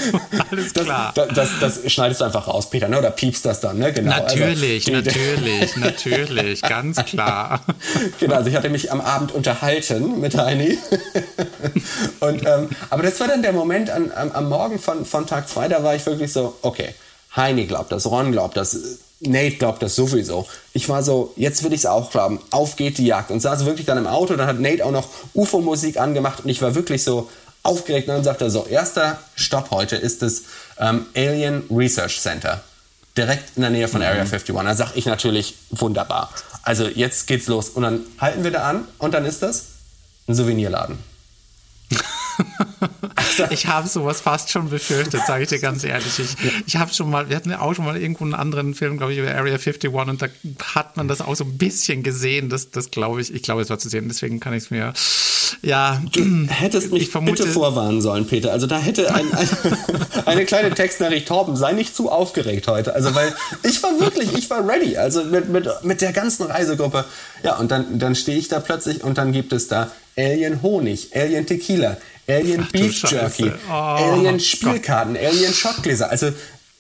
Alles 0.52 0.73
klar. 0.73 1.12
Das, 1.15 1.28
das, 1.28 1.49
das, 1.60 1.82
das, 1.84 1.91
schneidest 1.91 2.21
du 2.21 2.26
einfach 2.26 2.47
raus, 2.47 2.69
Peter, 2.69 2.88
ne? 2.89 2.99
oder 2.99 3.12
piepst 3.12 3.45
das 3.45 3.60
dann, 3.62 3.78
ne? 3.78 3.93
Genau. 3.93 4.10
Natürlich, 4.12 4.88
also, 4.88 5.10
natürlich, 5.10 5.76
natürlich, 5.78 6.62
ganz 6.62 7.04
klar. 7.06 7.62
Genau, 8.19 8.36
also 8.36 8.49
ich 8.49 8.56
hatte 8.56 8.69
mich 8.69 8.91
am 8.91 9.02
Abend 9.03 9.31
unterhalten 9.31 10.19
mit 10.19 10.35
Heini. 10.37 10.77
Und, 12.19 12.45
ähm, 12.45 12.69
aber 12.89 13.03
das 13.03 13.19
war 13.19 13.27
dann 13.27 13.41
der 13.41 13.53
Moment, 13.53 13.89
an, 13.89 14.11
am, 14.15 14.31
am 14.31 14.49
Morgen 14.49 14.79
von, 14.79 15.05
von 15.05 15.27
Tag 15.27 15.47
2, 15.49 15.67
da 15.67 15.83
war 15.83 15.95
ich 15.95 16.05
wirklich 16.05 16.31
so, 16.31 16.55
okay, 16.61 16.93
Heini 17.35 17.65
glaubt 17.65 17.91
das, 17.91 18.05
Ron 18.05 18.31
glaubt 18.31 18.57
das, 18.57 18.77
Nate 19.19 19.55
glaubt 19.55 19.81
das 19.81 19.95
sowieso. 19.95 20.47
Ich 20.73 20.89
war 20.89 21.01
so, 21.01 21.33
jetzt 21.35 21.63
will 21.63 21.73
ich 21.73 21.81
es 21.81 21.85
auch 21.85 22.11
glauben. 22.11 22.39
Auf 22.51 22.75
geht 22.75 22.97
die 22.97 23.05
Jagd. 23.05 23.31
Und 23.31 23.39
saß 23.39 23.65
wirklich 23.65 23.85
dann 23.85 23.97
im 23.97 24.05
Auto. 24.05 24.35
Dann 24.35 24.47
hat 24.47 24.59
Nate 24.59 24.85
auch 24.85 24.91
noch 24.91 25.07
UFO-Musik 25.33 25.97
angemacht. 25.97 26.43
Und 26.43 26.49
ich 26.49 26.61
war 26.61 26.75
wirklich 26.75 27.03
so, 27.03 27.29
aufgeregt 27.63 28.09
und 28.09 28.15
dann 28.15 28.23
sagt 28.23 28.41
er 28.41 28.49
so, 28.49 28.65
erster 28.65 29.19
Stopp 29.35 29.71
heute 29.71 29.95
ist 29.95 30.21
das 30.21 30.43
ähm, 30.77 31.05
Alien 31.15 31.63
Research 31.71 32.21
Center. 32.21 32.61
Direkt 33.17 33.55
in 33.55 33.61
der 33.61 33.71
Nähe 33.71 33.87
von 33.87 34.01
mhm. 34.01 34.07
Area 34.07 34.21
51. 34.21 34.53
Dann 34.55 34.75
sage 34.75 34.91
ich 34.95 35.05
natürlich, 35.05 35.55
wunderbar. 35.71 36.29
Also 36.63 36.88
jetzt 36.88 37.28
geht's 37.28 37.47
los. 37.47 37.69
Und 37.69 37.84
dann 37.84 38.02
halten 38.19 38.43
wir 38.43 38.52
da 38.52 38.69
an 38.69 38.88
und 38.97 39.13
dann 39.13 39.26
ist 39.26 39.43
das 39.43 39.65
ein 40.28 40.36
Souvenirladen. 40.36 40.97
ich 43.50 43.67
habe 43.67 43.88
sowas 43.88 44.22
fast 44.22 44.52
schon 44.52 44.69
befürchtet, 44.69 45.22
sage 45.26 45.43
ich 45.43 45.50
dir 45.50 45.60
ganz 45.60 45.84
ehrlich. 45.84 46.19
Ich, 46.19 46.36
ich 46.65 46.76
habe 46.76 46.93
schon 46.93 47.10
mal, 47.10 47.30
wir 47.30 47.36
hatten 47.36 47.50
ja 47.50 47.62
auch 47.62 47.74
schon 47.74 47.86
mal 47.86 48.00
irgendwo 48.00 48.24
einen 48.24 48.34
anderen 48.34 48.74
Film, 48.74 48.98
glaube 48.98 49.13
ich, 49.13 49.19
über 49.19 49.30
Area 49.30 49.56
51 49.56 49.91
und 49.91 50.22
da 50.22 50.28
hat 50.76 50.98
man 50.98 51.08
das 51.08 51.22
auch 51.22 51.36
so 51.36 51.43
ein 51.43 51.58
bisschen 51.58 52.04
gesehen. 52.04 52.50
Das, 52.50 52.72
das 52.72 52.91
glaube 52.91 53.22
ich, 53.22 53.34
ich 53.34 53.43
glaube, 53.43 53.62
es 53.62 53.69
war 53.69 53.80
zu 53.80 53.89
sehen. 53.89 54.08
Deswegen 54.08 54.39
kann 54.39 54.54
ich 54.54 54.65
es 54.65 54.72
mir, 54.72 54.93
ja. 55.62 56.02
Du 56.12 56.48
hättest 56.48 56.91
mich 56.91 57.10
vermute, 57.10 57.43
bitte 57.43 57.54
vorwarnen 57.54 58.02
sollen, 58.02 58.28
Peter. 58.28 58.52
Also 58.52 58.67
da 58.67 58.78
hätte 58.80 59.13
ein, 59.13 59.34
ein, 59.34 59.50
eine 60.26 60.46
kleine 60.46 60.72
Textnachricht, 60.72 61.28
Torben, 61.28 61.56
sei 61.56 61.74
nicht 61.74 61.96
zu 61.96 62.12
aufgeregt 62.12 62.67
heute. 62.67 62.93
Also 62.93 63.15
weil 63.15 63.34
ich 63.63 63.82
war 63.84 64.00
wirklich, 64.00 64.34
ich 64.38 64.50
war 64.50 64.67
ready. 64.67 64.98
Also 64.98 65.24
mit, 65.24 65.50
mit, 65.50 65.67
mit 65.84 66.02
der 66.02 66.13
ganzen 66.13 66.43
Reisegruppe. 66.43 67.06
Ja, 67.43 67.58
und 67.58 67.72
dann, 67.72 68.00
dann 68.00 68.15
stehe 68.15 68.38
ich 68.38 68.48
da 68.48 68.60
plötzlich 68.60 69.04
und 69.04 69.17
dann 69.17 69.32
gibt 69.32 69.54
es 69.54 69.67
da 69.67 69.91
Alien 70.17 70.62
Honig, 70.62 71.10
Alien 71.15 71.45
Tequila, 71.45 71.97
Alien 72.28 72.63
Ach, 72.65 72.71
Beef 72.71 73.04
Jerky, 73.10 73.52
oh, 73.69 73.71
Alien 73.71 74.39
Spielkarten, 74.39 75.13
Gott. 75.13 75.23
Alien 75.23 75.54
Schottgläser. 75.54 76.10
Also 76.10 76.32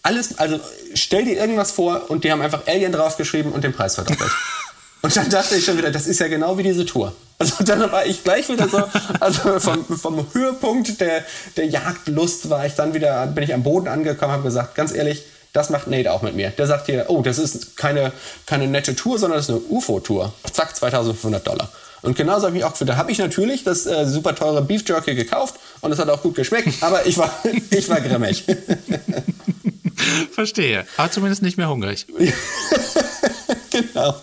alles, 0.03 0.37
also 0.37 0.59
stell 0.93 1.25
dir 1.25 1.37
irgendwas 1.37 1.71
vor 1.71 2.09
und 2.09 2.23
die 2.23 2.31
haben 2.31 2.41
einfach 2.41 2.67
Alien 2.67 2.91
draufgeschrieben 2.91 3.51
und 3.51 3.63
den 3.63 3.73
Preis 3.73 3.95
verdoppelt. 3.95 4.31
und 5.01 5.15
dann 5.15 5.29
dachte 5.29 5.55
ich 5.55 5.65
schon 5.65 5.77
wieder, 5.77 5.91
das 5.91 6.07
ist 6.07 6.19
ja 6.19 6.27
genau 6.27 6.57
wie 6.57 6.63
diese 6.63 6.85
Tour. 6.85 7.15
Also 7.39 7.63
dann 7.63 7.91
war 7.91 8.05
ich 8.05 8.23
gleich 8.23 8.47
wieder 8.49 8.69
so, 8.69 8.83
also 9.19 9.59
vom, 9.59 9.85
vom 9.85 10.25
Höhepunkt 10.33 11.01
der, 11.01 11.25
der 11.57 11.65
Jagdlust 11.65 12.49
war 12.49 12.65
ich 12.65 12.75
dann 12.75 12.93
wieder, 12.93 13.25
bin 13.27 13.43
ich 13.43 13.53
am 13.53 13.63
Boden 13.63 13.87
angekommen, 13.87 14.31
habe 14.31 14.43
gesagt, 14.43 14.75
ganz 14.75 14.93
ehrlich, 14.93 15.23
das 15.53 15.69
macht 15.69 15.87
Nate 15.87 16.11
auch 16.11 16.21
mit 16.21 16.35
mir. 16.35 16.49
Der 16.49 16.67
sagt 16.67 16.87
hier, 16.87 17.05
oh, 17.09 17.21
das 17.21 17.37
ist 17.37 17.77
keine, 17.77 18.11
keine 18.45 18.67
nette 18.67 18.95
Tour, 18.95 19.19
sondern 19.19 19.37
das 19.37 19.49
ist 19.49 19.55
eine 19.55 19.61
UFO-Tour. 19.69 20.33
Zack, 20.51 20.75
2500 20.75 21.45
Dollar. 21.45 21.69
Und 22.03 22.17
genauso 22.17 22.47
habe 22.47 22.57
ich 22.57 22.63
auch 22.63 22.71
gefühlt. 22.71 22.89
Da 22.89 22.97
habe 22.97 23.11
ich 23.11 23.17
natürlich 23.17 23.63
das 23.63 23.85
äh, 23.85 24.05
super 24.05 24.35
teure 24.35 24.61
Beef 24.61 24.83
Jerky 24.87 25.15
gekauft 25.15 25.55
und 25.81 25.91
es 25.91 25.99
hat 25.99 26.09
auch 26.09 26.21
gut 26.21 26.35
geschmeckt, 26.35 26.69
aber 26.81 27.05
ich 27.05 27.17
war, 27.17 27.31
ich 27.71 27.89
war 27.89 28.01
grimmig. 28.01 28.45
Verstehe. 30.31 30.85
Aber 30.97 31.11
zumindest 31.11 31.41
nicht 31.41 31.57
mehr 31.57 31.69
hungrig. 31.69 32.05
genau. 33.69 34.15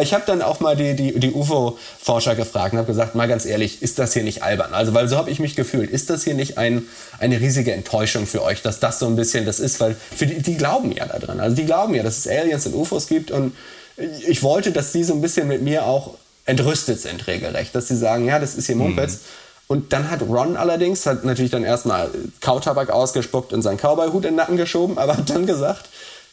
ich 0.00 0.14
habe 0.14 0.22
dann 0.24 0.40
auch 0.40 0.60
mal 0.60 0.76
die, 0.76 0.94
die, 0.94 1.18
die 1.18 1.32
UFO-Forscher 1.32 2.36
gefragt 2.36 2.74
und 2.74 2.78
habe 2.78 2.86
gesagt, 2.86 3.16
mal 3.16 3.26
ganz 3.26 3.44
ehrlich, 3.44 3.82
ist 3.82 3.98
das 3.98 4.12
hier 4.12 4.22
nicht 4.22 4.44
albern? 4.44 4.72
Also, 4.72 4.94
weil 4.94 5.08
so 5.08 5.16
habe 5.16 5.30
ich 5.30 5.40
mich 5.40 5.56
gefühlt. 5.56 5.90
Ist 5.90 6.10
das 6.10 6.22
hier 6.22 6.34
nicht 6.34 6.58
ein, 6.58 6.86
eine 7.18 7.40
riesige 7.40 7.72
Enttäuschung 7.72 8.26
für 8.26 8.42
euch, 8.42 8.62
dass 8.62 8.78
das 8.78 9.00
so 9.00 9.06
ein 9.06 9.16
bisschen 9.16 9.46
das 9.46 9.58
ist? 9.58 9.80
Weil 9.80 9.96
für 10.14 10.26
die, 10.26 10.40
die 10.40 10.56
glauben 10.56 10.92
ja 10.92 11.06
daran. 11.06 11.40
Also 11.40 11.56
die 11.56 11.64
glauben 11.64 11.94
ja, 11.94 12.04
dass 12.04 12.18
es 12.18 12.28
Aliens 12.28 12.66
und 12.66 12.74
UFOs 12.74 13.08
gibt 13.08 13.32
und 13.32 13.56
ich 14.26 14.42
wollte, 14.42 14.72
dass 14.72 14.92
die 14.92 15.04
so 15.04 15.14
ein 15.14 15.20
bisschen 15.20 15.48
mit 15.48 15.62
mir 15.62 15.84
auch 15.86 16.14
entrüstet 16.44 17.00
sind 17.00 17.26
regelrecht, 17.26 17.74
dass 17.74 17.88
sie 17.88 17.96
sagen, 17.96 18.26
ja, 18.26 18.38
das 18.38 18.54
ist 18.54 18.66
hier 18.66 18.76
Mumpitz. 18.76 19.12
Mhm. 19.12 19.18
Und 19.68 19.92
dann 19.92 20.10
hat 20.10 20.22
Ron 20.22 20.56
allerdings, 20.56 21.06
hat 21.06 21.24
natürlich 21.24 21.50
dann 21.50 21.64
erstmal 21.64 22.10
Kautabak 22.40 22.90
ausgespuckt 22.90 23.52
und 23.52 23.62
seinen 23.62 23.78
Cowboy-Hut 23.78 24.24
in 24.24 24.32
den 24.32 24.36
Nacken 24.36 24.56
geschoben, 24.56 24.98
aber 24.98 25.16
hat 25.16 25.30
dann 25.30 25.46
gesagt, 25.46 25.88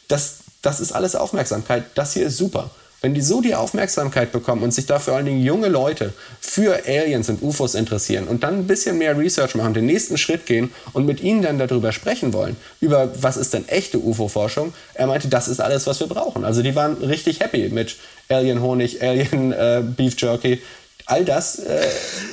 das, 0.08 0.38
das 0.62 0.80
ist 0.80 0.92
alles 0.92 1.14
Aufmerksamkeit, 1.14 1.84
das 1.94 2.12
hier 2.12 2.26
ist 2.26 2.36
super. 2.36 2.70
Wenn 3.02 3.14
die 3.14 3.22
so 3.22 3.40
die 3.40 3.54
Aufmerksamkeit 3.54 4.30
bekommen 4.30 4.62
und 4.62 4.74
sich 4.74 4.86
da 4.86 4.98
vor 4.98 5.14
allen 5.14 5.24
Dingen 5.24 5.42
junge 5.42 5.68
Leute 5.68 6.12
für 6.40 6.82
Aliens 6.86 7.30
und 7.30 7.42
UFOs 7.42 7.74
interessieren 7.74 8.28
und 8.28 8.42
dann 8.42 8.54
ein 8.54 8.66
bisschen 8.66 8.98
mehr 8.98 9.16
Research 9.16 9.54
machen, 9.54 9.72
den 9.72 9.86
nächsten 9.86 10.18
Schritt 10.18 10.44
gehen 10.44 10.70
und 10.92 11.06
mit 11.06 11.20
ihnen 11.22 11.40
dann 11.42 11.58
darüber 11.58 11.92
sprechen 11.92 12.32
wollen, 12.32 12.56
über 12.80 13.10
was 13.22 13.36
ist 13.36 13.54
denn 13.54 13.66
echte 13.68 13.98
UFO-Forschung, 13.98 14.74
er 14.94 15.06
meinte, 15.06 15.28
das 15.28 15.48
ist 15.48 15.60
alles, 15.60 15.86
was 15.86 16.00
wir 16.00 16.08
brauchen. 16.08 16.44
Also 16.44 16.62
die 16.62 16.74
waren 16.74 16.94
richtig 16.98 17.40
happy 17.40 17.70
mit 17.70 17.96
Alien 18.28 18.60
Honig, 18.60 19.02
Alien 19.02 19.52
äh, 19.52 19.82
Beef 19.82 20.20
Jerky. 20.20 20.60
All 21.06 21.24
das 21.24 21.58
äh, 21.58 21.88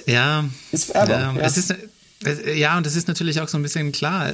ja, 0.06 0.44
ist 0.72 0.94
Werbung. 0.94 1.16
Ja, 1.16 1.34
ja. 1.34 1.42
Es 1.42 1.58
ist, 1.58 1.74
ja, 2.56 2.78
und 2.78 2.86
das 2.86 2.96
ist 2.96 3.08
natürlich 3.08 3.40
auch 3.40 3.48
so 3.48 3.58
ein 3.58 3.64
bisschen 3.64 3.92
klar. 3.92 4.34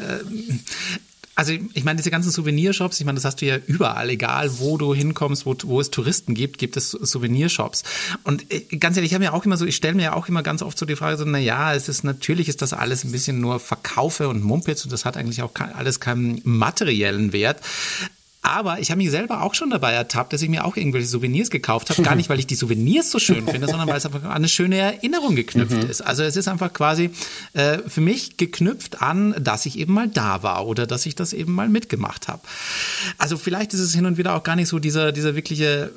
Also 1.36 1.52
ich 1.52 1.84
meine, 1.84 1.98
diese 1.98 2.12
ganzen 2.12 2.32
Souvenirshops, 2.32 3.00
ich 3.00 3.06
meine, 3.06 3.16
das 3.16 3.26
hast 3.26 3.42
du 3.42 3.46
ja 3.46 3.58
überall, 3.66 4.10
egal 4.10 4.60
wo 4.60 4.78
du 4.78 4.94
hinkommst, 4.94 5.46
wo, 5.46 5.56
wo 5.64 5.80
es 5.80 5.90
Touristen 5.90 6.36
gibt, 6.36 6.60
gibt 6.60 6.78
es 6.78 6.92
Souvenirshops. 6.92 7.84
Und 8.24 8.52
äh, 8.52 8.62
ganz 8.78 8.98
ehrlich, 8.98 9.12
ich 9.12 9.16
habe 9.16 9.24
mir 9.24 9.34
auch 9.34 9.46
immer 9.46 9.58
so, 9.58 9.66
ich 9.66 9.76
stelle 9.76 9.96
mir 9.96 10.04
ja 10.04 10.14
auch 10.14 10.28
immer 10.28 10.44
ganz 10.44 10.62
oft 10.62 10.78
so 10.78 10.86
die 10.86 10.96
Frage, 10.96 11.18
so, 11.18 11.26
na 11.26 11.40
ja, 11.40 11.74
es 11.74 11.90
ist 11.90 12.04
natürlich 12.04 12.50
ist 12.50 12.62
das 12.62 12.74
alles 12.74 13.04
ein 13.04 13.12
bisschen 13.12 13.42
nur 13.42 13.60
Verkaufe 13.60 14.30
und 14.30 14.44
Mumpitz 14.44 14.84
und 14.84 14.94
das 14.94 15.06
hat 15.06 15.18
eigentlich 15.18 15.42
auch 15.42 15.52
alles 15.74 16.00
keinen 16.00 16.40
materiellen 16.44 17.34
Wert. 17.34 17.62
Aber 18.44 18.80
ich 18.80 18.92
habe 18.92 18.98
mich 18.98 19.10
selber 19.10 19.42
auch 19.42 19.56
schon 19.56 19.70
dabei 19.70 19.94
ertappt, 19.94 20.34
dass 20.34 20.42
ich 20.42 20.50
mir 20.50 20.66
auch 20.66 20.76
irgendwelche 20.76 21.08
Souvenirs 21.08 21.50
gekauft 21.50 21.90
habe. 21.90 22.02
Gar 22.02 22.16
nicht, 22.16 22.28
weil 22.30 22.40
ich 22.40 22.46
die 22.46 22.56
Souvenirs 22.56 23.10
so 23.10 23.18
schön 23.18 23.48
finde, 23.48 23.68
sondern 23.68 23.88
weil 23.88 23.96
es 23.96 24.06
einfach 24.06 24.24
an 24.24 24.32
eine 24.32 24.50
schöne 24.50 24.78
Erinnerung 24.78 25.36
geknüpft 25.36 25.82
mhm. 25.82 25.90
ist. 25.90 26.02
Also 26.02 26.24
es 26.24 26.36
ist 26.36 26.50
einfach 26.50 26.74
quasi 26.74 27.10
äh, 27.54 27.80
für 27.88 28.02
mich 28.02 28.36
geknüpft 28.36 29.02
an, 29.02 29.34
dass 29.40 29.66
ich 29.66 29.80
eben 29.80 29.94
mal 29.94 30.10
da 30.10 30.44
war 30.44 30.68
oder 30.68 30.86
dass 30.86 31.06
ich 31.06 31.16
das 31.16 31.32
eben 31.32 31.54
mal 31.54 31.70
mitgemacht 31.70 32.28
habe. 32.28 32.42
Also 33.18 33.38
vielleicht 33.38 33.74
ist 33.74 33.80
es 33.80 33.96
hin 33.96 34.06
und 34.06 34.18
wieder 34.18 34.36
auch 34.36 34.44
gar 34.44 34.58
nicht 34.58 34.68
so 34.68 34.78
dieser, 34.78 35.14
dieser 35.14 35.36
wirkliche 35.36 35.92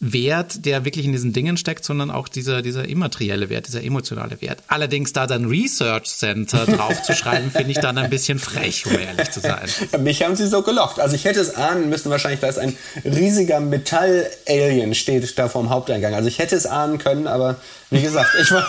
Wert, 0.00 0.64
der 0.64 0.84
wirklich 0.84 1.04
in 1.04 1.12
diesen 1.12 1.32
Dingen 1.32 1.56
steckt, 1.56 1.84
sondern 1.84 2.10
auch 2.10 2.28
dieser, 2.28 2.62
dieser 2.62 2.88
immaterielle 2.88 3.48
Wert, 3.48 3.66
dieser 3.66 3.82
emotionale 3.82 4.40
Wert. 4.40 4.62
Allerdings 4.68 5.12
da 5.12 5.26
dann 5.26 5.46
Research 5.46 6.06
Center 6.06 6.64
draufzuschreiben, 6.66 7.50
finde 7.52 7.72
ich 7.72 7.78
dann 7.78 7.98
ein 7.98 8.08
bisschen 8.08 8.38
frech, 8.38 8.86
um 8.86 8.98
ehrlich 8.98 9.30
zu 9.30 9.40
sein. 9.40 9.68
Mich 10.00 10.22
haben 10.22 10.36
sie 10.36 10.46
so 10.46 10.62
gelockt. 10.62 11.00
Also 11.00 11.16
ich 11.16 11.24
hätte 11.24 11.40
es 11.40 11.56
ahnen 11.56 11.88
müssen, 11.88 12.10
wahrscheinlich, 12.10 12.40
da 12.40 12.48
ist 12.48 12.58
ein 12.58 12.76
riesiger 13.04 13.60
Metall-Alien 13.60 14.94
steht 14.94 15.38
da 15.38 15.48
vorm 15.48 15.70
Haupteingang. 15.70 16.14
Also 16.14 16.28
ich 16.28 16.38
hätte 16.38 16.54
es 16.54 16.66
ahnen 16.66 16.98
können, 16.98 17.26
aber 17.26 17.56
wie 17.90 18.02
gesagt, 18.02 18.30
ich 18.40 18.50
war, 18.50 18.66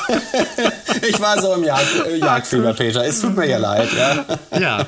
ich 1.08 1.19
war 1.19 1.41
so 1.41 1.54
im 1.54 1.63
Jagd, 1.63 1.88
Jagdfieber, 2.19 2.73
Peter. 2.73 3.06
Es 3.06 3.21
tut 3.21 3.36
mir 3.36 3.47
ja 3.47 3.58
leid. 3.58 3.89
Ja. 3.95 4.25
ja. 4.60 4.88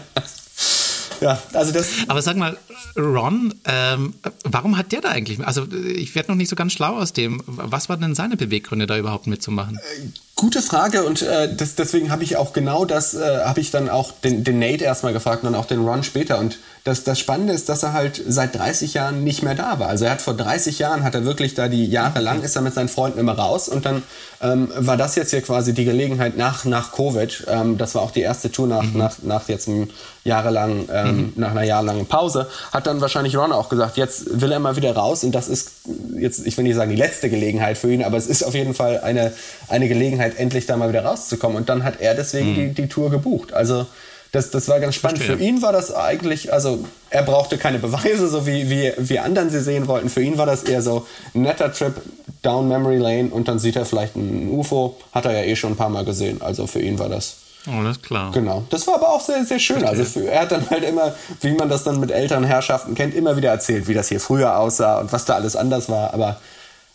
Ja, 1.22 1.40
also 1.54 1.72
das. 1.72 1.92
Aber 2.08 2.22
sag 2.22 2.36
mal, 2.36 2.58
Ron, 2.98 3.54
ähm, 3.66 4.16
warum 4.44 4.76
hat 4.76 4.92
der 4.92 5.02
da 5.02 5.10
eigentlich? 5.10 5.46
Also 5.46 5.68
ich 5.72 6.16
werde 6.16 6.32
noch 6.32 6.36
nicht 6.36 6.50
so 6.50 6.56
ganz 6.56 6.74
schlau 6.74 6.98
aus 6.98 7.14
dem. 7.14 7.42
Was 7.46 7.90
waren 7.90 8.02
denn 8.02 8.16
seine 8.16 8.38
Beweggründe, 8.38 8.88
da 8.88 8.98
überhaupt 8.98 9.28
mitzumachen? 9.28 9.78
Äh, 9.78 10.08
gute 10.42 10.64
Frage 10.64 11.04
und 11.04 11.22
äh, 11.22 11.54
das, 11.54 11.76
deswegen 11.76 12.10
habe 12.10 12.24
ich 12.24 12.36
auch 12.36 12.52
genau 12.52 12.84
das, 12.84 13.14
äh, 13.14 13.44
habe 13.46 13.60
ich 13.60 13.70
dann 13.70 13.90
auch 13.92 14.12
den, 14.24 14.44
den 14.44 14.58
Nate 14.58 14.84
erstmal 14.84 15.14
gefragt 15.14 15.44
und 15.44 15.52
dann 15.52 15.60
auch 15.60 15.68
den 15.68 15.88
Ron 15.88 16.04
später. 16.04 16.40
Und 16.40 16.58
das, 16.84 17.04
das 17.04 17.20
Spannende 17.20 17.54
ist, 17.54 17.70
dass 17.70 17.84
er 17.84 17.94
halt 17.94 18.20
seit 18.28 18.56
30 18.56 18.96
Jahren 18.96 19.24
nicht 19.24 19.44
mehr 19.44 19.54
da 19.54 19.78
war. 19.78 19.88
Also 19.88 20.06
er 20.06 20.12
hat 20.12 20.22
vor 20.22 20.34
30 20.34 20.80
Jahren, 20.80 21.04
hat 21.04 21.14
er 21.14 21.26
wirklich 21.26 21.54
da 21.54 21.68
die 21.68 21.86
Jahre 21.86 22.22
lang, 22.22 22.42
ist 22.42 22.56
er 22.56 22.64
mit 22.64 22.74
seinen 22.74 22.90
Freunden 22.90 23.20
immer 23.20 23.34
raus 23.34 23.70
und 23.70 23.86
dann 23.86 24.02
ähm, 24.42 24.72
war 24.76 24.98
das 24.98 25.16
jetzt 25.16 25.30
hier 25.30 25.44
quasi 25.44 25.76
die 25.76 25.86
Gelegenheit 25.86 26.38
nach, 26.38 26.66
nach 26.66 26.92
Covid. 26.92 27.46
Ähm, 27.48 27.78
das 27.78 27.94
war 27.94 28.02
auch 28.02 28.10
die 28.10 28.22
erste 28.22 28.52
Tour 28.52 28.66
nach, 28.66 28.82
mhm. 28.82 28.98
nach, 28.98 29.16
nach 29.22 29.48
jetzt 29.48 29.68
einem 29.68 29.90
jahrelang, 30.24 30.88
ähm, 30.92 31.18
mhm. 31.18 31.34
nach 31.36 31.52
einer 31.52 31.64
jahrelangen 31.64 32.08
Pause. 32.08 32.48
Hat 32.72 32.88
dann 32.88 33.00
wahrscheinlich 33.00 33.38
Ron 33.38 33.52
auch 33.52 33.70
gesagt, 33.70 33.98
jetzt 33.98 34.42
will 34.42 34.52
er 34.52 34.60
mal 34.60 34.76
wieder 34.76 34.96
raus 34.96 35.24
und 35.24 35.34
das 35.34 35.48
ist 35.48 35.72
jetzt, 36.18 36.48
ich 36.48 36.58
will 36.58 36.64
nicht 36.64 36.76
sagen 36.76 36.90
die 36.90 36.98
letzte 36.98 37.30
Gelegenheit 37.30 37.78
für 37.78 37.92
ihn, 37.92 38.04
aber 38.04 38.18
es 38.18 38.26
ist 38.26 38.44
auf 38.44 38.56
jeden 38.56 38.74
Fall 38.74 39.00
eine, 39.02 39.34
eine 39.68 39.88
Gelegenheit, 39.88 40.31
endlich 40.38 40.66
da 40.66 40.78
mal 40.78 40.90
wieder 40.90 41.06
rauszukommen. 41.06 41.58
Und 41.58 41.70
dann 41.70 41.84
hat 41.84 42.00
er 42.00 42.16
deswegen 42.16 42.52
mhm. 42.52 42.56
die, 42.56 42.82
die 42.84 42.88
Tour 42.88 43.10
gebucht. 43.10 43.54
Also 43.54 43.86
das, 44.32 44.50
das 44.50 44.70
war 44.70 44.80
ganz 44.80 44.96
spannend. 44.96 45.18
Verstehe. 45.18 45.38
Für 45.38 45.44
ihn 45.44 45.62
war 45.62 45.74
das 45.74 45.94
eigentlich, 45.94 46.54
also 46.54 46.86
er 47.10 47.24
brauchte 47.24 47.58
keine 47.58 47.80
Beweise, 47.80 48.28
so 48.28 48.48
wie, 48.48 48.70
wie, 48.70 48.94
wie 48.98 49.20
anderen 49.20 49.50
sie 49.50 49.60
sehen 49.60 49.88
wollten. 49.88 50.10
Für 50.10 50.22
ihn 50.22 50.38
war 50.38 50.46
das 50.46 50.64
eher 50.64 50.82
so 50.82 51.06
ein 51.36 51.42
netter 51.42 51.72
Trip 51.74 51.94
down 52.42 52.68
Memory 52.68 52.98
Lane 52.98 53.30
und 53.30 53.48
dann 53.48 53.60
sieht 53.60 53.76
er 53.76 53.86
vielleicht 53.86 54.16
ein 54.16 54.50
UFO. 54.50 54.98
Hat 55.12 55.26
er 55.26 55.34
ja 55.34 55.44
eh 55.44 55.56
schon 55.56 55.74
ein 55.74 55.76
paar 55.76 55.90
Mal 55.90 56.06
gesehen. 56.06 56.42
Also 56.42 56.66
für 56.66 56.80
ihn 56.80 56.98
war 56.98 57.10
das. 57.10 57.36
Alles 57.68 58.02
klar. 58.02 58.32
Genau. 58.32 58.64
Das 58.70 58.88
war 58.88 58.96
aber 58.96 59.10
auch 59.10 59.22
sehr, 59.22 59.44
sehr 59.44 59.60
schön. 59.60 59.80
Verstehe. 59.80 60.00
Also 60.00 60.20
für, 60.20 60.32
er 60.32 60.42
hat 60.42 60.52
dann 60.52 60.70
halt 60.70 60.84
immer, 60.84 61.14
wie 61.42 61.52
man 61.52 61.70
das 61.70 61.84
dann 61.84 62.00
mit 62.00 62.10
älteren 62.10 62.46
Herrschaften 62.46 62.96
kennt, 62.96 63.14
immer 63.14 63.36
wieder 63.36 63.50
erzählt, 63.50 63.88
wie 63.88 63.94
das 63.94 64.08
hier 64.08 64.22
früher 64.22 64.58
aussah 64.58 65.00
und 65.00 65.12
was 65.12 65.26
da 65.26 65.36
alles 65.36 65.58
anders 65.58 65.90
war. 65.90 66.14
Aber 66.14 66.40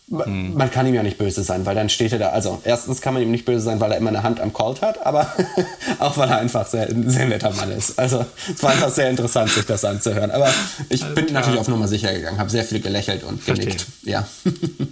hm. 0.08 0.54
Man 0.54 0.70
kann 0.70 0.86
ihm 0.86 0.94
ja 0.94 1.02
nicht 1.02 1.18
böse 1.18 1.42
sein, 1.42 1.66
weil 1.66 1.74
dann 1.74 1.88
steht 1.88 2.12
er 2.12 2.20
da. 2.20 2.28
Also, 2.28 2.60
erstens 2.62 3.00
kann 3.00 3.12
man 3.14 3.24
ihm 3.24 3.32
nicht 3.32 3.44
böse 3.44 3.64
sein, 3.64 3.80
weil 3.80 3.90
er 3.90 3.98
immer 3.98 4.10
eine 4.10 4.22
Hand 4.22 4.38
am 4.38 4.52
Colt 4.52 4.80
hat, 4.80 5.04
aber 5.04 5.26
auch 5.98 6.16
weil 6.16 6.28
er 6.28 6.38
einfach 6.38 6.64
sehr, 6.64 6.88
sehr 7.06 7.26
netter 7.26 7.50
Mann 7.50 7.72
ist. 7.72 7.98
Also, 7.98 8.24
es 8.54 8.62
war 8.62 8.70
einfach 8.70 8.90
sehr 8.90 9.10
interessant, 9.10 9.50
sich 9.50 9.66
das 9.66 9.84
anzuhören. 9.84 10.30
Aber 10.30 10.48
ich 10.90 11.02
also 11.02 11.14
bin 11.16 11.26
klar. 11.26 11.40
natürlich 11.40 11.58
auf 11.58 11.66
Nummer 11.66 11.88
sicher 11.88 12.12
gegangen, 12.12 12.38
habe 12.38 12.50
sehr 12.50 12.62
viel 12.62 12.80
gelächelt 12.80 13.24
und 13.24 13.44
genickt. 13.44 13.86
Ja. 14.04 14.28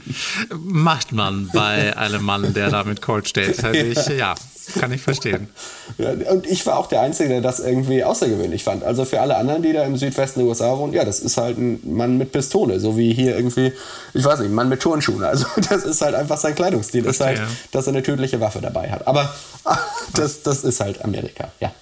Macht 0.58 1.12
man 1.12 1.48
bei 1.52 1.96
einem 1.96 2.24
Mann, 2.24 2.52
der 2.52 2.70
da 2.70 2.82
mit 2.82 3.00
Colt 3.00 3.28
steht. 3.28 3.62
Also 3.64 3.78
ich, 3.78 4.18
ja, 4.18 4.34
kann 4.78 4.92
ich 4.92 5.02
verstehen. 5.02 5.48
Und 6.30 6.46
ich 6.46 6.64
war 6.66 6.78
auch 6.78 6.86
der 6.86 7.02
Einzige, 7.02 7.28
der 7.28 7.40
das 7.40 7.60
irgendwie 7.60 8.02
außergewöhnlich 8.02 8.64
fand. 8.64 8.82
Also 8.82 9.04
für 9.04 9.20
alle 9.20 9.36
anderen, 9.36 9.62
die 9.62 9.72
da 9.72 9.84
im 9.84 9.96
Südwesten 9.96 10.40
der 10.40 10.48
USA 10.48 10.76
wohnen, 10.78 10.92
ja, 10.92 11.04
das 11.04 11.20
ist 11.20 11.36
halt 11.36 11.58
ein 11.58 11.80
Mann 11.84 12.18
mit 12.18 12.32
Pistole. 12.32 12.80
So 12.80 12.96
wie 12.96 13.12
hier 13.12 13.36
irgendwie, 13.36 13.72
ich 14.14 14.24
weiß 14.24 14.40
nicht, 14.40 14.48
ein 14.48 14.54
Mann 14.54 14.68
mit 14.68 14.80
Turnschuhen 14.80 15.03
Handschuhen. 15.04 15.24
Also 15.24 15.46
das 15.68 15.84
ist 15.84 16.00
halt 16.00 16.14
einfach 16.14 16.38
sein 16.38 16.54
Kleidungsstil, 16.54 17.04
ist 17.06 17.20
halt, 17.20 17.40
dass 17.72 17.86
er 17.86 17.92
eine 17.92 18.02
tödliche 18.02 18.40
Waffe 18.40 18.60
dabei 18.60 18.90
hat. 18.90 19.06
Aber 19.06 19.32
das, 20.14 20.42
das 20.42 20.64
ist 20.64 20.80
halt 20.80 21.04
Amerika, 21.04 21.50
ja. 21.60 21.72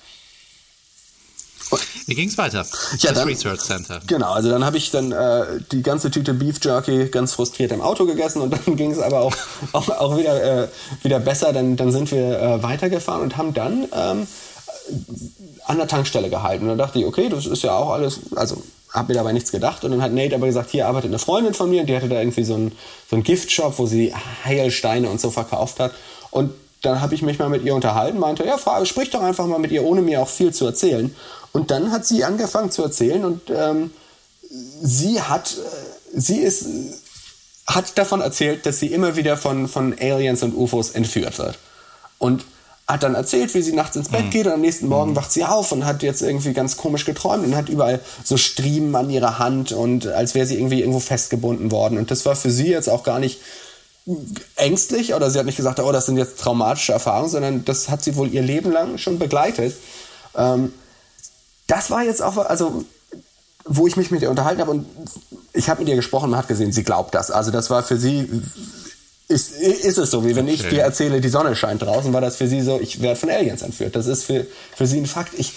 Wie 2.06 2.14
ging 2.14 2.28
es 2.28 2.36
weiter? 2.36 2.66
Ja, 2.98 3.10
das 3.10 3.14
dann, 3.14 3.28
Research 3.28 3.60
Center. 3.60 4.00
Genau, 4.06 4.32
also 4.32 4.50
dann 4.50 4.62
habe 4.62 4.76
ich 4.76 4.90
dann 4.90 5.10
äh, 5.10 5.60
die 5.70 5.82
ganze 5.82 6.10
Tüte 6.10 6.34
Beef 6.34 6.58
Jerky 6.62 7.06
ganz 7.06 7.32
frustriert 7.32 7.72
im 7.72 7.80
Auto 7.80 8.04
gegessen 8.04 8.42
und 8.42 8.50
dann 8.50 8.76
ging 8.76 8.90
es 8.90 8.98
aber 8.98 9.20
auch, 9.20 9.34
auch, 9.72 9.88
auch 9.88 10.18
wieder, 10.18 10.64
äh, 10.64 10.68
wieder 11.02 11.20
besser. 11.20 11.54
Dann, 11.54 11.76
dann 11.76 11.90
sind 11.90 12.10
wir 12.10 12.38
äh, 12.38 12.62
weitergefahren 12.62 13.22
und 13.22 13.38
haben 13.38 13.54
dann 13.54 13.88
ähm, 13.92 14.26
an 15.64 15.78
der 15.78 15.88
Tankstelle 15.88 16.28
gehalten. 16.28 16.64
Und 16.64 16.70
dann 16.70 16.78
dachte 16.78 16.98
ich, 16.98 17.06
okay, 17.06 17.30
das 17.30 17.46
ist 17.46 17.62
ja 17.62 17.74
auch 17.74 17.92
alles, 17.92 18.20
also 18.34 18.62
habe 18.93 19.12
mir 19.12 19.18
dabei 19.18 19.32
nichts 19.32 19.51
gedacht. 19.51 19.84
Und 19.84 19.93
dann 19.93 20.03
hat 20.03 20.12
Nate 20.12 20.34
aber 20.34 20.47
gesagt, 20.47 20.70
hier 20.70 20.86
arbeitet 20.86 21.11
eine 21.11 21.18
Freundin 21.18 21.55
von 21.55 21.70
mir 21.70 21.80
und 21.80 21.86
die 21.86 21.97
hatte 21.97 22.09
da 22.09 22.20
irgendwie 22.20 22.45
so 22.45 22.55
einen, 22.55 22.72
so 23.09 23.16
einen 23.16 23.22
Giftshop, 23.22 23.78
wo 23.78 23.86
sie 23.86 24.14
Heilsteine 24.45 25.09
und 25.09 25.20
so 25.20 25.30
verkauft 25.30 25.80
hat. 25.80 25.93
Und 26.30 26.53
dann 26.82 27.01
habe 27.01 27.14
ich 27.14 27.22
mich 27.22 27.38
mal 27.38 27.49
mit 27.49 27.62
ihr 27.62 27.74
unterhalten, 27.74 28.18
meinte, 28.18 28.45
ja, 28.45 28.59
Frage, 28.59 28.86
sprich 28.86 29.11
doch 29.11 29.22
einfach 29.22 29.47
mal 29.47 29.59
mit 29.59 29.70
ihr, 29.70 29.84
ohne 29.84 30.03
mir 30.03 30.20
auch 30.20 30.28
viel 30.28 30.53
zu 30.53 30.66
erzählen. 30.66 31.14
Und 31.53 31.70
dann 31.70 31.93
hat 31.93 32.05
sie 32.05 32.24
angefangen 32.24 32.70
zu 32.70 32.82
erzählen 32.82 33.24
und 33.24 33.51
ähm, 33.51 33.93
sie 34.82 35.20
hat, 35.20 35.53
äh, 35.53 36.18
sie 36.18 36.38
ist, 36.38 36.66
hat 37.66 37.97
davon 37.97 38.20
erzählt, 38.20 38.66
dass 38.66 38.80
sie 38.80 38.88
immer 38.88 39.16
wieder 39.16 39.36
von, 39.36 39.68
von 39.68 39.95
Aliens 39.99 40.43
und 40.43 40.55
UFOs 40.55 40.90
entführt 40.90 41.38
wird. 41.38 41.59
Und 42.18 42.45
hat 42.89 43.03
dann 43.03 43.14
erzählt, 43.14 43.55
wie 43.55 43.62
sie 43.62 43.72
nachts 43.72 43.97
ins 43.97 44.09
Bett 44.09 44.26
mhm. 44.26 44.30
geht 44.30 44.47
und 44.47 44.53
am 44.53 44.61
nächsten 44.61 44.89
Morgen 44.89 45.12
mhm. 45.12 45.16
wacht 45.16 45.33
sie 45.33 45.45
auf 45.45 45.72
und 45.72 45.85
hat 45.85 46.03
jetzt 46.03 46.22
irgendwie 46.22 46.53
ganz 46.53 46.76
komisch 46.76 47.05
geträumt 47.05 47.45
und 47.45 47.57
hat 47.57 47.68
überall 47.68 48.01
so 48.24 48.37
Striemen 48.37 48.95
an 48.97 49.09
ihrer 49.09 49.39
Hand 49.39 49.72
und 49.72 50.07
als 50.09 50.35
wäre 50.35 50.47
sie 50.47 50.57
irgendwie 50.57 50.80
irgendwo 50.80 51.01
festgebunden 51.01 51.70
worden. 51.70 51.99
Und 51.99 52.11
das 52.11 52.26
war 52.26 52.37
für 52.37 52.51
sie 52.51 52.68
jetzt 52.68 52.89
auch 52.89 53.05
gar 53.05 53.18
nicht 53.18 53.41
ängstlich 54.57 55.14
oder 55.14 55.30
sie 55.30 55.39
hat 55.39 55.47
nicht 55.47 55.57
gesagt, 55.57 55.78
oh, 55.78 55.93
das 55.93 56.07
sind 56.07 56.16
jetzt 56.16 56.41
traumatische 56.41 56.93
Erfahrungen, 56.93 57.30
sondern 57.30 57.64
das 57.64 57.89
hat 57.89 58.03
sie 58.03 58.16
wohl 58.16 58.33
ihr 58.33 58.43
Leben 58.43 58.72
lang 58.72 58.99
schon 58.99 59.18
begleitet. 59.18 59.74
Ähm, 60.37 60.72
das 61.68 61.91
war 61.91 62.03
jetzt 62.03 62.20
auch, 62.20 62.37
also 62.37 62.85
wo 63.64 63.87
ich 63.87 63.97
mich 63.97 64.11
mit 64.11 64.22
ihr 64.22 64.30
unterhalten 64.30 64.61
habe 64.61 64.72
und 64.72 64.87
ich 65.53 65.68
habe 65.68 65.80
mit 65.80 65.89
ihr 65.89 65.95
gesprochen 65.95 66.30
und 66.30 66.37
hat 66.37 66.49
gesehen, 66.49 66.72
sie 66.72 66.83
glaubt 66.83 67.14
das. 67.14 67.30
Also 67.30 67.53
das 67.53 67.70
war 67.70 67.85
für 67.85 67.97
sie, 67.97 68.28
ist, 69.28 69.52
ist 69.52 69.98
es 69.98 70.10
so, 70.10 70.24
wie 70.24 70.36
wenn 70.36 70.44
okay. 70.44 70.54
ich 70.54 70.68
dir 70.68 70.82
erzähle, 70.82 71.20
die 71.20 71.28
Sonne 71.28 71.56
scheint 71.56 71.82
draußen, 71.82 72.12
war 72.12 72.20
das 72.20 72.36
für 72.36 72.46
sie 72.46 72.60
so, 72.60 72.80
ich 72.80 73.00
werde 73.00 73.18
von 73.18 73.30
Aliens 73.30 73.62
entführt. 73.62 73.96
Das 73.96 74.06
ist 74.06 74.24
für, 74.24 74.46
für 74.76 74.86
sie 74.86 74.98
ein 74.98 75.06
Fakt. 75.06 75.32
Ich, 75.38 75.52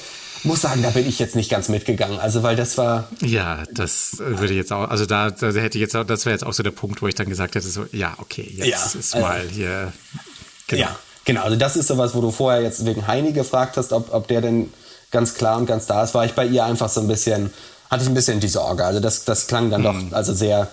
muss 0.45 0.61
sagen, 0.61 0.82
da 0.84 0.91
bin 0.91 1.07
ich 1.07 1.20
jetzt 1.20 1.36
nicht 1.36 1.49
ganz 1.49 1.70
mitgegangen. 1.70 2.20
Also, 2.20 2.43
weil 2.43 2.55
das 2.55 2.78
war. 2.78 3.09
Ja, 3.22 3.63
das 3.72 4.18
würde 4.20 4.53
jetzt 4.53 4.72
auch, 4.72 4.89
also 4.89 5.05
da, 5.05 5.32
da 5.32 5.47
hätte 5.47 5.78
ich 5.78 5.82
jetzt 5.82 5.95
auch, 5.95 6.03
das 6.03 6.26
wäre 6.26 6.34
jetzt 6.34 6.45
auch 6.45 6.53
so 6.53 6.63
der 6.63 6.72
Punkt, 6.72 7.01
wo 7.01 7.07
ich 7.07 7.16
dann 7.16 7.28
gesagt 7.28 7.55
hätte, 7.55 7.68
so, 7.68 7.86
ja, 7.91 8.16
okay, 8.20 8.49
jetzt 8.55 8.93
ja, 8.93 8.99
ist 8.99 9.16
mal 9.16 9.41
also, 9.41 9.49
hier. 9.49 9.93
Genau. 10.68 10.82
Ja, 10.84 10.95
genau. 11.26 11.43
Also, 11.43 11.57
das 11.57 11.76
ist 11.76 11.88
sowas, 11.88 12.16
wo 12.16 12.22
du 12.22 12.32
vorher 12.32 12.61
jetzt 12.61 12.86
wegen 12.86 13.07
Heini 13.07 13.34
gefragt 13.34 13.78
hast, 13.78 13.91
ob, 13.91 14.13
ob 14.13 14.28
der 14.28 14.41
denn 14.41 14.72
ganz 15.11 15.34
klar 15.34 15.57
und 15.57 15.66
ganz 15.66 15.86
da 15.88 16.03
ist, 16.03 16.13
war 16.13 16.26
ich 16.26 16.34
bei 16.34 16.45
ihr 16.45 16.63
einfach 16.63 16.89
so 16.89 17.01
ein 17.01 17.07
bisschen, 17.07 17.53
hatte 17.89 18.03
ich 18.03 18.09
ein 18.09 18.16
bisschen 18.16 18.39
die 18.39 18.47
Sorge. 18.47 18.86
Also, 18.86 18.99
das, 18.99 19.26
das 19.26 19.47
klang 19.47 19.70
dann 19.70 19.84
hm. 19.84 20.09
doch, 20.09 20.18
also 20.18 20.34
sehr. 20.34 20.70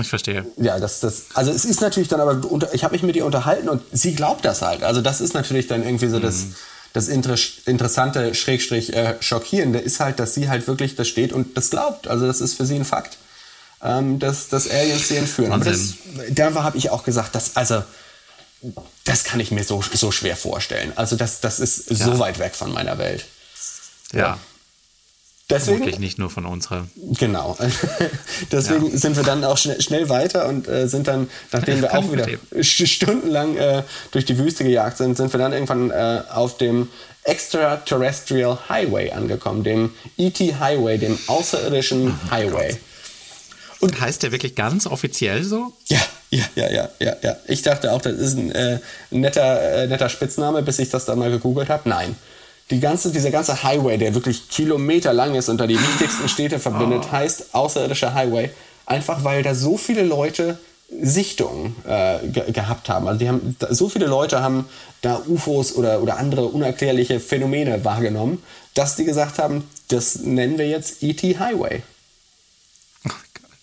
Ich 0.00 0.08
verstehe. 0.08 0.46
Ja, 0.56 0.78
das, 0.78 1.00
das, 1.00 1.26
also 1.34 1.50
es 1.50 1.64
ist 1.64 1.80
natürlich 1.80 2.08
dann 2.08 2.20
aber, 2.20 2.40
ich 2.72 2.84
habe 2.84 2.92
mich 2.92 3.02
mit 3.02 3.16
ihr 3.16 3.24
unterhalten 3.24 3.68
und 3.68 3.82
sie 3.92 4.14
glaubt 4.14 4.44
das 4.44 4.62
halt. 4.62 4.82
Also 4.82 5.00
das 5.00 5.20
ist 5.20 5.34
natürlich 5.34 5.68
dann 5.68 5.82
irgendwie 5.82 6.08
so 6.08 6.18
das, 6.18 6.42
hm 6.42 6.54
das 6.96 7.08
Inter 7.08 7.36
Interessante, 7.66 8.34
Schrägstrich, 8.34 8.94
äh, 8.94 9.16
Schockierende 9.20 9.78
ist 9.78 10.00
halt, 10.00 10.18
dass 10.18 10.32
sie 10.32 10.48
halt 10.48 10.66
wirklich 10.66 10.96
das 10.96 11.06
steht 11.08 11.30
und 11.32 11.54
das 11.56 11.68
glaubt. 11.68 12.08
Also 12.08 12.26
das 12.26 12.40
ist 12.40 12.54
für 12.54 12.64
sie 12.64 12.74
ein 12.74 12.86
Fakt, 12.86 13.18
ähm, 13.82 14.18
dass, 14.18 14.48
dass 14.48 14.68
Aliens 14.68 15.08
sie 15.08 15.16
entführen. 15.16 15.52
Aber 15.52 15.66
das, 15.66 15.94
da 16.30 16.54
habe 16.54 16.78
ich 16.78 16.88
auch 16.88 17.04
gesagt, 17.04 17.34
dass, 17.34 17.54
also, 17.54 17.82
das 19.04 19.24
kann 19.24 19.40
ich 19.40 19.50
mir 19.50 19.62
so, 19.62 19.82
so 19.92 20.10
schwer 20.10 20.36
vorstellen. 20.36 20.94
Also 20.96 21.16
das, 21.16 21.40
das 21.40 21.60
ist 21.60 21.90
ja. 21.90 21.96
so 21.96 22.18
weit 22.18 22.38
weg 22.38 22.54
von 22.54 22.72
meiner 22.72 22.96
Welt. 22.96 23.26
ja. 24.12 24.18
ja. 24.18 24.38
Deswegen, 25.48 25.78
Wirklich 25.78 26.00
nicht 26.00 26.18
nur 26.18 26.28
von 26.28 26.44
unserer. 26.44 26.88
Genau. 26.96 27.56
Deswegen 28.50 28.90
ja. 28.90 28.98
sind 28.98 29.16
wir 29.16 29.22
dann 29.22 29.44
auch 29.44 29.56
schnell, 29.56 29.80
schnell 29.80 30.08
weiter 30.08 30.48
und 30.48 30.66
äh, 30.66 30.88
sind 30.88 31.06
dann, 31.06 31.30
nachdem 31.52 31.82
wir 31.82 31.96
auch 31.96 32.10
wieder 32.10 32.26
stundenlang 32.62 33.56
äh, 33.56 33.84
durch 34.10 34.24
die 34.24 34.38
Wüste 34.38 34.64
gejagt 34.64 34.96
sind, 34.96 35.16
sind 35.16 35.32
wir 35.32 35.38
dann 35.38 35.52
irgendwann 35.52 35.92
äh, 35.92 36.22
auf 36.30 36.56
dem 36.56 36.88
Extraterrestrial 37.22 38.58
Highway 38.68 39.12
angekommen, 39.12 39.62
dem 39.62 39.94
ET 40.18 40.38
Highway, 40.38 40.98
dem 40.98 41.16
außerirdischen 41.28 42.08
oh 42.08 42.30
Highway. 42.32 42.70
Gott. 42.70 42.80
Und 43.78 44.00
heißt 44.00 44.24
der 44.24 44.32
wirklich 44.32 44.56
ganz 44.56 44.86
offiziell 44.86 45.44
so? 45.44 45.72
Ja, 45.86 46.00
ja, 46.30 46.44
ja, 46.56 46.70
ja, 46.70 46.88
ja, 46.98 47.16
ja. 47.22 47.36
Ich 47.46 47.62
dachte 47.62 47.92
auch, 47.92 48.02
das 48.02 48.14
ist 48.14 48.36
ein 48.36 48.50
äh, 48.50 48.80
netter, 49.10 49.82
äh, 49.82 49.86
netter 49.86 50.08
Spitzname, 50.08 50.62
bis 50.62 50.80
ich 50.80 50.88
das 50.88 51.04
dann 51.04 51.20
mal 51.20 51.30
gegoogelt 51.30 51.68
habe. 51.68 51.88
Nein 51.88 52.16
die 52.70 52.80
ganze, 52.80 53.12
dieser 53.12 53.30
ganze 53.30 53.62
Highway, 53.62 53.96
der 53.96 54.14
wirklich 54.14 54.48
Kilometer 54.48 55.12
lang 55.12 55.34
ist 55.34 55.48
und 55.48 55.58
da 55.58 55.66
die 55.66 55.78
wichtigsten 55.78 56.28
Städte 56.28 56.58
verbindet, 56.58 57.04
oh. 57.08 57.12
heißt 57.12 57.54
außerirdischer 57.54 58.14
Highway. 58.14 58.50
Einfach 58.86 59.24
weil 59.24 59.42
da 59.42 59.54
so 59.54 59.76
viele 59.76 60.02
Leute 60.02 60.58
Sichtungen 60.88 61.74
äh, 61.86 62.26
ge 62.28 62.52
gehabt 62.52 62.88
haben. 62.88 63.08
Also 63.08 63.18
die 63.18 63.28
haben, 63.28 63.56
so 63.70 63.88
viele 63.88 64.06
Leute 64.06 64.40
haben 64.40 64.66
da 65.02 65.20
UFOs 65.26 65.74
oder, 65.74 66.00
oder 66.00 66.18
andere 66.18 66.44
unerklärliche 66.44 67.18
Phänomene 67.18 67.84
wahrgenommen, 67.84 68.42
dass 68.74 68.94
die 68.94 69.04
gesagt 69.04 69.38
haben, 69.38 69.68
das 69.88 70.20
nennen 70.20 70.58
wir 70.58 70.68
jetzt 70.68 71.02
ET 71.02 71.22
Highway. 71.22 71.82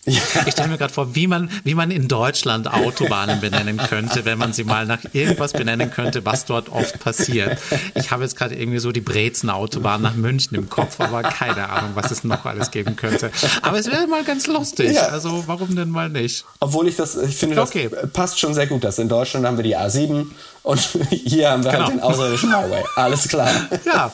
Ja. 0.06 0.22
Ich 0.46 0.54
stelle 0.54 0.70
mir 0.70 0.78
gerade 0.78 0.94
vor, 0.94 1.16
wie 1.16 1.28
man, 1.28 1.50
wie 1.64 1.76
man 1.76 1.90
in 1.90 2.08
Deutschland 2.08 2.72
Autobahnen 2.72 3.40
benennen 3.40 3.78
könnte, 3.78 4.26
wenn 4.26 4.38
man 4.38 4.52
sie 4.52 4.64
mal 4.64 4.86
nach 4.86 5.00
irgendwas 5.14 5.54
benennen 5.54 5.92
könnte, 5.92 6.26
was 6.26 6.46
dort 6.46 6.70
oft 6.70 7.00
passiert. 7.00 7.58
Ich 7.96 8.12
habe 8.12 8.24
jetzt 8.24 8.36
gerade 8.36 8.56
irgendwie 8.56 8.80
so 8.80 8.92
die 8.92 9.02
Brezen-Autobahn 9.02 10.02
nach 10.02 10.16
München 10.16 10.56
im 10.56 10.70
Kopf, 10.70 11.00
aber 11.00 11.24
keine 11.24 11.70
Ahnung, 11.70 11.92
was 11.96 12.12
es 12.12 12.24
noch 12.24 12.46
alles 12.46 12.72
geben 12.72 12.96
könnte. 12.96 13.32
Aber 13.62 13.80
es 13.80 13.88
wäre 13.88 14.06
mal 14.08 14.24
ganz 14.24 14.48
lustig. 14.48 14.94
Ja. 14.94 15.08
Also 15.08 15.44
warum 15.48 15.76
denn 15.76 15.90
mal 15.90 16.10
nicht? 16.10 16.46
Obwohl 16.60 16.88
ich 16.88 16.96
das, 16.98 17.16
ich 17.16 17.38
finde, 17.38 17.56
das 17.56 17.70
okay. 17.70 17.90
passt 18.12 18.40
schon 18.40 18.54
sehr 18.54 18.68
gut. 18.68 18.84
Dass 18.84 19.00
in 19.00 19.08
Deutschland 19.08 19.46
haben 19.46 19.58
wir 19.58 19.64
die 19.64 19.78
A7 19.78 20.26
und 20.64 20.80
hier 21.10 21.52
haben 21.52 21.64
wir 21.64 21.72
halt 21.72 21.80
genau. 21.80 21.90
halt 21.90 22.00
den 22.00 22.02
außerirdischen 22.02 22.56
Highway. 22.56 22.84
Alles 22.96 23.28
klar. 23.30 23.50
Ja 23.86 24.12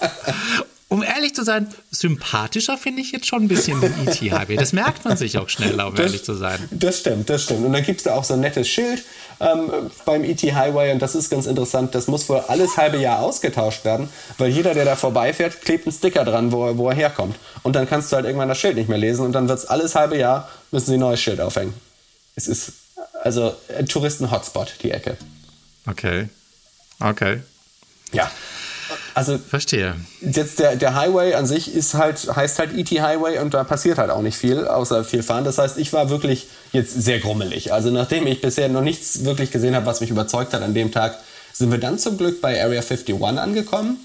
um 0.90 1.04
ehrlich 1.04 1.36
zu 1.36 1.44
sein, 1.44 1.68
sympathischer 1.92 2.78
finde 2.78 3.02
ich 3.02 3.12
jetzt 3.12 3.28
schon 3.28 3.44
ein 3.44 3.48
bisschen 3.48 3.80
den 3.80 3.94
ET-Highway. 4.08 4.56
Das 4.56 4.74
merkt 4.74 5.06
man 5.06 5.16
sich 5.18 5.38
auch 5.38 5.48
schneller, 5.48 5.88
um 5.88 5.96
das, 5.96 6.08
ehrlich 6.08 6.24
zu 6.24 6.34
sein. 6.34 6.60
Das 6.72 7.00
stimmt, 7.00 7.30
das 7.30 7.44
stimmt. 7.44 7.64
Und 7.64 7.74
dann 7.74 7.84
gibt 7.84 8.00
es 8.00 8.06
da 8.06 8.16
auch 8.16 8.24
so 8.24 8.34
ein 8.34 8.40
nettes 8.40 8.68
Schild 8.68 9.04
ähm, 9.40 9.72
beim 10.06 10.24
ET-Highway 10.24 10.92
und 10.92 11.00
das 11.00 11.14
ist 11.14 11.30
ganz 11.30 11.46
interessant. 11.46 11.94
Das 11.94 12.08
muss 12.08 12.28
wohl 12.28 12.40
alles 12.40 12.76
halbe 12.76 12.98
Jahr 12.98 13.20
ausgetauscht 13.20 13.86
werden, 13.86 14.10
weil 14.40 14.50
jeder, 14.50 14.74
der 14.74 14.84
da 14.84 14.96
vorbeifährt, 14.96 15.62
klebt 15.62 15.86
einen 15.86 15.94
Sticker 15.94 16.26
dran, 16.26 16.52
wo 16.52 16.66
er, 16.66 16.78
wo 16.80 16.90
er 16.90 16.96
herkommt. 16.96 17.36
Und 17.62 17.76
dann 17.76 17.88
kannst 17.88 18.12
du 18.12 18.16
halt 18.16 18.26
irgendwann 18.26 18.50
das 18.50 18.58
Schild 18.58 18.76
nicht 18.76 18.90
mehr 18.90 18.98
lesen 18.98 19.26
und 19.26 19.34
dann 19.34 19.48
wird 19.48 19.60
es 19.60 19.66
alles 19.66 19.94
halbe 19.94 20.18
Jahr, 20.18 20.50
müssen 20.72 20.88
sie 20.88 20.94
ein 20.96 21.02
neues 21.02 21.22
Schild 21.22 21.40
aufhängen. 21.40 21.76
Es 22.36 22.48
ist 22.48 22.72
also 23.22 23.56
ein 23.78 23.86
Touristen-Hotspot, 23.86 24.74
die 24.82 24.90
Ecke. 24.90 25.18
Okay. 25.86 26.30
Okay. 27.00 27.42
Ja. 28.12 28.32
Also 29.14 29.38
verstehe. 29.38 29.95
Jetzt 30.22 30.60
der, 30.60 30.76
der 30.76 30.95
Highway 30.95 31.34
an 31.34 31.45
sich 31.45 31.74
ist 31.74 31.93
halt 31.93 32.36
heißt 32.36 32.60
halt 32.60 32.78
ET 32.78 32.89
Highway 32.89 33.39
und 33.39 33.53
da 33.53 33.64
passiert 33.64 33.97
halt 33.97 34.12
auch 34.12 34.22
nicht 34.22 34.38
viel 34.38 34.68
außer 34.68 35.03
viel 35.03 35.24
fahren. 35.24 35.43
Das 35.43 35.57
heißt, 35.57 35.78
ich 35.78 35.93
war 35.93 36.10
wirklich 36.10 36.47
jetzt 36.72 36.93
sehr 36.93 37.20
grummelig. 37.20 37.74
Also 37.74 37.89
nachdem 37.91 38.28
ich 38.28 38.41
bisher 38.41 38.70
noch 38.70 38.82
nichts 38.82 39.26
wirklich 39.26 39.51
gesehen 39.51 39.76
habe, 39.76 39.86
was 39.86 40.01
mich 40.01 40.10
überzeugt 40.10 40.53
hat 40.53 40.62
an 40.62 40.74
dem 40.74 40.91
Tag, 40.91 41.18
sind 41.53 41.72
wir 41.72 41.80
dann 41.80 41.99
zum 41.99 42.18
Glück 42.18 42.41
bei 42.41 42.62
Area 42.62 42.82
51 42.82 43.22
angekommen. 43.22 43.97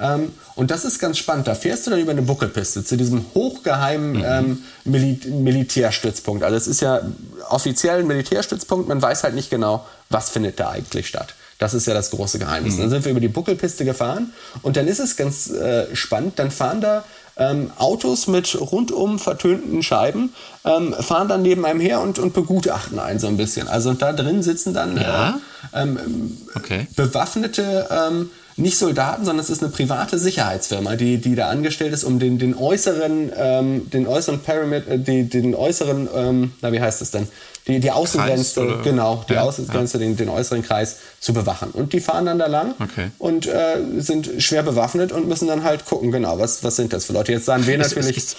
Ähm, 0.00 0.32
und 0.54 0.70
das 0.70 0.84
ist 0.84 0.98
ganz 0.98 1.18
spannend. 1.18 1.46
Da 1.46 1.54
fährst 1.54 1.86
du 1.86 1.90
dann 1.90 2.00
über 2.00 2.12
eine 2.12 2.22
Buckelpiste 2.22 2.84
zu 2.84 2.96
diesem 2.96 3.24
hochgeheimen 3.34 4.18
mhm. 4.18 4.24
ähm, 4.24 4.62
Mil 4.84 5.18
Militärstützpunkt. 5.26 6.42
Also 6.42 6.56
es 6.56 6.66
ist 6.66 6.80
ja 6.80 7.00
offiziell 7.48 8.00
ein 8.00 8.06
Militärstützpunkt. 8.06 8.88
Man 8.88 9.00
weiß 9.00 9.24
halt 9.24 9.34
nicht 9.34 9.50
genau, 9.50 9.86
was 10.08 10.30
findet 10.30 10.58
da 10.58 10.70
eigentlich 10.70 11.06
statt. 11.06 11.34
Das 11.62 11.74
ist 11.74 11.86
ja 11.86 11.94
das 11.94 12.10
große 12.10 12.40
Geheimnis. 12.40 12.74
Mhm. 12.74 12.80
Dann 12.80 12.90
sind 12.90 13.04
wir 13.04 13.12
über 13.12 13.20
die 13.20 13.28
Buckelpiste 13.28 13.84
gefahren 13.84 14.32
und 14.62 14.76
dann 14.76 14.88
ist 14.88 14.98
es 14.98 15.16
ganz 15.16 15.48
äh, 15.48 15.94
spannend. 15.94 16.36
Dann 16.40 16.50
fahren 16.50 16.80
da 16.80 17.04
ähm, 17.36 17.70
Autos 17.78 18.26
mit 18.26 18.60
rundum 18.60 19.20
vertönten 19.20 19.80
Scheiben, 19.84 20.34
ähm, 20.64 20.92
fahren 20.92 21.28
dann 21.28 21.42
neben 21.42 21.64
einem 21.64 21.78
her 21.78 22.00
und, 22.00 22.18
und 22.18 22.34
begutachten 22.34 22.98
einen 22.98 23.20
so 23.20 23.28
ein 23.28 23.36
bisschen. 23.36 23.68
Also 23.68 23.90
und 23.90 24.02
da 24.02 24.12
drin 24.12 24.42
sitzen 24.42 24.74
dann 24.74 24.96
ja? 24.96 25.38
äh, 25.72 25.82
ähm, 25.82 26.36
okay. 26.56 26.88
bewaffnete 26.96 27.86
ähm, 27.90 28.30
nicht 28.56 28.78
Soldaten, 28.78 29.24
sondern 29.24 29.42
es 29.42 29.50
ist 29.50 29.62
eine 29.62 29.72
private 29.72 30.18
Sicherheitsfirma, 30.18 30.96
die, 30.96 31.18
die 31.18 31.34
da 31.34 31.48
angestellt 31.48 31.92
ist, 31.92 32.04
um 32.04 32.18
den, 32.18 32.38
den 32.38 32.56
äußeren, 32.56 33.32
ähm, 33.36 33.90
den 33.90 34.06
äußeren 34.06 34.40
Pyramid, 34.40 34.88
äh, 34.88 34.98
die, 34.98 35.28
den 35.28 35.54
äußeren, 35.54 36.08
ähm, 36.14 36.52
na 36.60 36.72
wie 36.72 36.80
heißt 36.80 37.00
das 37.00 37.10
denn? 37.10 37.28
Die, 37.66 37.78
die 37.78 37.90
Außengrenze, 37.92 38.80
genau, 38.82 39.24
die 39.28 39.34
ja, 39.34 39.42
Außengrenze, 39.42 39.98
ja. 39.98 40.04
Den, 40.04 40.16
den 40.16 40.28
äußeren 40.28 40.62
Kreis 40.62 40.96
zu 41.20 41.32
bewachen. 41.32 41.70
Und 41.70 41.92
die 41.92 42.00
fahren 42.00 42.26
dann 42.26 42.38
da 42.38 42.46
lang 42.46 42.74
okay. 42.80 43.10
und 43.18 43.46
äh, 43.46 43.76
sind 43.98 44.30
schwer 44.38 44.64
bewaffnet 44.64 45.12
und 45.12 45.28
müssen 45.28 45.46
dann 45.46 45.62
halt 45.62 45.84
gucken, 45.84 46.10
genau, 46.10 46.38
was, 46.38 46.64
was 46.64 46.76
sind 46.76 46.92
das 46.92 47.04
für 47.04 47.12
Leute. 47.12 47.32
Jetzt 47.32 47.46
sahen 47.46 47.66
wir 47.66 47.78
natürlich 47.78 48.34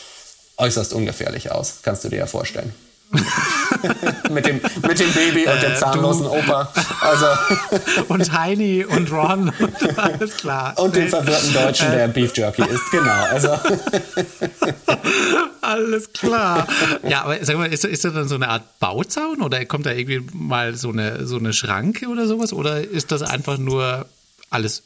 äußerst 0.57 0.93
ungefährlich 0.93 1.51
aus, 1.51 1.75
kannst 1.83 2.03
du 2.03 2.09
dir 2.09 2.17
ja 2.17 2.25
vorstellen. 2.27 2.73
mit, 4.31 4.45
dem, 4.45 4.59
mit 4.87 4.99
dem 4.99 5.11
Baby 5.13 5.47
und 5.47 5.61
dem 5.61 5.71
Äh, 5.71 5.75
zahnlosen 5.75 6.25
Opa. 6.27 6.71
Also, 7.01 7.25
Und 8.07 8.31
Heini 8.31 8.85
und 8.85 9.11
Ron 9.11 9.51
und 9.59 9.97
alles 9.99 10.37
klar. 10.37 10.73
und 10.79 10.95
dem 10.95 11.07
verwirrten 11.09 11.53
Deutschen, 11.53 11.91
der 11.91 12.07
Beef 12.07 12.35
Jerky 12.35 12.63
ist. 12.63 12.91
Genau. 12.91 13.23
Also, 13.31 13.49
Alles 15.61 16.11
klar. 16.11 16.67
Ja, 17.07 17.23
aber 17.23 17.37
sag 17.43 17.57
mal, 17.57 17.71
ist, 17.71 17.85
ist 17.85 18.03
das 18.03 18.13
dann 18.13 18.27
so 18.27 18.35
eine 18.35 18.49
Art 18.49 18.79
Bauzaun 18.79 19.41
oder 19.41 19.63
kommt 19.65 19.85
da 19.85 19.91
irgendwie 19.91 20.21
mal 20.33 20.75
so 20.75 20.89
eine, 20.89 21.25
so 21.25 21.37
eine 21.37 21.53
Schranke 21.53 22.07
oder 22.07 22.27
sowas? 22.27 22.51
Oder 22.53 22.81
ist 22.81 23.11
das 23.11 23.21
einfach 23.21 23.57
nur 23.57 24.05
alles 24.49 24.83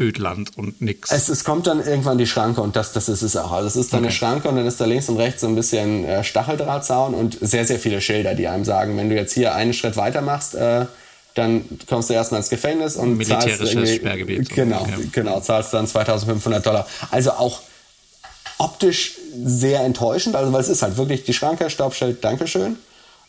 Ödland 0.00 0.56
und 0.56 0.80
nix? 0.80 1.10
es, 1.12 1.28
es 1.28 1.44
kommt 1.44 1.66
dann 1.66 1.84
irgendwann 1.84 2.18
die 2.18 2.26
Schranke 2.26 2.60
und 2.62 2.74
das, 2.76 2.92
das 2.92 3.08
ist 3.08 3.22
es 3.22 3.36
auch. 3.36 3.52
Also 3.52 3.68
es 3.68 3.76
ist 3.76 3.92
dann 3.92 3.98
eine 3.98 4.06
Okay. 4.08 4.16
Schranke 4.16 4.48
und 4.48 4.56
dann 4.56 4.66
ist 4.66 4.80
da 4.80 4.86
links 4.86 5.08
und 5.08 5.16
rechts 5.18 5.42
so 5.42 5.46
ein 5.48 5.54
bisschen 5.54 6.04
äh, 6.04 6.24
Stacheldrahtzaun 6.24 7.14
und 7.14 7.38
sehr, 7.40 7.64
sehr 7.66 7.78
viele 7.78 8.00
Schilder, 8.00 8.34
die 8.34 8.48
einem 8.48 8.64
sagen, 8.64 8.96
wenn 8.96 9.10
du 9.10 9.14
jetzt 9.16 9.34
hier 9.34 9.54
einen 9.54 9.74
Schritt 9.74 9.96
weiter 9.96 10.22
machst, 10.22 10.54
äh, 10.54 10.86
dann 11.34 11.64
kommst 11.88 12.10
du 12.10 12.14
erstmal 12.14 12.40
ins 12.40 12.50
Gefängnis 12.50 12.96
und 12.96 13.16
zahlst 13.24 13.46
Militärisches 13.46 13.70
irgendwie- 13.74 13.94
Sperrgebiet. 13.96 14.50
Genau, 14.50 14.80
Okay. 14.80 15.08
genau, 15.12 15.40
zahlst 15.40 15.72
dann 15.74 15.86
2500 15.86 16.64
Dollar. 16.66 16.86
Also 17.10 17.32
auch 17.32 17.60
optisch 18.58 19.12
sehr 19.44 19.80
enttäuschend, 19.80 20.36
also 20.36 20.52
weil 20.52 20.60
es 20.60 20.68
ist 20.68 20.82
halt 20.82 20.96
wirklich 20.96 21.24
die 21.24 21.32
Schranke, 21.32 21.70
Staubschild, 21.70 22.22
Dankeschön. 22.24 22.76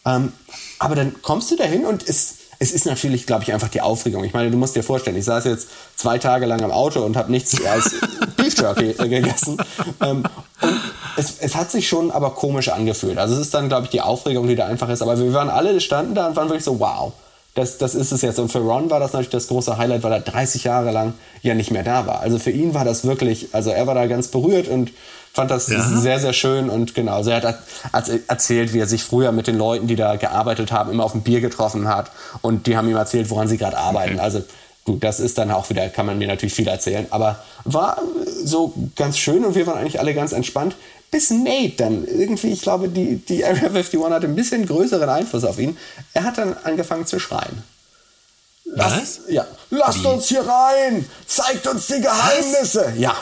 Ähm, 0.06 0.32
aber 0.80 0.96
dann 0.96 1.22
kommst 1.22 1.52
du 1.52 1.56
dahin 1.56 1.86
und 1.86 2.08
es, 2.08 2.34
es 2.62 2.72
ist 2.72 2.86
natürlich, 2.86 3.26
glaube 3.26 3.42
ich, 3.42 3.52
einfach 3.52 3.70
die 3.70 3.82
Aufregung. 3.82 4.24
Ich 4.24 4.34
meine, 4.34 4.52
du 4.52 4.58
musst 4.58 4.76
dir 4.76 4.84
vorstellen, 4.84 5.18
ich 5.18 5.26
saß 5.26 5.46
jetzt 5.46 5.70
zwei 5.96 6.20
Tage 6.20 6.46
lang 6.46 6.60
im 6.60 6.70
Auto 6.70 7.04
und 7.04 7.18
habe 7.18 7.32
nichts 7.32 7.60
als 7.66 7.96
Beef 8.38 8.56
Jerky 8.56 8.92
äh, 8.92 9.08
gegessen. 9.10 9.58
Ähm, 10.00 10.24
und 10.62 10.80
es, 11.18 11.40
es 11.40 11.56
hat 11.56 11.72
sich 11.72 11.88
schon 11.88 12.12
aber 12.12 12.36
komisch 12.36 12.70
angefühlt. 12.70 13.18
Also 13.18 13.34
es 13.34 13.42
ist 13.42 13.56
dann, 13.56 13.68
glaube 13.68 13.86
ich, 13.86 13.90
die 13.90 14.02
Aufregung, 14.02 14.46
die 14.46 14.56
da 14.56 14.68
einfach 14.68 14.90
ist. 14.90 15.02
Aber 15.02 15.18
wir 15.18 15.34
waren 15.34 15.50
alle, 15.50 15.82
standen 15.82 16.14
da 16.14 16.28
und 16.28 16.36
waren 16.36 16.50
wirklich 16.50 16.64
so, 16.64 16.80
wow. 16.80 17.14
Das, 17.54 17.78
das 17.78 17.96
ist 17.96 18.12
es 18.14 18.22
jetzt. 18.22 18.40
Und 18.40 18.50
für 18.52 18.60
Ron 18.60 18.90
war 18.90 19.00
das 19.02 19.12
natürlich 19.12 19.30
das 19.32 19.48
große 19.48 19.78
Highlight, 19.78 20.04
weil 20.04 20.14
er 20.14 20.22
30 20.22 20.64
Jahre 20.64 20.92
lang 20.92 21.14
ja 21.42 21.54
nicht 21.54 21.70
mehr 21.72 21.84
da 21.84 22.08
war. 22.08 22.22
Also 22.22 22.40
für 22.40 22.52
ihn 22.52 22.74
war 22.74 22.86
das 22.86 23.04
wirklich, 23.06 23.50
also 23.52 23.72
er 23.72 23.88
war 23.88 23.96
da 23.96 24.06
ganz 24.08 24.30
berührt 24.30 24.70
und 24.70 24.92
fand 25.34 25.52
das 25.52 25.68
Ja. 25.68 25.82
sehr, 25.82 26.20
sehr 26.20 26.32
schön. 26.34 26.70
Und 26.70 26.96
genau, 26.96 27.16
also 27.16 27.30
er 27.32 27.42
hat 27.42 27.44
er- 28.08 28.20
erzählt, 28.30 28.74
wie 28.74 28.80
er 28.80 28.88
sich 28.88 29.04
früher 29.04 29.34
mit 29.34 29.48
den 29.48 29.58
Leuten, 29.58 29.88
die 29.88 29.98
da 29.98 30.16
gearbeitet 30.16 30.72
haben, 30.72 30.92
immer 30.92 31.04
auf 31.04 31.14
ein 31.14 31.24
Bier 31.24 31.42
getroffen 31.42 31.90
hat. 31.90 32.12
Und 32.42 32.68
die 32.68 32.78
haben 32.78 32.88
ihm 32.90 32.96
erzählt, 32.96 33.30
woran 33.30 33.50
sie 33.50 33.58
gerade 33.58 33.78
arbeiten. 33.78 34.14
Okay. 34.14 34.22
Also 34.24 34.44
du, 34.86 34.96
das 34.96 35.20
ist 35.20 35.38
dann 35.38 35.52
auch 35.52 35.70
wieder, 35.70 35.90
kann 35.90 36.06
man 36.06 36.18
mir 36.18 36.28
natürlich 36.30 36.54
viel 36.54 36.68
erzählen. 36.70 37.06
Aber 37.10 37.40
war 37.66 37.98
so 38.44 38.74
ganz 38.96 39.18
schön 39.18 39.44
und 39.44 39.56
wir 39.56 39.68
waren 39.68 39.78
eigentlich 39.78 40.00
alle 40.00 40.14
ganz 40.14 40.32
entspannt. 40.32 40.76
Bis 41.12 41.30
Nate 41.30 41.74
dann 41.78 42.08
irgendwie, 42.08 42.54
ich 42.54 42.62
glaube, 42.62 42.88
die, 42.88 43.18
die 43.18 43.44
Area 43.44 43.68
51 43.68 44.02
hatte 44.02 44.28
ein 44.28 44.36
bisschen 44.36 44.66
größeren 44.66 45.10
Einfluss 45.10 45.44
auf 45.44 45.60
ihn. 45.60 45.78
Er 46.14 46.24
hat 46.24 46.38
dann 46.38 46.56
angefangen 46.64 47.06
zu 47.06 47.20
schreien. 47.20 47.64
Was? 48.76 49.22
Ja. 49.28 49.46
Lasst 49.70 50.04
Wie? 50.04 50.08
uns 50.08 50.28
hier 50.28 50.46
rein! 50.48 51.06
Zeigt 51.28 51.68
uns 51.68 51.88
die 51.88 52.00
Geheimnisse! 52.00 52.94
Ja. 52.98 53.16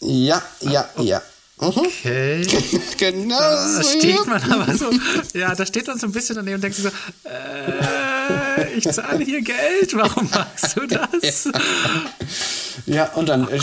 Ja, 0.00 0.42
ja, 0.60 0.88
ja. 0.98 1.22
Mhm. 1.60 1.68
Okay. 1.68 2.46
genau 2.98 3.38
Da 3.38 3.82
steht 3.82 4.26
man 4.26 4.42
aber 4.52 4.76
so, 4.76 4.90
ja, 5.34 5.54
da 5.54 5.66
steht 5.66 5.86
man 5.86 5.98
so 5.98 6.06
ein 6.06 6.12
bisschen 6.12 6.36
daneben 6.36 6.56
und 6.56 6.62
denkt 6.62 6.76
sich 6.76 6.84
so, 6.84 6.90
äh, 7.28 8.07
ich 8.76 8.90
zahle 8.90 9.24
hier 9.24 9.42
Geld, 9.42 9.94
warum 9.94 10.28
machst 10.30 10.76
du 10.76 10.86
das? 10.86 11.48
Ja, 12.86 13.10
und 13.14 13.28
dann 13.28 13.48
äh, 13.48 13.58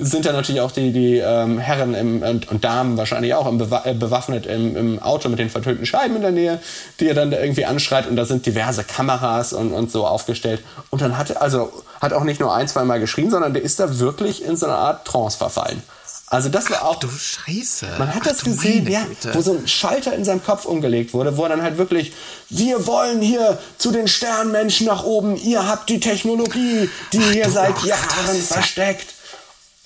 sind 0.00 0.24
ja 0.24 0.32
natürlich 0.32 0.60
auch 0.60 0.70
die, 0.70 0.92
die 0.92 1.16
ähm, 1.16 1.58
Herren 1.58 1.94
im, 1.94 2.22
und, 2.22 2.50
und 2.50 2.64
Damen 2.64 2.96
wahrscheinlich 2.96 3.34
auch 3.34 3.48
im 3.48 3.58
bewa 3.58 3.82
äh, 3.84 3.94
bewaffnet 3.94 4.46
im, 4.46 4.76
im 4.76 4.98
Auto 5.00 5.28
mit 5.28 5.38
den 5.38 5.50
vertönten 5.50 5.86
Scheiben 5.86 6.16
in 6.16 6.22
der 6.22 6.30
Nähe, 6.30 6.60
die 7.00 7.08
er 7.08 7.14
dann 7.14 7.30
da 7.30 7.40
irgendwie 7.40 7.64
anschreit 7.64 8.06
und 8.06 8.16
da 8.16 8.24
sind 8.24 8.46
diverse 8.46 8.84
Kameras 8.84 9.52
und, 9.52 9.72
und 9.72 9.90
so 9.90 10.06
aufgestellt. 10.06 10.62
Und 10.90 11.02
dann 11.02 11.18
hat 11.18 11.30
er, 11.30 11.42
also 11.42 11.72
hat 12.00 12.12
auch 12.12 12.24
nicht 12.24 12.40
nur 12.40 12.54
ein, 12.54 12.68
zwei 12.68 12.84
Mal 12.84 13.00
geschrien, 13.00 13.30
sondern 13.30 13.54
der 13.54 13.62
ist 13.62 13.80
da 13.80 13.98
wirklich 13.98 14.44
in 14.44 14.56
so 14.56 14.66
eine 14.66 14.76
Art 14.76 15.06
Trance 15.06 15.38
verfallen. 15.38 15.82
Also 16.30 16.48
das 16.48 16.70
war 16.70 16.84
auch. 16.84 16.96
Du 16.96 17.08
Scheiße. 17.08 17.86
Man 17.98 18.14
hat 18.14 18.22
Ach, 18.22 18.28
das 18.28 18.42
gesehen, 18.42 18.86
ja, 18.86 19.06
wo 19.32 19.40
so 19.40 19.52
ein 19.52 19.68
Schalter 19.68 20.14
in 20.14 20.24
seinem 20.24 20.42
Kopf 20.42 20.64
umgelegt 20.64 21.14
wurde, 21.14 21.36
wo 21.36 21.44
er 21.44 21.48
dann 21.50 21.62
halt 21.62 21.78
wirklich, 21.78 22.12
wir 22.50 22.86
wollen 22.86 23.20
hier 23.20 23.58
zu 23.78 23.92
den 23.92 24.08
Sternmenschen 24.08 24.86
nach 24.86 25.04
oben, 25.04 25.36
ihr 25.36 25.66
habt 25.66 25.88
die 25.88 26.00
Technologie, 26.00 26.90
die 27.12 27.20
hier 27.20 27.44
du, 27.44 27.50
seit 27.50 27.74
ach, 27.76 27.84
Jahren 27.84 28.42
versteckt. 28.42 29.14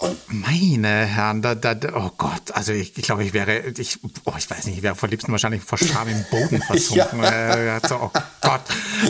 Und 0.03 0.17
Meine 0.27 0.89
Herren, 1.07 1.43
da, 1.43 1.55
da, 1.55 1.77
oh 1.95 2.11
Gott, 2.19 2.51
also 2.55 2.73
ich, 2.73 2.99
ich 2.99 3.05
glaube, 3.05 3.23
ich 3.23 3.33
wäre, 3.33 3.61
ich, 3.79 4.01
oh, 4.25 4.33
ich 4.37 4.51
weiß 4.51 4.67
nicht, 4.67 4.79
ich 4.79 4.83
wäre 4.83 4.97
vor 4.97 5.09
liebsten 5.09 5.31
wahrscheinlich 5.31 5.63
vor 5.63 5.79
Scham 5.79 6.09
im 6.09 6.25
Boden 6.29 6.61
versunken. 6.67 7.23
äh, 7.23 7.79
so, 7.89 7.97
oh 7.97 8.11
Gott. 8.41 8.63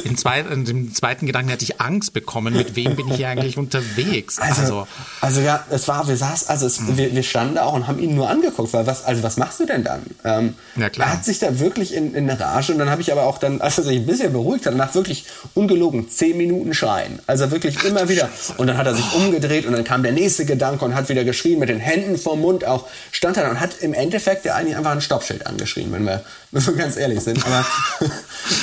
Im 0.05 0.19
zweiten, 0.19 0.53
in 0.53 0.65
dem 0.67 0.95
zweiten 0.95 1.25
Gedanken 1.27 1.49
hätte 1.49 1.65
ich 1.65 1.81
Angst 1.81 2.13
bekommen, 2.13 2.53
mit 2.55 2.77
wem 2.77 2.95
bin 2.95 3.09
ich 3.09 3.17
hier 3.17 3.29
eigentlich 3.31 3.57
unterwegs? 3.57 4.39
Also, 4.39 4.61
Also, 4.63 4.87
also 5.23 5.41
ja, 5.41 5.65
es 5.71 5.89
war, 5.89 6.07
wir 6.09 6.17
saßen, 6.19 6.49
also 6.49 6.67
es, 6.67 6.97
wir, 6.97 7.15
wir 7.15 7.23
standen 7.23 7.55
da 7.55 7.63
auch 7.63 7.73
und 7.73 7.87
haben 7.87 7.99
ihn 7.99 8.15
nur 8.15 8.29
angeguckt, 8.29 8.75
weil 8.75 8.87
was, 8.87 9.05
also 9.05 9.23
was 9.23 9.39
machst 9.39 9.61
du 9.61 9.67
denn 9.67 9.85
dann? 9.85 10.03
Ähm, 10.25 10.55
Ja, 10.77 10.91
klar. 10.91 11.07
Er 11.09 11.13
hat 11.15 11.25
sich 11.25 11.39
da 11.39 11.59
wirklich 11.59 11.95
in, 11.95 12.15
in 12.15 12.29
eine 12.29 12.39
Rage 12.39 12.73
und 12.73 12.79
dann 12.79 12.91
habe 12.91 13.01
ich 13.01 13.11
aber 13.13 13.23
auch 13.23 13.39
dann, 13.39 13.63
als 13.63 13.79
er 13.79 13.85
sich 13.85 13.97
ein 13.97 14.07
bisschen 14.07 14.33
beruhigt 14.35 14.67
hat, 14.67 14.75
nach 14.77 14.95
wirklich 14.95 15.25
ungelogen 15.55 16.11
zehn 16.11 16.37
Minuten 16.37 16.75
schreien. 16.75 17.19
Also 17.27 17.51
wirklich 17.51 17.83
immer 17.85 18.11
wieder. 18.11 18.29
Und 18.59 18.67
dann 18.67 18.77
hat 18.77 18.87
er 18.87 18.95
sich 18.95 19.15
umgedreht 19.15 19.65
und 19.65 19.73
dann 19.73 19.85
kam 19.85 20.03
der 20.03 20.13
nächste 20.13 20.45
Gedanke 20.45 20.82
und 20.83 20.95
hat 20.95 21.09
wieder 21.09 21.25
geschrien, 21.25 21.59
mit 21.59 21.69
den 21.69 21.81
Händen 21.81 22.19
vorm 22.19 22.41
Mund 22.41 22.65
auch, 22.65 22.87
stand 23.11 23.37
er 23.37 23.45
da 23.45 23.51
und 23.51 23.61
hat 23.61 23.79
im 23.81 23.95
Endeffekt 23.95 24.45
ja 24.45 24.55
eigentlich 24.55 24.77
einfach 24.77 24.93
ein 24.93 25.01
Stoppschild 25.01 25.47
angeschrien, 25.47 25.93
wenn 25.93 26.05
wir, 26.05 26.25
wenn 26.51 26.67
wir 26.67 26.73
ganz 26.75 26.97
ehrlich 26.97 27.21
sind. 27.21 27.45
Aber 27.45 27.65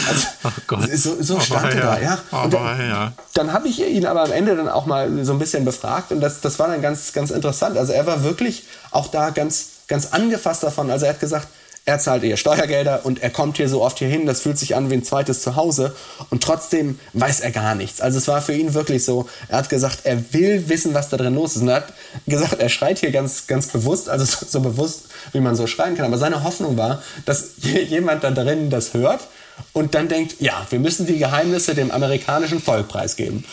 also, 0.09 0.28
Oh 0.43 0.49
Gott. 0.67 0.89
so, 0.93 1.22
so 1.22 1.39
stand 1.39 1.74
er 1.74 1.82
da, 1.82 1.99
ja. 1.99 2.20
Und 2.32 2.53
dann, 2.53 2.80
ja. 2.80 3.13
dann 3.34 3.53
habe 3.53 3.67
ich 3.67 3.80
ihn 3.80 4.05
aber 4.05 4.24
am 4.24 4.32
Ende 4.32 4.55
dann 4.55 4.70
auch 4.70 4.86
mal 4.86 5.24
so 5.24 5.34
ein 5.34 5.39
bisschen 5.39 5.65
befragt 5.65 6.11
und 6.11 6.22
das, 6.22 6.41
das 6.41 6.59
war 6.59 6.67
dann 6.67 6.82
ganz, 6.82 7.13
ganz 7.13 7.32
interessant. 7.32 7.78
Also 7.78 7.93
er 7.93 8.05
war 8.05 8.24
wirklich 8.24 8.65
auch 8.91 9.07
da 9.07 9.30
ganz, 9.32 9.67
ganz 9.88 10.07
angefasst 10.13 10.63
davon. 10.63 10.89
Also 10.91 11.05
er 11.05 11.13
hat 11.13 11.20
gesagt, 11.20 11.47
er 11.86 11.99
zahlt 11.99 12.23
ihr 12.23 12.38
Steuergelder 12.38 13.05
und 13.05 13.23
er 13.23 13.30
kommt 13.30 13.57
hier 13.57 13.67
so 13.67 13.82
oft 13.82 13.99
hier 13.99 14.07
hin, 14.07 14.25
das 14.25 14.41
fühlt 14.41 14.59
sich 14.59 14.75
an 14.75 14.89
wie 14.89 14.95
ein 14.95 15.03
zweites 15.03 15.41
Zuhause 15.41 15.95
und 16.30 16.43
trotzdem 16.43 16.99
weiß 17.13 17.39
er 17.39 17.51
gar 17.51 17.75
nichts. 17.75 17.99
Also 17.99 18.17
es 18.17 18.27
war 18.27 18.41
für 18.41 18.53
ihn 18.53 18.73
wirklich 18.73 19.03
so, 19.03 19.27
er 19.47 19.57
hat 19.57 19.69
gesagt, 19.69 19.99
er 20.03 20.34
will 20.34 20.69
wissen, 20.69 20.93
was 20.93 21.09
da 21.09 21.17
drin 21.17 21.36
los 21.36 21.55
ist. 21.55 21.63
Und 21.63 21.69
er 21.69 21.77
hat 21.77 21.93
gesagt, 22.27 22.59
er 22.59 22.69
schreit 22.69 22.99
hier 22.99 23.11
ganz, 23.11 23.47
ganz 23.47 23.67
bewusst, 23.67 24.09
also 24.09 24.25
so, 24.25 24.45
so 24.47 24.59
bewusst, 24.61 25.05
wie 25.32 25.39
man 25.39 25.55
so 25.55 25.67
schreien 25.67 25.95
kann. 25.95 26.05
Aber 26.05 26.17
seine 26.17 26.43
Hoffnung 26.43 26.77
war, 26.77 27.01
dass 27.25 27.51
jemand 27.61 28.23
da 28.23 28.32
drin 28.32 28.69
das 28.69 28.93
hört 28.93 29.21
und 29.73 29.95
dann 29.95 30.07
denkt, 30.07 30.36
ja, 30.39 30.65
wir 30.69 30.80
müssen 30.80 31.05
die 31.05 31.17
Geheimnisse 31.17 31.75
dem 31.75 31.91
amerikanischen 31.91 32.61
Volk 32.61 32.88
preisgeben. 32.88 33.43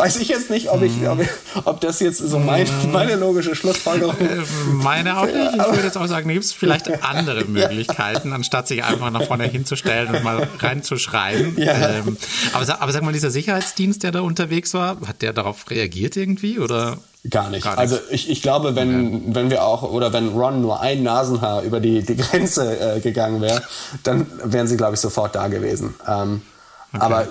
Weiß 0.00 0.16
ich 0.16 0.28
jetzt 0.28 0.48
nicht, 0.48 0.70
ob, 0.70 0.80
ich, 0.80 0.92
ob, 1.06 1.20
ich, 1.20 1.28
ob 1.66 1.80
das 1.82 2.00
jetzt 2.00 2.18
so 2.18 2.38
mein, 2.38 2.66
meine 2.90 3.16
logische 3.16 3.54
Schlussfolgerung 3.54 4.16
äh, 4.18 4.44
meine 4.72 5.18
auch 5.18 5.26
nicht. 5.26 5.36
Ich 5.36 5.58
würde 5.58 5.82
jetzt 5.82 5.98
auch 5.98 6.06
sagen, 6.06 6.26
gibt 6.30 6.44
es 6.44 6.54
vielleicht 6.54 7.02
andere 7.04 7.44
Möglichkeiten, 7.44 8.32
anstatt 8.32 8.66
sich 8.66 8.82
einfach 8.82 9.10
nach 9.10 9.24
vorne 9.24 9.44
hinzustellen 9.44 10.14
und 10.14 10.24
mal 10.24 10.48
reinzuschreiben. 10.58 11.56
Ja. 11.60 11.90
Ähm, 11.90 12.16
aber, 12.54 12.80
aber 12.80 12.92
sag 12.92 13.02
mal, 13.02 13.12
dieser 13.12 13.30
Sicherheitsdienst, 13.30 14.02
der 14.02 14.12
da 14.12 14.20
unterwegs 14.20 14.72
war, 14.72 14.96
hat 15.06 15.20
der 15.20 15.34
darauf 15.34 15.68
reagiert 15.68 16.16
irgendwie 16.16 16.58
oder? 16.58 16.96
Gar 17.28 17.50
nicht. 17.50 17.64
Gar 17.64 17.76
also 17.76 17.98
ich, 18.08 18.30
ich 18.30 18.40
glaube, 18.40 18.74
wenn, 18.76 19.34
wenn 19.34 19.50
wir 19.50 19.64
auch, 19.64 19.82
oder 19.82 20.12
wenn 20.14 20.28
Ron 20.28 20.62
nur 20.62 20.80
ein 20.80 21.02
Nasenhaar 21.02 21.62
über 21.62 21.80
die, 21.80 22.02
die 22.02 22.16
Grenze 22.16 22.96
äh, 22.96 23.00
gegangen 23.00 23.42
wäre, 23.42 23.62
dann 24.04 24.26
wären 24.42 24.66
sie, 24.66 24.78
glaube 24.78 24.94
ich, 24.94 25.00
sofort 25.00 25.34
da 25.34 25.48
gewesen. 25.48 25.94
Ähm, 26.08 26.40
Aber 26.92 27.28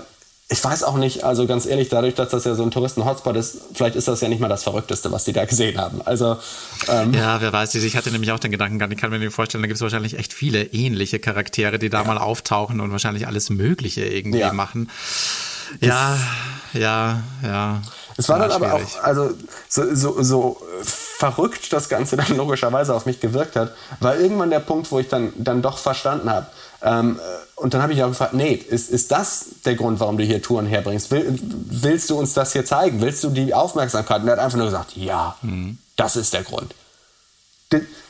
ich 0.51 0.63
weiß 0.63 0.83
auch 0.83 0.97
nicht, 0.97 1.23
also 1.23 1.45
ganz 1.45 1.67
ehrlich, 1.67 1.89
dadurch, 1.89 2.15
dass 2.15 2.29
das 2.29 2.43
ja 2.43 2.55
so 2.55 2.63
ein 2.63 2.71
Touristen-Hotspot 2.71 3.35
ist, 3.35 3.57
vielleicht 3.73 3.95
ist 3.95 4.07
das 4.07 4.21
ja 4.21 4.29
nicht 4.29 4.39
mal 4.39 4.47
das 4.47 4.63
Verrückteste, 4.63 5.11
was 5.11 5.23
die 5.23 5.31
da 5.33 5.45
gesehen 5.45 5.79
haben. 5.79 6.01
Also 6.03 6.37
ähm, 6.87 7.13
Ja, 7.13 7.39
wer 7.39 7.53
weiß, 7.53 7.75
ich 7.75 7.95
hatte 7.95 8.09
nämlich 8.11 8.31
auch 8.31 8.39
den 8.39 8.49
Gedanken 8.49 8.79
gehabt, 8.79 8.91
ich 8.91 8.99
kann 8.99 9.11
mir 9.11 9.19
nicht 9.19 9.33
vorstellen, 9.33 9.61
da 9.61 9.67
gibt 9.67 9.75
es 9.77 9.81
wahrscheinlich 9.81 10.17
echt 10.17 10.33
viele 10.33 10.63
ähnliche 10.63 11.19
Charaktere, 11.19 11.77
die 11.77 11.89
da 11.89 12.03
mal 12.03 12.17
auftauchen 12.17 12.79
und 12.81 12.91
wahrscheinlich 12.91 13.27
alles 13.27 13.51
Mögliche 13.51 14.03
irgendwie 14.05 14.39
Ja. 14.39 14.51
machen. 14.51 14.89
Ja, 15.81 16.17
ja, 16.73 17.21
ja. 17.43 17.81
Es 18.17 18.27
war 18.27 18.37
Ja, 18.39 18.47
dann 18.47 18.51
aber 18.63 18.69
schwierig. 18.71 18.95
auch, 18.95 19.03
also 19.03 19.29
so, 19.69 19.95
so, 19.95 20.23
so 20.23 20.61
verrückt 20.83 21.71
das 21.71 21.89
Ganze 21.89 22.17
dann 22.17 22.35
logischerweise 22.35 22.95
auf 22.95 23.05
mich 23.05 23.19
gewirkt 23.19 23.55
hat, 23.55 23.73
war 23.99 24.17
irgendwann 24.17 24.49
der 24.49 24.59
Punkt, 24.61 24.91
wo 24.91 24.99
ich 24.99 25.07
dann, 25.09 25.31
dann 25.37 25.61
doch 25.61 25.77
verstanden 25.77 26.29
habe. 26.29 26.47
Ähm, 26.81 27.19
äh, 27.19 27.61
und 27.61 27.73
dann 27.73 27.81
habe 27.81 27.91
ich 27.93 28.01
auch 28.03 28.07
gefragt, 28.09 28.33
nee, 28.33 28.53
ist, 28.53 28.89
ist 28.89 29.11
das 29.11 29.45
der 29.65 29.75
Grund, 29.75 29.99
warum 29.99 30.17
du 30.17 30.23
hier 30.23 30.41
Touren 30.41 30.65
herbringst? 30.65 31.11
Will, 31.11 31.37
willst 31.41 32.09
du 32.09 32.17
uns 32.17 32.33
das 32.33 32.53
hier 32.53 32.65
zeigen? 32.65 33.01
Willst 33.01 33.23
du 33.23 33.29
die 33.29 33.53
Aufmerksamkeit? 33.53 34.21
Und 34.21 34.27
er 34.29 34.33
hat 34.33 34.39
einfach 34.39 34.57
nur 34.57 34.67
gesagt, 34.67 34.95
ja, 34.95 35.35
Mhm. 35.41 35.77
das 35.97 36.15
ist 36.15 36.33
der 36.33 36.43
Grund. 36.43 36.73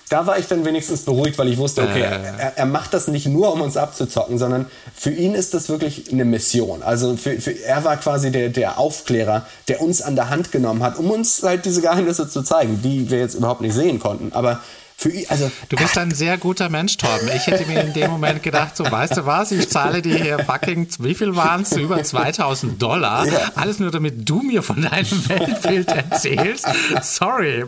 Da 0.09 0.25
war 0.25 0.39
ich 0.39 0.47
dann 0.47 0.65
wenigstens 0.65 1.03
beruhigt, 1.03 1.37
weil 1.37 1.49
ich 1.49 1.57
wusste, 1.59 1.83
okay, 1.83 2.01
er, 2.01 2.57
er 2.57 2.65
macht 2.65 2.95
das 2.95 3.07
nicht 3.09 3.27
nur, 3.27 3.53
um 3.53 3.61
uns 3.61 3.77
abzuzocken, 3.77 4.39
sondern 4.39 4.65
für 4.95 5.11
ihn 5.11 5.35
ist 5.35 5.53
das 5.53 5.69
wirklich 5.69 6.11
eine 6.11 6.25
Mission. 6.25 6.81
Also 6.81 7.15
für, 7.15 7.39
für, 7.39 7.51
er 7.51 7.83
war 7.83 7.95
quasi 7.97 8.31
der, 8.31 8.49
der 8.49 8.79
Aufklärer, 8.79 9.45
der 9.67 9.81
uns 9.81 10.01
an 10.01 10.15
der 10.15 10.29
Hand 10.31 10.51
genommen 10.51 10.81
hat, 10.81 10.97
um 10.97 11.11
uns 11.11 11.43
halt 11.43 11.65
diese 11.65 11.81
Geheimnisse 11.81 12.27
zu 12.27 12.41
zeigen, 12.41 12.81
die 12.81 13.11
wir 13.11 13.19
jetzt 13.19 13.35
überhaupt 13.35 13.61
nicht 13.61 13.75
sehen 13.75 13.99
konnten. 13.99 14.31
Aber 14.33 14.61
Für, 14.99 15.09
also, 15.29 15.49
du 15.69 15.77
bist 15.77 15.97
ein 15.97 16.11
sehr 16.11 16.37
guter 16.37 16.67
Mensch, 16.67 16.97
Torben. 16.97 17.29
Ich 17.33 17.47
hätte 17.47 17.65
mir 17.67 17.79
in 17.79 17.93
dem 17.93 18.11
Moment 18.11 18.43
gedacht, 18.43 18.75
so, 18.75 18.83
weißt 18.83 19.15
du 19.15 19.25
was, 19.25 19.53
ich 19.53 19.69
zahle 19.69 20.01
dir 20.01 20.17
hier 20.17 20.39
fucking, 20.39 20.89
wie 20.99 21.15
viel 21.15 21.37
waren 21.37 21.61
es? 21.61 21.71
Über 21.71 22.03
2000 22.03 22.81
Dollar. 22.81 23.25
Ja. 23.25 23.51
Alles 23.55 23.79
nur, 23.79 23.91
damit 23.91 24.27
du 24.29 24.41
mir 24.41 24.61
von 24.61 24.81
deinem 24.81 25.05
Weltbild 25.29 25.87
erzählst. 25.87 26.67
Sorry. 27.01 27.63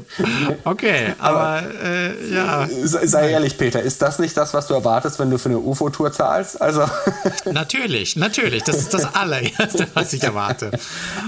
Okay, 0.65 1.13
aber, 1.19 1.39
aber 1.39 1.82
äh, 1.82 2.34
ja. 2.34 2.67
Sei 2.84 3.32
ehrlich, 3.32 3.57
Peter, 3.57 3.82
ist 3.82 4.01
das 4.01 4.19
nicht 4.19 4.36
das, 4.36 4.53
was 4.53 4.67
du 4.67 4.73
erwartest, 4.73 5.17
wenn 5.17 5.29
du 5.29 5.38
für 5.38 5.47
eine 5.47 5.59
UFO-Tour 5.59 6.11
zahlst? 6.11 6.61
Also. 6.61 6.84
Natürlich, 7.45 8.17
natürlich. 8.17 8.63
Das 8.63 8.75
ist 8.75 8.93
das 8.93 9.15
allererste, 9.15 9.88
was 9.93 10.11
ich 10.11 10.21
erwarte. 10.21 10.71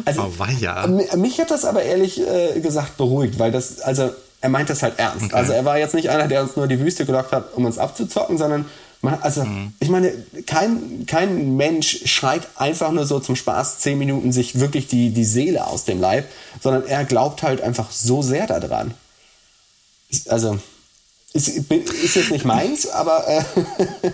Also, 0.03 0.23
oh, 0.23 0.33
weia. 0.37 0.85
Mich 1.15 1.39
hat 1.39 1.49
das 1.49 1.63
aber 1.63 1.81
ehrlich 1.81 2.19
äh, 2.19 2.59
gesagt 2.59 2.97
beruhigt, 2.97 3.39
weil 3.39 3.53
das, 3.53 3.79
also 3.79 4.11
er 4.43 4.49
meint 4.49 4.69
das 4.69 4.83
halt 4.83 4.99
ernst. 4.99 5.27
Okay. 5.27 5.35
Also 5.35 5.53
er 5.53 5.63
war 5.63 5.77
jetzt 5.77 5.95
nicht 5.95 6.09
einer, 6.09 6.27
der 6.27 6.41
uns 6.41 6.57
nur 6.57 6.67
die 6.67 6.77
Wüste 6.77 7.05
gelockt 7.05 7.31
hat, 7.31 7.53
um 7.53 7.63
uns 7.63 7.77
abzuzocken, 7.77 8.37
sondern 8.37 8.65
man, 9.01 9.17
also 9.21 9.45
mhm. 9.45 9.73
ich 9.79 9.87
meine, 9.87 10.11
kein, 10.45 11.05
kein 11.07 11.55
Mensch 11.55 12.01
schreit 12.11 12.49
einfach 12.57 12.91
nur 12.91 13.05
so 13.05 13.21
zum 13.21 13.37
Spaß 13.37 13.79
zehn 13.79 13.97
Minuten 13.97 14.33
sich 14.33 14.59
wirklich 14.59 14.87
die, 14.87 15.11
die 15.11 15.23
Seele 15.23 15.65
aus 15.65 15.85
dem 15.85 16.01
Leib, 16.01 16.29
sondern 16.61 16.85
er 16.85 17.05
glaubt 17.05 17.41
halt 17.41 17.61
einfach 17.61 17.89
so 17.89 18.21
sehr 18.21 18.45
daran. 18.45 18.93
Also 20.27 20.59
ist, 21.31 21.47
ist 21.47 22.15
jetzt 22.15 22.31
nicht 22.31 22.43
meins, 22.43 22.89
aber 22.89 23.25
äh, 23.29 23.43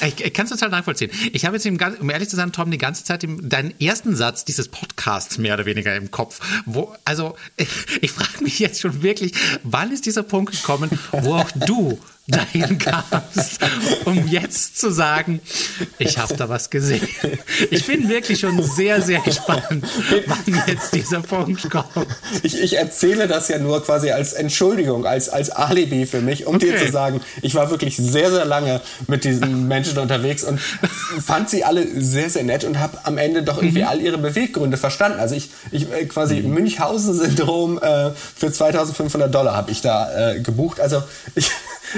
Ich, 0.00 0.24
ich 0.24 0.32
kann 0.32 0.46
es 0.46 0.50
total 0.50 0.70
nachvollziehen. 0.70 1.10
Ich 1.32 1.44
habe 1.44 1.56
jetzt, 1.56 1.66
um 1.66 2.10
ehrlich 2.10 2.28
zu 2.28 2.36
sein, 2.36 2.50
Tom, 2.52 2.70
die 2.70 2.78
ganze 2.78 3.04
Zeit 3.04 3.24
deinen 3.24 3.78
ersten 3.78 4.16
Satz 4.16 4.44
dieses 4.44 4.68
Podcasts 4.68 5.38
mehr 5.38 5.54
oder 5.54 5.66
weniger 5.66 5.94
im 5.94 6.10
Kopf. 6.10 6.40
Wo, 6.64 6.94
also, 7.04 7.36
ich, 7.56 7.68
ich 8.00 8.10
frage 8.10 8.42
mich 8.42 8.58
jetzt 8.58 8.80
schon 8.80 9.02
wirklich, 9.02 9.32
wann 9.62 9.92
ist 9.92 10.06
dieser 10.06 10.22
Punkt 10.22 10.52
gekommen, 10.52 10.90
wo 11.12 11.34
auch 11.34 11.50
du 11.52 11.98
dahin 12.28 12.78
kamst, 12.78 13.58
um 14.04 14.28
jetzt 14.28 14.78
zu 14.78 14.92
sagen, 14.92 15.40
ich 15.98 16.18
habe 16.18 16.36
da 16.36 16.48
was 16.48 16.70
gesehen. 16.70 17.06
Ich 17.70 17.84
bin 17.86 18.08
wirklich 18.08 18.38
schon 18.38 18.62
sehr, 18.62 19.02
sehr 19.02 19.20
gespannt, 19.20 19.84
wann 20.26 20.62
jetzt 20.68 20.94
dieser 20.94 21.20
Punkt 21.20 21.68
kommt. 21.68 22.06
Ich, 22.44 22.60
ich 22.60 22.76
erzähle 22.78 23.26
das 23.26 23.48
ja 23.48 23.58
nur 23.58 23.82
quasi 23.84 24.12
als 24.12 24.34
Entschuldigung, 24.34 25.04
als, 25.04 25.28
als 25.28 25.50
Alibi 25.50 26.06
für 26.06 26.20
mich, 26.20 26.46
um 26.46 26.56
okay. 26.56 26.72
dir 26.72 26.86
zu 26.86 26.92
sagen, 26.92 27.20
ich 27.42 27.56
war 27.56 27.70
wirklich 27.70 27.96
sehr, 27.96 28.30
sehr 28.30 28.44
lange 28.44 28.80
mit 29.08 29.24
diesen 29.24 29.66
Menschen 29.66 29.98
unterwegs 29.98 30.44
und 30.44 30.60
fand 30.60 31.50
sie 31.50 31.64
alle 31.64 31.84
sehr, 32.00 32.30
sehr 32.30 32.44
nett 32.44 32.62
und 32.62 32.78
habe 32.78 32.98
am 33.02 33.18
Ende 33.18 33.42
doch 33.42 33.58
irgendwie 33.58 33.82
mhm. 33.82 33.88
all 33.88 34.00
ihre 34.00 34.18
Beweggründe 34.18 34.76
verstanden. 34.76 35.18
Also 35.18 35.34
ich, 35.34 35.50
ich 35.72 35.90
äh, 35.90 36.06
quasi 36.06 36.36
mhm. 36.36 36.54
Münchhausen-Syndrom 36.54 37.78
äh, 37.82 38.10
für 38.36 38.52
2500 38.52 39.34
Dollar 39.34 39.56
habe 39.56 39.72
ich 39.72 39.80
da 39.80 40.34
äh, 40.34 40.40
gebucht. 40.40 40.78
Also 40.78 41.02
ich 41.34 41.50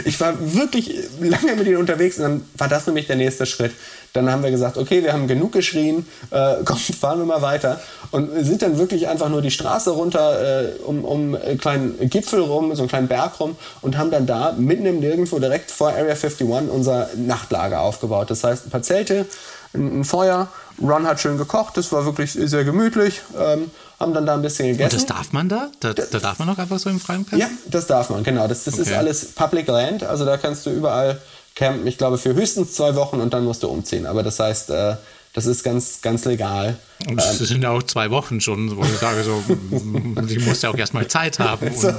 ich 0.05 0.20
war 0.20 0.34
wirklich 0.38 0.95
lange 1.20 1.57
mit 1.57 1.66
ihnen 1.66 1.76
unterwegs 1.76 2.18
und 2.18 2.22
dann 2.22 2.45
war 2.57 2.68
das 2.68 2.86
nämlich 2.86 3.07
der 3.07 3.16
nächste 3.16 3.47
Schritt. 3.47 3.72
Dann 4.12 4.30
haben 4.30 4.45
wir 4.45 4.51
gesagt, 4.53 4.78
okay, 4.78 5.03
wir 5.03 5.12
haben 5.12 5.26
genug 5.26 5.53
geschrien, 5.53 6.07
äh, 6.30 6.57
komm, 6.64 6.78
fahren 6.78 7.18
wir 7.18 7.26
mal 7.26 7.42
weiter. 7.42 7.80
Und 8.11 8.30
sind 8.45 8.62
dann 8.62 8.78
wirklich 8.78 9.09
einfach 9.09 9.28
nur 9.28 9.42
die 9.42 9.51
Straße 9.51 9.90
runter, 9.90 10.62
äh, 10.62 10.72
um, 10.84 11.05
um 11.05 11.34
einen 11.34 11.59
kleinen 11.59 12.09
Gipfel 12.09 12.40
rum, 12.40 12.74
so 12.74 12.82
einen 12.82 12.88
kleinen 12.88 13.09
Berg 13.09 13.40
rum 13.40 13.57
und 13.82 13.99
haben 13.99 14.11
dann 14.11 14.26
da 14.26 14.53
mitten 14.53 14.86
im 14.86 15.01
Nirgendwo 15.01 15.38
direkt 15.38 15.70
vor 15.70 15.88
Area 15.88 16.14
51 16.14 16.47
unser 16.47 17.09
Nachtlager 17.16 17.80
aufgebaut. 17.80 18.30
Das 18.30 18.45
heißt, 18.45 18.66
ein 18.66 18.70
paar 18.70 18.82
Zelte, 18.82 19.26
ein, 19.74 20.01
ein 20.01 20.05
Feuer. 20.05 20.49
Ron 20.80 21.07
hat 21.07 21.20
schön 21.20 21.38
gekocht, 21.38 21.76
das 21.76 21.92
war 21.92 22.05
wirklich 22.05 22.32
sehr 22.32 22.64
gemütlich. 22.64 23.20
Ähm, 23.38 23.70
haben 24.01 24.14
dann 24.14 24.26
da 24.26 24.34
ein 24.34 24.42
bisschen 24.42 24.68
gegessen. 24.68 24.84
Und 24.84 24.92
das 24.95 25.07
darf 25.07 25.32
man 25.32 25.49
da? 25.49 25.70
Da, 25.80 25.92
da 25.92 26.18
darf 26.18 26.38
man 26.38 26.49
noch 26.49 26.59
einfach 26.59 26.78
so 26.78 26.90
im 26.90 27.01
freien 27.01 27.26
campen? 27.26 27.38
Ja, 27.38 27.49
das 27.66 27.86
darf 27.86 28.11
man, 28.11 28.22
genau. 28.22 28.47
Das, 28.49 28.64
das 28.64 28.74
okay. 28.74 28.82
ist 28.82 28.92
alles 28.92 29.32
Public 29.32 29.66
Land, 29.68 30.03
also 30.03 30.24
da 30.24 30.36
kannst 30.36 30.66
du 30.66 30.70
überall 30.70 31.20
campen, 31.55 31.86
ich 31.86 31.99
glaube 31.99 32.18
für 32.18 32.34
höchstens 32.34 32.72
zwei 32.74 32.95
Wochen 32.97 33.20
und 33.20 33.32
dann 33.32 33.45
musst 33.45 33.62
du 33.62 33.68
umziehen. 33.68 34.07
Aber 34.07 34.22
das 34.22 34.40
heißt, 34.40 34.70
äh, 34.70 34.97
das 35.35 35.47
ist 35.47 35.64
ganz, 35.64 36.01
ganz 36.01 36.24
legal. 36.26 36.76
Und 37.09 37.16
das 37.16 37.41
ähm, 37.41 37.47
sind 37.47 37.62
ja 37.62 37.70
auch 37.70 37.82
zwei 37.82 38.12
Wochen 38.12 38.41
schon, 38.41 38.76
wo 38.76 38.85
ich 38.85 38.99
sage, 38.99 39.24
so, 39.24 39.43
ich 40.28 40.47
muss 40.47 40.62
ja 40.62 40.70
auch 40.70 40.76
erstmal 40.76 41.09
Zeit 41.09 41.41
haben, 41.41 41.66
um 41.66 41.76
so. 41.76 41.93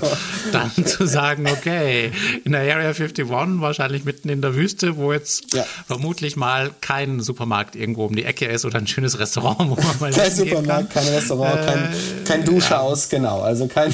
dann 0.54 0.72
zu 0.86 1.06
sagen, 1.06 1.46
okay, 1.46 2.14
in 2.46 2.54
der 2.54 2.62
Area 2.62 2.88
51, 2.88 3.28
wahrscheinlich 3.30 4.06
mitten 4.06 4.30
in 4.30 4.42
der 4.42 4.56
Wüste, 4.56 4.96
wo 4.96 5.12
jetzt 5.12 5.54
ja. 5.54 5.66
vermutlich 5.86 6.38
mal 6.38 6.72
kein 6.80 7.20
Supermarkt 7.20 7.76
irgendwo 7.76 8.06
um 8.06 8.16
die 8.16 8.24
Ecke 8.24 8.46
ist 8.46 8.64
oder 8.64 8.78
ein 8.78 8.88
schönes 8.88 9.20
Restaurant, 9.20 9.60
wo 9.60 9.76
man 9.76 10.00
mal 10.00 10.12
Kein 10.12 10.34
Supermarkt, 10.34 10.92
kein 10.92 11.08
Restaurant, 11.10 11.60
äh, 11.60 11.66
kein, 11.66 11.94
kein 12.24 12.46
Duschhaus, 12.46 13.12
ja. 13.12 13.18
genau. 13.18 13.42
Also 13.42 13.68
kein, 13.68 13.94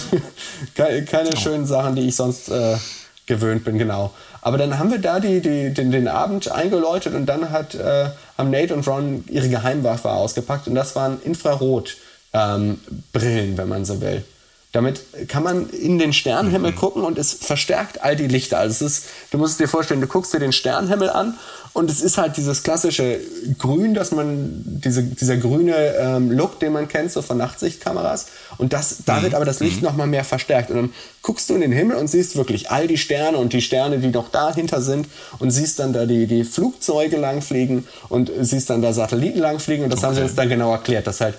keine, 0.75 1.03
keine 1.05 1.29
oh. 1.33 1.39
schönen 1.39 1.65
Sachen, 1.65 1.95
die 1.95 2.07
ich 2.07 2.15
sonst 2.15 2.49
äh, 2.49 2.77
gewöhnt 3.25 3.63
bin, 3.63 3.79
genau. 3.79 4.13
Aber 4.41 4.57
dann 4.57 4.77
haben 4.79 4.91
wir 4.91 4.97
da 4.97 5.19
die, 5.19 5.39
die, 5.39 5.73
den, 5.73 5.91
den 5.91 6.07
Abend 6.07 6.51
eingeläutet 6.51 7.13
und 7.13 7.27
dann 7.27 7.51
hat, 7.51 7.75
äh, 7.75 8.09
haben 8.41 8.51
Nate 8.51 8.73
und 8.73 8.87
Ron 8.87 9.23
ihre 9.29 9.49
Geheimwaffe 9.49 10.09
ausgepackt 10.09 10.67
und 10.67 10.75
das 10.75 10.95
waren 10.95 11.21
Infrarotbrillen, 11.21 11.99
ähm, 12.33 13.57
wenn 13.57 13.67
man 13.69 13.85
so 13.85 14.01
will. 14.01 14.23
Damit 14.71 15.01
kann 15.27 15.43
man 15.43 15.69
in 15.69 15.99
den 15.99 16.13
Sternenhimmel 16.13 16.71
mhm. 16.71 16.75
gucken 16.75 17.03
und 17.03 17.17
es 17.17 17.33
verstärkt 17.33 18.01
all 18.01 18.15
die 18.15 18.27
Lichter. 18.27 18.57
Also 18.57 18.85
es 18.85 18.99
ist, 18.99 19.05
du 19.31 19.37
musst 19.37 19.53
es 19.53 19.57
dir 19.57 19.67
vorstellen, 19.67 19.99
du 19.99 20.07
guckst 20.07 20.33
dir 20.33 20.39
den 20.39 20.53
Sternenhimmel 20.53 21.09
an 21.09 21.37
und 21.73 21.89
es 21.89 22.01
ist 22.01 22.17
halt 22.17 22.35
dieses 22.35 22.63
klassische 22.63 23.19
Grün, 23.57 23.93
dass 23.93 24.11
man, 24.11 24.61
diese, 24.65 25.03
dieser 25.03 25.37
grüne 25.37 25.75
ähm, 25.97 26.29
Look, 26.29 26.59
den 26.59 26.73
man 26.73 26.89
kennt, 26.89 27.11
so 27.11 27.21
von 27.21 27.37
Nachtsichtkameras. 27.37 28.27
Und 28.57 28.73
das, 28.73 28.97
da 29.05 29.19
mhm. 29.19 29.23
wird 29.23 29.35
aber 29.35 29.45
das 29.45 29.61
Licht 29.61 29.77
mhm. 29.77 29.83
nochmal 29.83 30.07
mehr 30.07 30.25
verstärkt. 30.25 30.69
Und 30.69 30.75
dann 30.75 30.93
guckst 31.21 31.49
du 31.49 31.55
in 31.55 31.61
den 31.61 31.71
Himmel 31.71 31.95
und 31.95 32.07
siehst 32.07 32.35
wirklich 32.35 32.71
all 32.71 32.87
die 32.87 32.97
Sterne 32.97 33.37
und 33.37 33.53
die 33.53 33.61
Sterne, 33.61 33.99
die 33.99 34.09
noch 34.09 34.29
dahinter 34.29 34.81
sind 34.81 35.07
und 35.39 35.51
siehst 35.51 35.79
dann 35.79 35.93
da 35.93 36.05
die, 36.05 36.27
die 36.27 36.43
Flugzeuge 36.43 37.15
langfliegen 37.15 37.87
und 38.09 38.31
siehst 38.41 38.69
dann 38.69 38.81
da 38.81 38.91
Satelliten 38.91 39.39
langfliegen. 39.39 39.85
Und 39.85 39.93
das 39.93 39.99
okay. 39.99 40.07
haben 40.07 40.15
sie 40.15 40.21
uns 40.23 40.35
dann 40.35 40.49
genau 40.49 40.73
erklärt, 40.73 41.07
dass 41.07 41.21
halt 41.21 41.35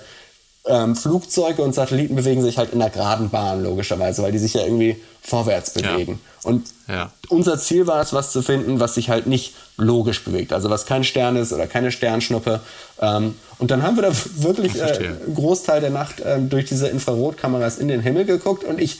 ähm, 0.65 0.95
Flugzeuge 0.95 1.61
und 1.61 1.75
Satelliten 1.75 2.15
bewegen 2.15 2.41
sich 2.41 2.57
halt 2.57 2.73
in 2.73 2.81
einer 2.81 2.89
geraden 2.89 3.29
Bahn, 3.29 3.63
logischerweise, 3.63 4.23
weil 4.23 4.31
die 4.31 4.39
sich 4.39 4.53
ja 4.53 4.63
irgendwie 4.63 4.97
vorwärts 5.21 5.71
bewegen. 5.71 6.19
Ja. 6.43 6.49
Und 6.49 6.67
ja. 6.87 7.11
unser 7.29 7.57
Ziel 7.57 7.87
war 7.87 8.01
es, 8.01 8.13
was 8.13 8.31
zu 8.31 8.41
finden, 8.41 8.79
was 8.79 8.95
sich 8.95 9.09
halt 9.09 9.27
nicht 9.27 9.53
logisch 9.77 10.23
bewegt, 10.23 10.53
also 10.53 10.69
was 10.69 10.85
kein 10.85 11.03
Stern 11.03 11.35
ist 11.35 11.53
oder 11.53 11.67
keine 11.67 11.91
Sternschnuppe. 11.91 12.59
Ähm, 13.01 13.35
und 13.59 13.71
dann 13.71 13.83
haben 13.83 13.95
wir 13.95 14.03
da 14.03 14.11
wirklich 14.35 14.75
äh, 14.75 14.83
einen 14.83 15.35
Großteil 15.35 15.81
der 15.81 15.89
Nacht 15.89 16.19
äh, 16.19 16.39
durch 16.39 16.65
diese 16.65 16.87
Infrarotkameras 16.87 17.77
in 17.77 17.87
den 17.87 18.01
Himmel 18.01 18.25
geguckt 18.25 18.63
und 18.63 18.79
ich 18.79 18.99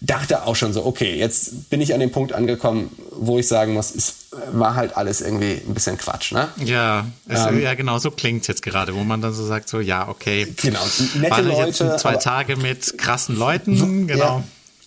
dachte 0.00 0.46
auch 0.46 0.56
schon 0.56 0.72
so, 0.72 0.86
okay, 0.86 1.14
jetzt 1.16 1.68
bin 1.68 1.80
ich 1.80 1.92
an 1.92 2.00
dem 2.00 2.10
Punkt 2.10 2.32
angekommen, 2.32 2.90
wo 3.12 3.38
ich 3.38 3.46
sagen 3.46 3.74
muss, 3.74 3.94
es 3.94 4.14
war 4.52 4.74
halt 4.74 4.96
alles 4.96 5.20
irgendwie 5.20 5.60
ein 5.66 5.74
bisschen 5.74 5.98
Quatsch, 5.98 6.32
ne? 6.32 6.48
Ja, 6.64 7.06
es, 7.28 7.44
ähm, 7.46 7.60
ja 7.60 7.74
genau, 7.74 7.98
so 7.98 8.10
klingt 8.10 8.42
es 8.42 8.46
jetzt 8.46 8.62
gerade, 8.62 8.94
wo 8.94 9.00
man 9.04 9.20
dann 9.20 9.34
so 9.34 9.44
sagt, 9.44 9.68
so, 9.68 9.80
ja, 9.80 10.08
okay. 10.08 10.46
Genau, 10.56 10.80
nette 11.14 11.30
War 11.30 11.42
Leute. 11.42 11.84
Jetzt 11.84 12.00
zwei 12.00 12.16
Tage 12.16 12.56
mit 12.56 12.96
krassen 12.96 13.36
Leuten, 13.36 14.06
genau. 14.06 14.38
Ja, 14.38 14.44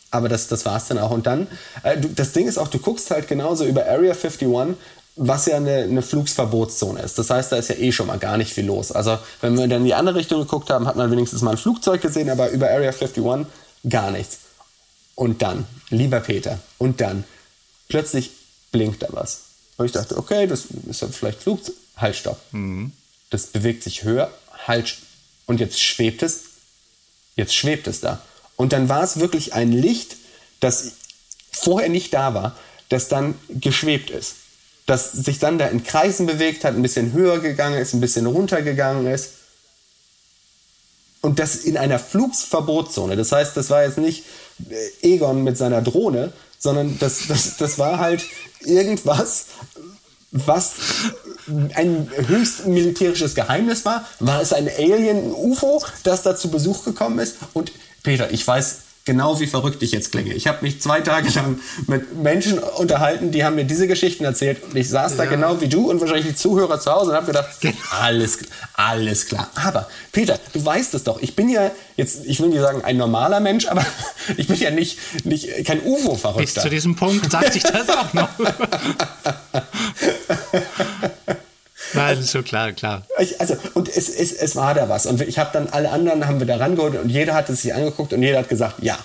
aber 0.10 0.30
das, 0.30 0.48
das 0.48 0.66
war 0.66 0.78
es 0.78 0.88
dann 0.88 0.98
auch. 0.98 1.12
Und 1.12 1.28
dann, 1.28 1.48
äh, 1.84 1.98
du, 1.98 2.08
das 2.10 2.32
Ding 2.32 2.48
ist 2.48 2.58
auch, 2.58 2.68
du 2.68 2.80
guckst 2.80 3.12
halt 3.12 3.28
genauso 3.28 3.66
über 3.66 3.86
Area 3.86 4.14
51, 4.14 4.48
was 5.16 5.46
ja 5.46 5.58
eine, 5.58 5.84
eine 5.84 6.02
Flugsverbotszone 6.02 7.02
ist. 7.02 7.20
Das 7.20 7.30
heißt, 7.30 7.52
da 7.52 7.58
ist 7.58 7.70
ja 7.70 7.76
eh 7.76 7.92
schon 7.92 8.08
mal 8.08 8.18
gar 8.18 8.38
nicht 8.38 8.52
viel 8.52 8.66
los. 8.66 8.92
Also, 8.92 9.20
wenn 9.42 9.56
wir 9.58 9.68
dann 9.68 9.82
in 9.82 9.86
die 9.86 9.94
andere 9.94 10.16
Richtung 10.16 10.40
geguckt 10.40 10.72
haben, 10.72 10.88
hat 10.88 10.96
man 10.96 11.12
wenigstens 11.12 11.44
mal 11.44 11.52
ein 11.52 11.58
Flugzeug 11.58 12.02
gesehen, 12.02 12.32
aber 12.32 12.50
über 12.50 12.68
Area 12.68 12.90
51 12.90 13.24
gar 13.88 14.10
nichts. 14.10 14.40
Und 15.16 15.42
dann, 15.42 15.66
lieber 15.90 16.20
Peter, 16.20 16.60
und 16.78 17.02
dann, 17.02 17.24
plötzlich 17.88 18.32
blinkt 18.72 19.04
da 19.04 19.08
was. 19.12 19.42
Und 19.78 19.86
ich 19.86 19.92
dachte, 19.92 20.18
okay, 20.18 20.48
das 20.48 20.66
ist 20.88 21.06
vielleicht 21.12 21.42
Flugzeug. 21.42 21.76
Halt, 21.96 22.16
stopp. 22.16 22.40
Mhm. 22.52 22.92
Das 23.30 23.48
bewegt 23.48 23.84
sich 23.84 24.04
höher, 24.04 24.32
halt, 24.68 24.98
und 25.46 25.60
jetzt 25.60 25.80
schwebt 25.80 26.24
es, 26.24 26.42
jetzt 27.36 27.56
schwebt 27.56 27.88
es 27.88 28.00
da. 28.00 28.22
Und 28.56 28.74
dann 28.74 28.90
war 28.90 29.04
es 29.04 29.20
wirklich 29.20 29.54
ein 29.54 29.72
Licht, 29.72 30.16
das 30.60 30.94
vorher 31.52 31.90
nicht 31.90 32.14
da 32.14 32.34
war, 32.34 32.56
das 32.90 33.08
dann 33.08 33.36
geschwebt 33.50 34.10
ist. 34.10 34.36
Das 34.86 35.12
sich 35.12 35.40
dann 35.40 35.58
da 35.58 35.68
in 35.68 35.84
Kreisen 35.84 36.26
bewegt 36.26 36.66
hat, 36.66 36.76
ein 36.76 36.82
bisschen 36.82 37.14
höher 37.14 37.40
gegangen 37.40 37.78
ist, 37.78 37.94
ein 37.94 38.02
bisschen 38.02 38.26
runter 38.26 38.62
gegangen 38.62 39.08
ist. 39.08 39.32
Und 41.22 41.40
das 41.40 41.56
in 41.56 41.78
einer 41.78 42.00
Flugsverbotszone. 42.00 43.16
Das 43.16 43.32
heißt, 43.32 43.56
das 43.56 43.70
war 43.70 43.84
jetzt 43.84 43.98
nicht 43.98 44.26
Egon 45.02 45.44
mit 45.44 45.58
seiner 45.58 45.82
Drohne, 45.82 46.32
sondern 46.60 46.98
das, 47.00 47.28
das, 47.28 47.58
das 47.58 47.80
war 47.80 48.00
halt 48.00 48.24
irgendwas, 48.62 49.48
was 50.32 50.74
ein 51.48 52.10
höchst 52.28 52.66
militärisches 52.66 53.36
Geheimnis 53.36 53.86
war. 53.86 54.08
War 54.20 54.42
es 54.42 54.54
ein 54.54 54.68
Alien, 54.70 55.18
ein 55.18 55.32
UFO, 55.32 55.84
das 56.04 56.24
da 56.24 56.36
zu 56.36 56.50
Besuch 56.50 56.86
gekommen 56.86 57.20
ist? 57.20 57.36
Und 57.54 57.72
Peter, 58.02 58.32
ich 58.32 58.46
weiß, 58.46 58.78
genau 59.06 59.40
wie 59.40 59.48
verrückt 59.48 59.82
ich 59.84 59.92
jetzt 59.92 60.12
klinge. 60.12 60.34
Ich 60.34 60.48
habe 60.48 60.60
mich 60.62 60.82
zwei 60.82 61.02
Tage 61.02 61.30
lang 61.30 61.60
mit 61.88 62.16
Menschen 62.16 62.60
unterhalten, 62.60 63.32
die 63.32 63.44
haben 63.44 63.56
mir 63.56 63.66
diese 63.66 63.88
Geschichten 63.88 64.24
erzählt 64.24 64.64
und 64.64 64.76
ich 64.76 64.90
saß 64.90 65.18
da 65.18 65.26
genau 65.26 65.62
wie 65.62 65.68
du 65.68 65.90
und 65.90 66.00
wahrscheinlich 66.00 66.28
die 66.28 66.36
Zuhörer 66.36 66.80
zu 66.80 66.92
Hause 66.92 67.12
und 67.12 67.16
habe 67.16 67.28
gedacht, 67.28 67.50
alles, 67.92 68.40
alles 68.74 69.26
klar. 69.26 69.50
Aber 69.56 69.88
Peter, 70.12 70.40
du 70.54 70.64
weißt 70.64 70.94
es 70.94 71.04
doch, 71.04 71.22
ich 71.22 71.36
bin 71.36 71.50
ja 71.50 71.72
jetzt, 71.98 72.26
ich 72.26 72.40
will 72.40 72.50
nicht 72.50 72.62
sagen 72.62 72.84
ein 72.84 72.98
normaler 72.98 73.40
Mensch, 73.40 73.68
aber 73.68 73.86
ich 74.38 74.48
bin 74.48 74.60
ja 74.60 74.72
nicht, 74.72 75.00
nicht 75.26 75.66
kein 75.66 75.82
UFO-Verrückter. 75.84 76.42
Bis 76.42 76.54
zu 76.54 76.70
diesem 76.70 76.96
Punkt 76.96 77.32
sagt 77.32 77.54
sich 77.54 77.64
das 77.64 77.90
auch 77.90 78.14
noch. 78.14 78.30
Nein, 82.04 82.20
ist 82.20 82.32
schon 82.32 82.44
klar, 82.44 82.72
klar. 82.72 83.06
Also, 83.40 83.56
und 83.74 83.90
es, 83.90 84.10
es, 84.10 84.32
es 84.34 84.56
war 84.56 84.74
da 84.74 84.90
was. 84.90 85.06
Und 85.06 85.22
ich 85.22 85.40
habe 85.40 85.50
dann 85.54 85.68
alle 85.70 85.92
anderen 85.92 86.28
haben 86.28 86.40
wir 86.40 86.48
da 86.48 86.58
rangeholt 86.58 86.96
und 86.96 87.10
jeder 87.10 87.34
hat 87.34 87.50
es 87.50 87.62
sich 87.62 87.74
angeguckt 87.74 88.14
und 88.14 88.22
jeder 88.22 88.40
hat 88.40 88.50
gesagt, 88.50 88.76
ja, 88.82 88.98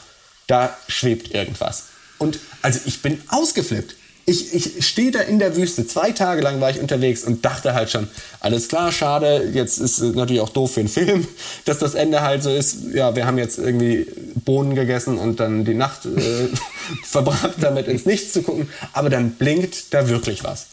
da 0.47 0.77
schwebt 0.89 1.35
irgendwas. 1.35 1.85
Und 2.19 2.41
also 2.63 2.81
ich 2.85 3.01
bin 3.03 3.23
ausgeflippt. 3.29 3.95
Ich, 4.27 4.53
ich 4.55 4.87
stehe 4.87 5.11
da 5.11 5.21
in 5.21 5.39
der 5.39 5.57
Wüste, 5.57 5.87
zwei 5.87 6.13
Tage 6.13 6.43
lang 6.43 6.61
war 6.61 6.69
ich 6.69 6.81
unterwegs 6.81 7.25
und 7.25 7.47
dachte 7.47 7.73
halt 7.73 7.89
schon, 7.89 8.09
alles 8.41 8.69
klar, 8.69 8.93
schade, 8.93 9.51
jetzt 9.55 9.79
ist 9.79 10.01
es 10.01 10.15
natürlich 10.15 10.43
auch 10.43 10.51
doof 10.51 10.75
für 10.75 10.81
einen 10.81 10.91
Film, 10.91 11.27
dass 11.65 11.79
das 11.79 11.95
Ende 11.95 12.21
halt 12.21 12.43
so 12.43 12.51
ist, 12.51 12.93
ja, 12.93 13.17
wir 13.17 13.25
haben 13.25 13.39
jetzt 13.39 13.59
irgendwie 13.59 14.07
Bohnen 14.45 14.75
gegessen 14.75 15.17
und 15.17 15.41
dann 15.41 15.65
die 15.65 15.73
Nacht 15.73 16.05
äh, 16.05 16.49
verbracht, 17.05 17.55
damit 17.61 17.89
ins 17.89 18.05
Nichts 18.05 18.35
zu 18.35 18.43
gucken, 18.43 18.69
aber 18.93 19.09
dann 19.09 19.31
blinkt 19.31 19.95
da 19.95 20.09
wirklich 20.11 20.45
was. 20.45 20.67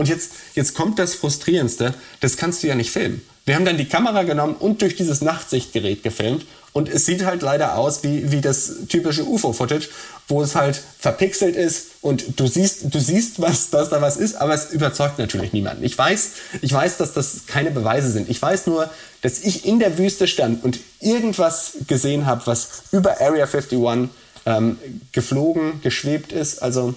Und 0.00 0.08
jetzt, 0.08 0.30
jetzt 0.54 0.74
kommt 0.74 0.98
das 0.98 1.14
Frustrierendste, 1.14 1.92
das 2.20 2.38
kannst 2.38 2.62
du 2.62 2.68
ja 2.68 2.74
nicht 2.74 2.90
filmen. 2.90 3.20
Wir 3.44 3.54
haben 3.54 3.66
dann 3.66 3.76
die 3.76 3.84
Kamera 3.84 4.22
genommen 4.22 4.54
und 4.58 4.80
durch 4.80 4.96
dieses 4.96 5.20
Nachtsichtgerät 5.20 6.02
gefilmt 6.02 6.46
und 6.72 6.88
es 6.88 7.04
sieht 7.04 7.26
halt 7.26 7.42
leider 7.42 7.76
aus 7.76 8.02
wie, 8.02 8.32
wie 8.32 8.40
das 8.40 8.86
typische 8.88 9.24
UFO-Footage, 9.24 9.90
wo 10.26 10.42
es 10.42 10.54
halt 10.54 10.80
verpixelt 10.98 11.54
ist 11.54 11.88
und 12.00 12.40
du 12.40 12.46
siehst, 12.46 12.94
du 12.94 12.98
siehst, 12.98 13.42
was, 13.42 13.68
dass 13.68 13.90
da 13.90 14.00
was 14.00 14.16
ist, 14.16 14.36
aber 14.36 14.54
es 14.54 14.70
überzeugt 14.70 15.18
natürlich 15.18 15.52
niemanden. 15.52 15.84
Ich 15.84 15.98
weiß, 15.98 16.30
ich 16.62 16.72
weiß, 16.72 16.96
dass 16.96 17.12
das 17.12 17.44
keine 17.46 17.70
Beweise 17.70 18.10
sind. 18.10 18.30
Ich 18.30 18.40
weiß 18.40 18.68
nur, 18.68 18.88
dass 19.20 19.40
ich 19.40 19.66
in 19.66 19.80
der 19.80 19.98
Wüste 19.98 20.26
stand 20.28 20.64
und 20.64 20.80
irgendwas 21.00 21.72
gesehen 21.86 22.24
habe, 22.24 22.46
was 22.46 22.84
über 22.90 23.20
Area 23.20 23.44
51 23.44 24.08
ähm, 24.46 24.78
geflogen, 25.12 25.82
geschwebt 25.82 26.32
ist. 26.32 26.62
Also 26.62 26.94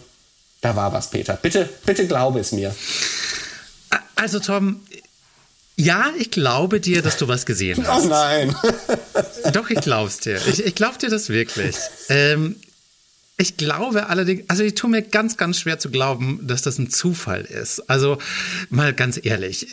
da 0.64 0.76
war 0.76 0.94
was, 0.94 1.10
Peter. 1.10 1.34
Bitte, 1.36 1.70
bitte 1.86 2.08
glaube 2.08 2.40
es 2.40 2.54
mir. 2.54 2.74
Also, 4.16 4.40
Tom, 4.40 4.80
ja, 5.76 6.14
ich 6.18 6.32
glaube 6.32 6.80
dir, 6.80 7.02
dass 7.02 7.18
du 7.18 7.28
was 7.28 7.46
gesehen 7.46 7.86
hast. 7.88 8.06
Oh 8.06 8.08
nein. 8.08 8.56
Doch, 9.54 9.70
ich 9.70 9.82
glaub's 9.82 10.20
dir. 10.20 10.40
Ich, 10.48 10.66
ich 10.66 10.74
glaub 10.74 10.98
dir 10.98 11.10
das 11.10 11.30
wirklich. 11.30 11.76
Ähm, 12.08 12.56
ich 13.38 13.58
glaube 13.58 14.08
allerdings, 14.08 14.44
also 14.48 14.64
ich 14.64 14.76
tue 14.76 14.90
mir 14.90 15.02
ganz, 15.02 15.36
ganz 15.36 15.60
schwer 15.60 15.80
zu 15.80 15.90
glauben, 15.90 16.40
dass 16.44 16.62
das 16.62 16.78
ein 16.78 16.90
Zufall 16.90 17.42
ist. 17.42 17.90
Also 17.90 18.20
mal 18.70 18.94
ganz 18.94 19.20
ehrlich, 19.22 19.68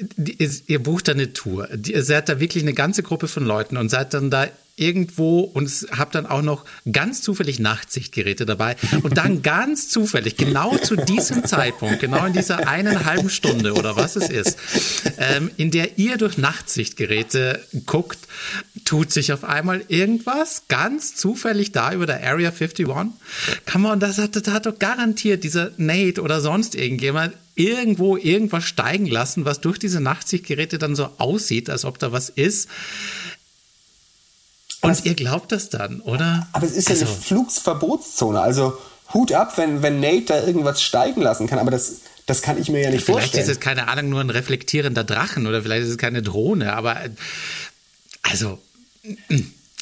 ihr 0.66 0.82
bucht 0.82 1.07
da 1.07 1.12
eine 1.12 1.34
Tour, 1.34 1.68
ihr 1.86 2.03
seid 2.03 2.30
da 2.30 2.41
wirklich 2.41 2.64
eine 2.64 2.72
ganze 2.72 3.03
Gruppe 3.03 3.28
von 3.28 3.45
Leuten 3.45 3.76
und 3.76 3.91
seid 3.91 4.14
dann 4.14 4.30
da 4.30 4.49
irgendwo 4.81 5.41
und 5.41 5.70
habe 5.93 6.11
dann 6.12 6.26
auch 6.26 6.43
noch 6.43 6.64
ganz 6.91 7.22
zufällig 7.22 7.59
Nachtsichtgeräte 7.59 8.47
dabei 8.47 8.76
und 9.03 9.16
dann 9.16 9.43
ganz 9.51 9.89
zufällig, 9.89 10.37
genau 10.37 10.76
zu 10.78 10.97
diesem 10.97 11.45
Zeitpunkt, 11.45 12.01
genau 12.01 12.24
in 12.24 12.33
dieser 12.33 12.66
einen 12.66 13.05
halben 13.05 13.31
Stunde 13.31 13.74
oder 13.74 13.97
was 13.97 14.16
es 14.16 14.28
ist, 14.31 14.59
ähm, 15.18 15.51
in 15.57 15.70
der 15.70 15.99
ihr 15.99 16.16
durch 16.16 16.39
Nachtsichtgeräte 16.39 17.64
guckt, 17.87 18.18
tut 18.85 19.12
sich 19.12 19.33
auf 19.33 19.45
einmal 19.45 19.85
irgendwas 19.89 20.64
ganz 20.68 21.14
zufällig 21.14 21.72
da 21.72 21.93
über 21.93 22.07
der 22.07 22.22
Area 22.24 22.51
51? 22.51 22.87
Kann 23.66 23.83
man, 23.83 24.01
das 24.01 24.18
hat, 24.18 24.35
das 24.35 24.53
hat 24.53 24.66
doch 24.66 24.78
garantiert 24.78 25.45
dieser 25.45 25.72
Nate 25.76 26.22
oder 26.22 26.41
sonst 26.41 26.74
irgendjemand 26.74 27.35
irgendwo 27.55 28.16
irgendwas 28.16 28.64
steigen 28.64 29.07
lassen, 29.07 29.45
was 29.45 29.61
durch 29.61 29.78
diese 29.78 30.01
Nachtsichtgeräte 30.01 30.78
dann 30.78 30.97
so 30.97 31.11
aussieht, 31.18 31.68
als 31.68 31.85
ob 31.85 31.99
da 31.99 32.11
was 32.11 32.31
ist. 32.31 32.68
Und 34.83 35.05
ihr 35.05 35.14
glaubt 35.14 35.53
das 35.53 35.68
dann, 35.68 36.01
oder? 36.01 36.49
Aber 36.53 36.66
es 36.66 36.72
ist 36.72 36.89
ja 36.89 36.95
also. 36.95 37.07
eine 37.07 37.14
Flugsverbotszone. 37.14 38.41
Also 38.41 38.78
Hut 39.12 39.33
ab, 39.33 39.59
wenn, 39.59 39.83
wenn 39.83 40.01
Nate 40.01 40.24
da 40.26 40.47
irgendwas 40.47 40.83
steigen 40.83 41.20
lassen 41.20 41.47
kann. 41.47 41.59
Aber 41.59 41.70
das, 41.70 41.97
das 42.26 42.43
kann 42.43 42.59
ich 42.59 42.68
mir 42.68 42.81
ja 42.81 42.91
nicht 42.91 43.05
vielleicht 43.05 43.20
vorstellen. 43.20 43.45
Vielleicht 43.45 43.51
ist 43.51 43.57
es, 43.57 43.61
keine 43.61 43.89
Ahnung, 43.89 44.09
nur 44.11 44.20
ein 44.20 44.31
reflektierender 44.31 45.05
Drachen 45.05 45.47
oder 45.47 45.62
vielleicht 45.62 45.85
ist 45.85 45.91
es 45.91 45.99
keine 45.99 46.22
Drohne. 46.22 46.72
Aber 46.72 46.97
also. 48.22 48.59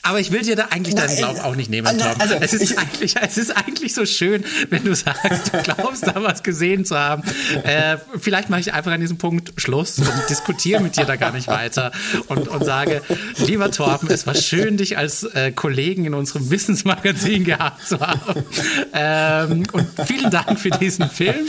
Aber 0.09 0.21
ich 0.21 0.33
will 0.33 0.41
dir 0.41 0.57
da 0.57 0.69
eigentlich 0.71 0.95
deinen 0.95 1.17
Glauben 1.17 1.41
auch 1.41 1.55
nicht 1.55 1.69
nehmen, 1.69 1.99
Tom. 1.99 2.09
Also, 2.19 2.35
es, 2.41 2.55
ist 2.55 2.63
ich, 2.63 2.79
eigentlich, 2.79 3.15
es 3.21 3.37
ist 3.37 3.55
eigentlich 3.55 3.93
so 3.93 4.07
schön, 4.07 4.43
wenn 4.71 4.83
du 4.83 4.95
sagst, 4.95 5.53
du 5.53 5.63
glaubst, 5.63 6.07
da 6.07 6.23
was 6.23 6.43
gesehen 6.43 6.87
zu 6.87 6.99
haben. 6.99 7.23
Äh, 7.63 7.99
vielleicht 8.19 8.49
mache 8.49 8.61
ich 8.61 8.73
einfach 8.73 8.93
an 8.93 9.03
diesem 9.03 9.19
Punkt 9.19 9.53
Schluss 9.61 9.99
und 9.99 10.11
diskutiere 10.31 10.81
mit 10.81 10.97
dir 10.97 11.05
da 11.05 11.17
gar 11.17 11.33
nicht 11.33 11.49
weiter 11.49 11.93
und, 12.29 12.49
und 12.49 12.65
sage, 12.65 13.03
lieber 13.37 13.71
Torben, 13.71 14.09
es 14.11 14.27
war 14.27 14.35
schön, 14.35 14.79
dich 14.79 14.97
als 14.97 15.25
äh, 15.25 15.53
Kollegen 15.53 16.07
in 16.07 16.15
unserem 16.15 16.51
Wissensmagazin 16.51 17.45
gehabt 17.45 17.87
zu 17.87 18.01
haben. 18.01 18.47
Ähm, 18.95 19.65
und 19.73 19.89
vielen 20.07 20.31
Dank 20.31 20.59
für 20.59 20.71
diesen 20.71 21.11
Film. 21.11 21.49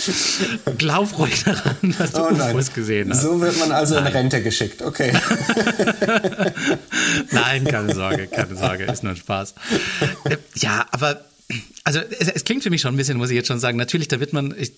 Glaub 0.78 1.18
ruhig 1.18 1.46
daran, 1.46 1.78
dass 1.98 2.12
du 2.12 2.24
oh 2.24 2.32
UFOs 2.32 2.74
gesehen 2.74 3.12
hast. 3.12 3.22
So 3.22 3.40
wird 3.40 3.58
man 3.58 3.72
also 3.72 3.96
nein. 3.96 4.08
in 4.08 4.12
Rente 4.12 4.44
geschickt, 4.44 4.82
okay. 4.82 5.14
nein, 7.32 7.64
keine 7.64 7.96
Sorge, 7.96 8.28
keine 8.28 8.49
keine 8.56 8.68
Sorge, 8.68 8.84
ist 8.86 9.04
nur 9.04 9.14
ein 9.14 9.18
Spaß. 9.18 9.56
Äh, 10.26 10.38
ja, 10.56 10.86
aber 10.92 11.26
also 11.84 12.00
es, 12.00 12.28
es, 12.28 12.44
klingt 12.44 12.64
für 12.64 12.70
mich 12.70 12.82
schon 12.82 12.94
ein 12.94 12.98
bisschen, 12.98 13.18
muss 13.18 13.30
ich 13.30 13.36
jetzt 13.36 13.48
schon 13.48 13.60
sagen. 13.60 13.78
Natürlich, 13.78 14.08
da 14.08 14.20
wird 14.20 14.34
man, 14.34 14.54
ich, 14.58 14.74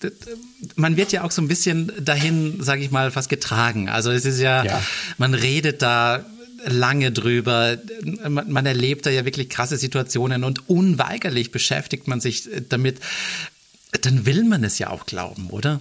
man 0.76 0.96
wird 0.96 1.12
ja 1.12 1.22
auch 1.24 1.30
so 1.30 1.42
ein 1.42 1.48
bisschen 1.48 1.92
dahin, 2.02 2.62
sage 2.62 2.82
ich 2.82 2.90
mal, 2.90 3.10
fast 3.10 3.28
getragen. 3.28 3.88
Also 3.88 4.10
es 4.10 4.24
ist 4.24 4.40
ja, 4.40 4.64
ja. 4.64 4.82
man 5.18 5.34
redet 5.34 5.82
da 5.82 6.24
lange 6.64 7.12
drüber, 7.12 7.76
man, 8.28 8.50
man 8.50 8.66
erlebt 8.66 9.04
da 9.04 9.10
ja 9.10 9.24
wirklich 9.24 9.48
krasse 9.50 9.76
Situationen 9.76 10.44
und 10.44 10.68
unweigerlich 10.68 11.50
beschäftigt 11.50 12.08
man 12.08 12.20
sich 12.20 12.48
damit. 12.68 13.00
Dann 14.00 14.24
will 14.24 14.44
man 14.44 14.64
es 14.64 14.78
ja 14.78 14.88
auch 14.88 15.04
glauben, 15.04 15.50
oder? 15.50 15.80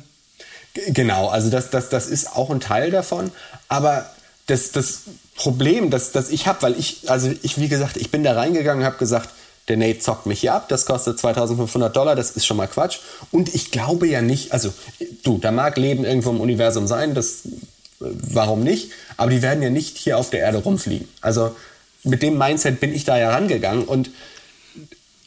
Genau, 0.88 1.28
also 1.30 1.50
das, 1.50 1.70
das, 1.70 1.89
das 1.89 2.08
ist 2.08 2.36
auch 2.36 2.50
ein 2.50 2.60
Teil 2.60 2.92
davon. 2.92 3.32
Aber 3.68 4.10
das, 4.48 4.72
das 4.72 5.04
Problem, 5.36 5.89
das, 5.89 6.11
das 6.11 6.29
ich 6.29 6.47
habe, 6.47 6.61
weil 6.61 6.79
ich, 6.79 7.09
also 7.09 7.32
ich, 7.41 7.57
wie 7.57 7.67
gesagt, 7.67 7.97
ich 7.97 8.11
bin 8.11 8.23
da 8.23 8.34
reingegangen 8.34 8.82
und 8.82 8.86
habe 8.86 8.97
gesagt, 8.97 9.29
der 9.67 9.77
Nate 9.77 9.99
zockt 9.99 10.25
mich 10.25 10.41
hier 10.41 10.53
ab, 10.53 10.69
das 10.69 10.86
kostet 10.86 11.19
2500 11.19 11.95
Dollar, 11.95 12.15
das 12.15 12.32
ist 12.32 12.45
schon 12.45 12.57
mal 12.57 12.67
Quatsch. 12.67 12.99
Und 13.32 13.53
ich 13.53 13.71
glaube 13.71 14.07
ja 14.07 14.21
nicht, 14.21 14.51
also 14.51 14.73
du, 15.23 15.38
da 15.38 15.51
mag 15.51 15.77
Leben 15.77 16.03
irgendwo 16.03 16.32
im 16.32 16.41
Universum 16.41 16.88
sein, 16.88 17.13
das, 17.13 17.43
warum 17.99 18.63
nicht? 18.63 18.91
Aber 19.17 19.29
die 19.29 19.41
werden 19.41 19.63
ja 19.63 19.69
nicht 19.69 19.97
hier 19.97 20.17
auf 20.17 20.29
der 20.29 20.41
Erde 20.41 20.57
rumfliegen. 20.57 21.07
Also 21.21 21.55
mit 22.03 22.23
dem 22.23 22.38
Mindset 22.38 22.79
bin 22.79 22.93
ich 22.93 23.05
da 23.05 23.17
ja 23.17 23.29
rangegangen 23.29 23.86
und 23.86 24.09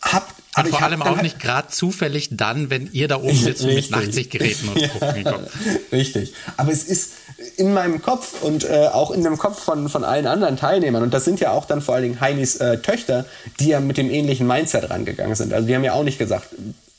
hab 0.02 0.34
und 0.56 0.68
vor 0.68 0.82
allem 0.82 1.02
auch 1.02 1.20
nicht 1.20 1.40
gerade 1.40 1.68
zufällig 1.68 2.28
dann, 2.30 2.70
wenn 2.70 2.88
ihr 2.92 3.08
da 3.08 3.16
oben 3.16 3.36
sitzt 3.36 3.64
und 3.64 3.74
mit 3.74 3.90
Nachtsichtgeräten 3.90 4.68
und 4.68 4.80
ja, 4.80 4.88
gucken. 4.88 5.46
Richtig. 5.90 6.32
Aber 6.56 6.70
es 6.70 6.84
ist 6.84 7.12
in 7.56 7.72
meinem 7.72 8.02
Kopf 8.02 8.42
und 8.42 8.64
äh, 8.64 8.88
auch 8.92 9.10
in 9.10 9.22
dem 9.22 9.38
Kopf 9.38 9.62
von, 9.62 9.88
von 9.88 10.04
allen 10.04 10.26
anderen 10.26 10.56
Teilnehmern, 10.56 11.02
und 11.02 11.14
das 11.14 11.24
sind 11.24 11.40
ja 11.40 11.52
auch 11.52 11.64
dann 11.64 11.80
vor 11.80 11.94
allen 11.94 12.04
Dingen 12.04 12.20
Heinis 12.20 12.56
äh, 12.56 12.78
Töchter, 12.78 13.24
die 13.60 13.68
ja 13.68 13.80
mit 13.80 13.96
dem 13.96 14.10
ähnlichen 14.10 14.46
Mindset 14.46 14.90
rangegangen 14.90 15.34
sind. 15.34 15.52
Also 15.52 15.66
die 15.66 15.74
haben 15.74 15.84
ja 15.84 15.92
auch 15.92 16.04
nicht 16.04 16.18
gesagt, 16.18 16.48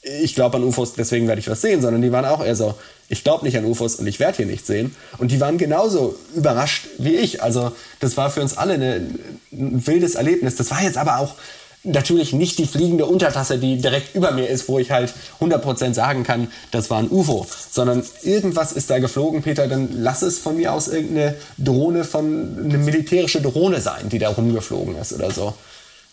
ich 0.06 0.36
glaube 0.36 0.58
an 0.58 0.64
UFOs, 0.64 0.94
deswegen 0.94 1.28
werde 1.28 1.40
ich 1.40 1.50
was 1.50 1.62
sehen, 1.62 1.82
sondern 1.82 2.02
die 2.02 2.12
waren 2.12 2.26
auch 2.26 2.46
eher 2.46 2.56
so, 2.56 2.76
ich 3.10 3.24
glaube 3.24 3.44
nicht 3.44 3.58
an 3.58 3.66
UFOs 3.66 3.96
und 3.96 4.06
ich 4.08 4.20
werde 4.20 4.38
hier 4.38 4.46
nichts 4.46 4.68
sehen. 4.68 4.96
Und 5.18 5.32
die 5.32 5.40
waren 5.40 5.58
genauso 5.58 6.16
überrascht 6.36 6.88
wie 7.00 7.16
ich. 7.16 7.42
Also 7.42 7.72
das 8.00 8.16
war 8.16 8.30
für 8.30 8.42
uns 8.42 8.58
alle 8.58 8.74
eine, 8.74 9.02
ein 9.52 9.88
wildes 9.88 10.16
Erlebnis. 10.16 10.56
Das 10.58 10.70
war 10.70 10.82
jetzt 10.84 10.98
aber 10.98 11.20
auch 11.20 11.34
natürlich 11.86 12.34
nicht 12.34 12.58
die 12.58 12.66
fliegende 12.66 13.06
Untertasse, 13.06 13.58
die 13.58 13.78
direkt 13.78 14.16
über 14.16 14.32
mir 14.32 14.48
ist, 14.48 14.68
wo 14.68 14.80
ich 14.80 14.92
halt 14.92 15.14
100% 15.40 15.94
sagen 15.94 16.24
kann, 16.24 16.52
das 16.72 16.90
war 16.90 17.00
ein 17.00 17.10
UFO, 17.10 17.48
sondern 17.72 18.04
irgendwas 18.24 18.72
ist 18.72 18.90
da 18.90 19.00
geflogen, 19.00 19.42
Peter, 19.42 19.68
dann 19.68 19.90
lass 19.94 20.22
es 20.22 20.40
von 20.40 20.58
mir 20.58 20.74
aus 20.74 20.88
irgendeine 20.88 21.36
Drohne 21.58 22.04
von, 22.04 22.58
eine 22.64 22.78
militärische 22.78 23.42
Drohne 23.42 23.82
sein, 23.82 24.10
die 24.10 24.20
da 24.20 24.30
rumgeflogen 24.30 24.98
ist 24.98 25.14
oder 25.14 25.32
so. 25.32 25.54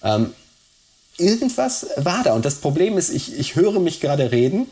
Ähm, 0.02 0.32
irgendwas 1.18 1.86
war 1.96 2.22
da 2.22 2.34
und 2.34 2.44
das 2.44 2.56
Problem 2.56 2.98
ist, 2.98 3.10
ich, 3.10 3.38
ich 3.38 3.56
höre 3.56 3.80
mich 3.80 4.00
gerade 4.00 4.32
reden 4.32 4.66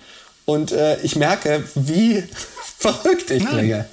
und 0.44 0.72
äh, 0.72 1.00
ich 1.02 1.16
merke, 1.16 1.64
wie 1.74 2.24
verrückt 2.80 3.30
ich 3.30 3.44
klinge. 3.44 3.86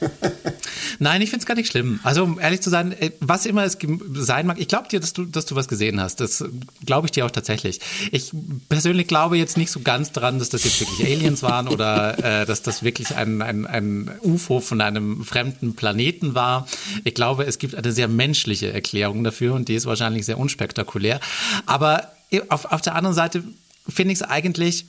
Nein, 0.99 1.21
ich 1.21 1.29
finde 1.29 1.41
es 1.41 1.45
gar 1.45 1.55
nicht 1.55 1.69
schlimm. 1.69 1.99
Also, 2.03 2.23
um 2.23 2.39
ehrlich 2.39 2.61
zu 2.61 2.69
sein, 2.69 2.93
äh, 2.93 3.11
was 3.19 3.45
immer 3.45 3.63
es 3.65 3.77
sein 4.13 4.47
mag, 4.47 4.59
ich 4.59 4.67
glaube 4.67 4.87
dir, 4.87 4.99
dass 4.99 5.13
du, 5.13 5.25
dass 5.25 5.45
du 5.45 5.55
was 5.55 5.67
gesehen 5.67 5.99
hast. 5.99 6.19
Das 6.21 6.43
glaube 6.85 7.07
ich 7.07 7.11
dir 7.11 7.25
auch 7.25 7.31
tatsächlich. 7.31 7.81
Ich 8.11 8.31
persönlich 8.69 9.07
glaube 9.07 9.37
jetzt 9.37 9.57
nicht 9.57 9.71
so 9.71 9.81
ganz 9.81 10.11
dran, 10.13 10.39
dass 10.39 10.49
das 10.49 10.63
jetzt 10.63 10.79
wirklich 10.79 11.05
Aliens 11.05 11.43
waren 11.43 11.67
oder 11.67 12.41
äh, 12.41 12.45
dass 12.45 12.61
das 12.61 12.81
wirklich 12.81 13.15
ein, 13.15 13.41
ein, 13.41 13.67
ein 13.67 14.11
UFO 14.23 14.61
von 14.61 14.79
einem 14.79 15.23
fremden 15.25 15.75
Planeten 15.75 16.33
war. 16.33 16.67
Ich 17.03 17.13
glaube, 17.13 17.45
es 17.45 17.59
gibt 17.59 17.75
eine 17.75 17.91
sehr 17.91 18.07
menschliche 18.07 18.71
Erklärung 18.71 19.23
dafür 19.23 19.53
und 19.53 19.67
die 19.67 19.75
ist 19.75 19.85
wahrscheinlich 19.85 20.25
sehr 20.25 20.39
unspektakulär. 20.39 21.19
Aber 21.65 22.11
auf, 22.49 22.65
auf 22.65 22.81
der 22.81 22.95
anderen 22.95 23.15
Seite 23.15 23.43
finde 23.87 24.13
ich 24.13 24.19
es 24.19 24.23
eigentlich, 24.23 24.85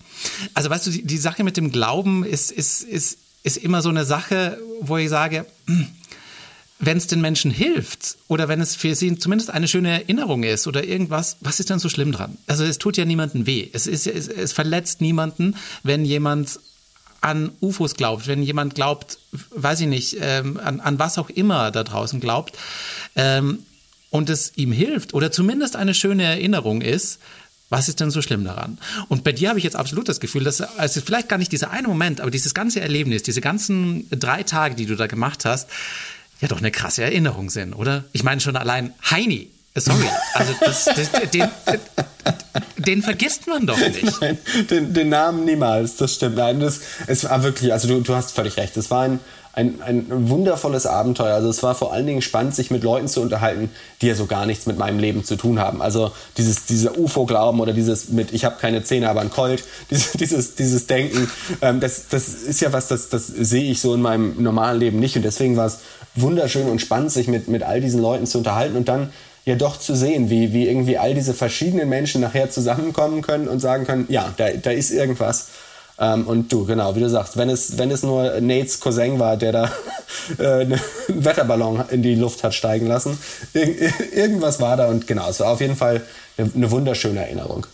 also 0.55 0.71
weißt 0.71 0.87
du, 0.87 0.91
die, 0.91 1.05
die 1.05 1.19
Sache 1.19 1.45
mit 1.45 1.57
dem 1.57 1.71
Glauben 1.71 2.25
ist, 2.25 2.51
ist, 2.51 2.83
ist, 2.83 3.19
ist 3.43 3.57
immer 3.57 3.83
so 3.83 3.89
eine 3.89 4.05
Sache, 4.05 4.59
wo 4.81 4.97
ich 4.97 5.09
sage, 5.09 5.47
wenn 6.79 6.97
es 6.97 7.09
den 7.09 7.21
Menschen 7.21 7.51
hilft 7.51 8.19
oder 8.29 8.49
wenn 8.49 8.61
es 8.61 8.77
für 8.77 8.95
sie 8.95 9.19
zumindest 9.19 9.51
eine 9.51 9.67
schöne 9.67 9.91
Erinnerung 9.91 10.45
ist 10.45 10.67
oder 10.67 10.85
irgendwas, 10.85 11.37
was 11.41 11.59
ist 11.59 11.71
denn 11.71 11.81
so 11.81 11.89
schlimm 11.89 12.13
dran? 12.13 12.39
Also 12.47 12.65
es 12.65 12.79
tut 12.79 12.97
ja 12.97 13.05
niemandem 13.05 13.47
weh. 13.47 13.69
Es, 13.73 13.87
ist, 13.87 14.07
es, 14.07 14.29
es 14.29 14.53
verletzt 14.53 15.01
niemanden, 15.01 15.57
wenn 15.83 16.05
jemand 16.05 16.61
an 17.21 17.51
UFOs 17.61 17.95
glaubt, 17.95 18.29
wenn 18.29 18.43
jemand 18.43 18.77
glaubt, 18.77 19.19
weiß 19.51 19.81
ich 19.81 19.89
nicht, 19.89 20.19
ähm, 20.21 20.59
an, 20.63 20.79
an 20.81 20.99
was 21.01 21.19
auch 21.19 21.31
immer 21.31 21.73
da 21.73 21.83
draußen 21.83 22.21
glaubt 22.21 22.57
ähm, 23.17 23.61
und 24.11 24.31
es 24.31 24.57
ihm 24.57 24.71
hilft 24.71 25.15
oder 25.15 25.33
zumindest 25.33 25.75
eine 25.75 25.95
schöne 25.95 26.23
Erinnerung 26.23 26.81
ist, 26.81 27.19
was 27.71 27.89
ist 27.89 28.01
denn 28.01 28.11
so 28.11 28.23
schlimm 28.23 28.45
daran? 28.45 28.79
Und 29.09 29.25
bei 29.25 29.33
dir 29.33 29.51
habe 29.51 29.59
ich 29.59 29.65
jetzt 29.65 29.77
absolut 29.77 30.09
das 30.09 30.21
Gefühl, 30.21 30.45
dass 30.45 30.61
also 30.61 31.01
vielleicht 31.01 31.29
gar 31.29 31.39
nicht 31.39 31.53
dieser 31.53 31.71
eine 31.71 31.89
Moment, 31.89 32.21
aber 32.21 32.31
dieses 32.31 32.55
ganze 32.55 32.81
Erlebnis, 32.81 33.23
diese 33.23 33.41
ganzen 33.41 34.09
drei 34.11 34.43
Tage, 34.43 34.75
die 34.75 34.87
du 34.87 34.97
da 34.97 35.07
gemacht 35.07 35.45
hast, 35.45 35.69
ja 36.41 36.49
doch 36.49 36.59
eine 36.59 36.71
krasse 36.71 37.03
Erinnerung 37.03 37.51
sind, 37.51 37.75
oder? 37.75 38.05
Ich 38.13 38.23
meine 38.23 38.41
schon 38.41 38.57
allein 38.57 38.95
Heini. 39.11 39.51
Sorry, 39.75 40.09
also 40.35 40.55
das, 40.61 40.87
das, 40.87 41.11
den, 41.31 41.49
den 42.79 43.03
vergisst 43.03 43.47
man 43.47 43.67
doch 43.67 43.79
nicht. 43.79 44.03
Nein, 44.21 44.39
den, 44.71 44.93
den, 44.93 45.09
Namen 45.09 45.45
niemals, 45.45 45.97
das 45.97 46.15
stimmt. 46.15 46.37
Nein, 46.37 46.59
das, 46.59 46.81
es 47.07 47.25
war 47.25 47.43
wirklich, 47.45 47.73
also 47.73 47.87
du, 47.87 48.01
du 48.01 48.15
hast 48.15 48.33
völlig 48.33 48.57
recht. 48.57 48.77
Es 48.77 48.91
war 48.91 49.05
ein, 49.05 49.21
ein, 49.59 49.83
ein 49.83 50.29
wundervolles 50.29 50.87
Abenteuer. 50.87 51.35
Also 51.35 51.49
es 51.49 51.65
war 51.65 51.75
vor 51.75 51.93
allen 51.93 52.07
Dingen 52.07 52.23
spannend, 52.23 52.55
sich 52.55 52.71
mit 52.71 52.85
Leuten 52.85 53.09
zu 53.09 53.21
unterhalten, 53.21 53.71
die 54.01 54.07
ja 54.07 54.15
so 54.15 54.27
gar 54.27 54.47
nichts 54.47 54.67
mit 54.67 54.79
meinem 54.79 55.01
Leben 55.01 55.25
zu 55.25 55.35
tun 55.35 55.59
haben. 55.59 55.83
Also 55.83 56.13
dieses, 56.37 56.67
dieser 56.67 56.97
UFO-Glauben 56.97 57.59
oder 57.59 57.73
dieses 57.73 58.11
mit, 58.11 58.33
ich 58.33 58.45
habe 58.45 58.57
keine 58.61 58.85
Zähne, 58.85 59.11
aber 59.11 59.21
ein 59.21 59.31
Colt, 59.31 59.65
dieses, 59.91 60.13
dieses, 60.13 60.55
dieses 60.55 60.87
Denken, 60.87 61.29
ähm, 61.61 61.81
das, 61.81 62.07
das 62.09 62.29
ist 62.29 62.61
ja 62.61 62.73
was, 62.73 62.87
das, 62.87 63.09
das 63.09 63.27
sehe 63.27 63.69
ich 63.69 63.81
so 63.81 63.95
in 63.95 64.01
meinem 64.01 64.41
normalen 64.41 64.79
Leben 64.79 65.01
nicht. 65.01 65.17
Und 65.17 65.25
deswegen 65.25 65.57
war 65.57 65.67
es 65.67 65.81
wunderschön 66.15 66.69
und 66.69 66.81
spannend, 66.81 67.11
sich 67.11 67.27
mit, 67.27 67.49
mit 67.49 67.65
all 67.65 67.81
diesen 67.81 68.01
Leuten 68.01 68.27
zu 68.27 68.39
unterhalten 68.39 68.77
und 68.77 68.89
dann 68.89 69.11
ja 69.45 69.57
doch 69.57 69.77
zu 69.77 69.97
sehen, 69.97 70.31
wie, 70.31 70.53
wie 70.53 70.69
irgendwie 70.69 70.99
all 70.99 71.15
diese 71.15 71.35
verschiedenen 71.35 71.89
Menschen 71.89 72.21
nachher 72.21 72.51
zusammenkommen 72.51 73.23
können 73.23 73.49
und 73.49 73.59
sagen 73.59 73.87
können, 73.87 74.07
ja, 74.09 74.33
da, 74.37 74.51
da 74.51 74.71
ist 74.71 74.93
irgendwas. 74.93 75.49
Ähm, 76.01 76.27
und 76.27 76.53
du, 76.53 76.65
genau, 76.65 76.95
wie 76.95 77.01
du 77.01 77.11
sagst, 77.11 77.37
wenn 77.37 77.51
es, 77.51 77.77
wenn 77.77 77.91
es 77.91 78.03
nur 78.03 78.41
Nates 78.41 78.79
Cousin 78.79 79.19
war, 79.19 79.37
der 79.37 79.53
da 79.53 79.73
äh, 80.39 80.61
einen 80.61 80.81
Wetterballon 81.09 81.85
in 81.91 82.03
die 82.03 82.15
Luft 82.15 82.45
hat 82.45 82.55
steigen 82.55 82.87
lassen, 82.87 83.19
ir 83.53 83.93
irgendwas 84.13 84.61
war 84.61 84.77
da 84.77 84.87
und 84.87 85.07
genau, 85.07 85.29
es 85.29 85.41
war 85.41 85.49
auf 85.49 85.61
jeden 85.61 85.77
Fall 85.77 86.03
eine, 86.37 86.51
eine 86.55 86.71
wunderschöne 86.71 87.21
Erinnerung. 87.21 87.67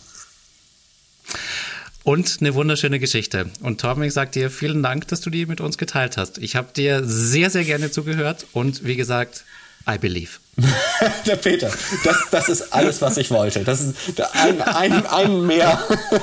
Und 2.03 2.37
eine 2.39 2.53
wunderschöne 2.53 2.99
Geschichte. 2.99 3.49
Und 3.61 3.81
Torben, 3.81 4.03
ich 4.03 4.13
sage 4.13 4.29
dir 4.29 4.51
vielen 4.51 4.83
Dank, 4.83 5.07
dass 5.07 5.21
du 5.21 5.31
die 5.31 5.47
mit 5.47 5.59
uns 5.59 5.77
geteilt 5.79 6.17
hast. 6.17 6.37
Ich 6.37 6.55
habe 6.55 6.67
dir 6.75 7.03
sehr, 7.03 7.49
sehr 7.49 7.63
gerne 7.63 7.89
zugehört 7.89 8.45
und 8.53 8.85
wie 8.85 8.95
gesagt, 8.95 9.43
I 9.87 9.97
believe. 9.97 10.39
der 11.25 11.35
Peter, 11.35 11.69
das, 12.05 12.17
das 12.31 12.47
ist 12.49 12.73
alles, 12.73 13.01
was 13.01 13.17
ich 13.17 13.29
wollte. 13.29 13.65
Das 13.65 13.81
ist 13.81 13.95
ein, 14.33 14.61
ein, 14.61 15.05
ein, 15.05 15.45
mehr, 15.45 15.77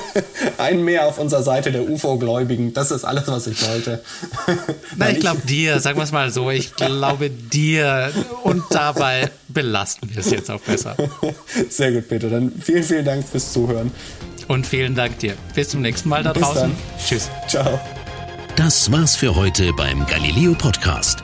ein 0.57 0.83
mehr 0.83 1.05
auf 1.05 1.19
unserer 1.19 1.43
Seite 1.43 1.71
der 1.71 1.87
UFO-Gläubigen. 1.87 2.73
Das 2.73 2.89
ist 2.89 3.03
alles, 3.03 3.27
was 3.27 3.45
ich 3.45 3.61
wollte. 3.67 4.03
Na, 4.97 5.11
ich 5.11 5.19
glaube 5.19 5.41
dir, 5.45 5.79
sagen 5.79 5.99
wir 5.99 6.03
es 6.03 6.11
mal 6.11 6.31
so, 6.31 6.49
ich 6.49 6.75
glaube 6.75 7.29
dir. 7.29 8.11
Und 8.43 8.63
dabei 8.71 9.29
belasten 9.49 10.09
wir 10.09 10.17
es 10.17 10.31
jetzt 10.31 10.49
auch 10.49 10.61
besser. 10.61 10.95
Sehr 11.69 11.91
gut, 11.91 12.09
Peter. 12.09 12.29
Dann 12.29 12.51
vielen, 12.59 12.83
vielen 12.83 13.05
Dank 13.05 13.27
fürs 13.27 13.53
Zuhören. 13.53 13.91
Und 14.47 14.65
vielen 14.65 14.95
Dank 14.95 15.19
dir. 15.19 15.35
Bis 15.53 15.69
zum 15.69 15.81
nächsten 15.81 16.09
Mal 16.09 16.23
da 16.23 16.33
Bis 16.33 16.41
draußen. 16.41 16.61
Dann. 16.61 16.75
Tschüss. 16.97 17.29
Ciao. 17.47 17.79
Das 18.55 18.91
war's 18.91 19.15
für 19.15 19.35
heute 19.35 19.71
beim 19.73 20.05
Galileo 20.07 20.53
Podcast. 20.53 21.23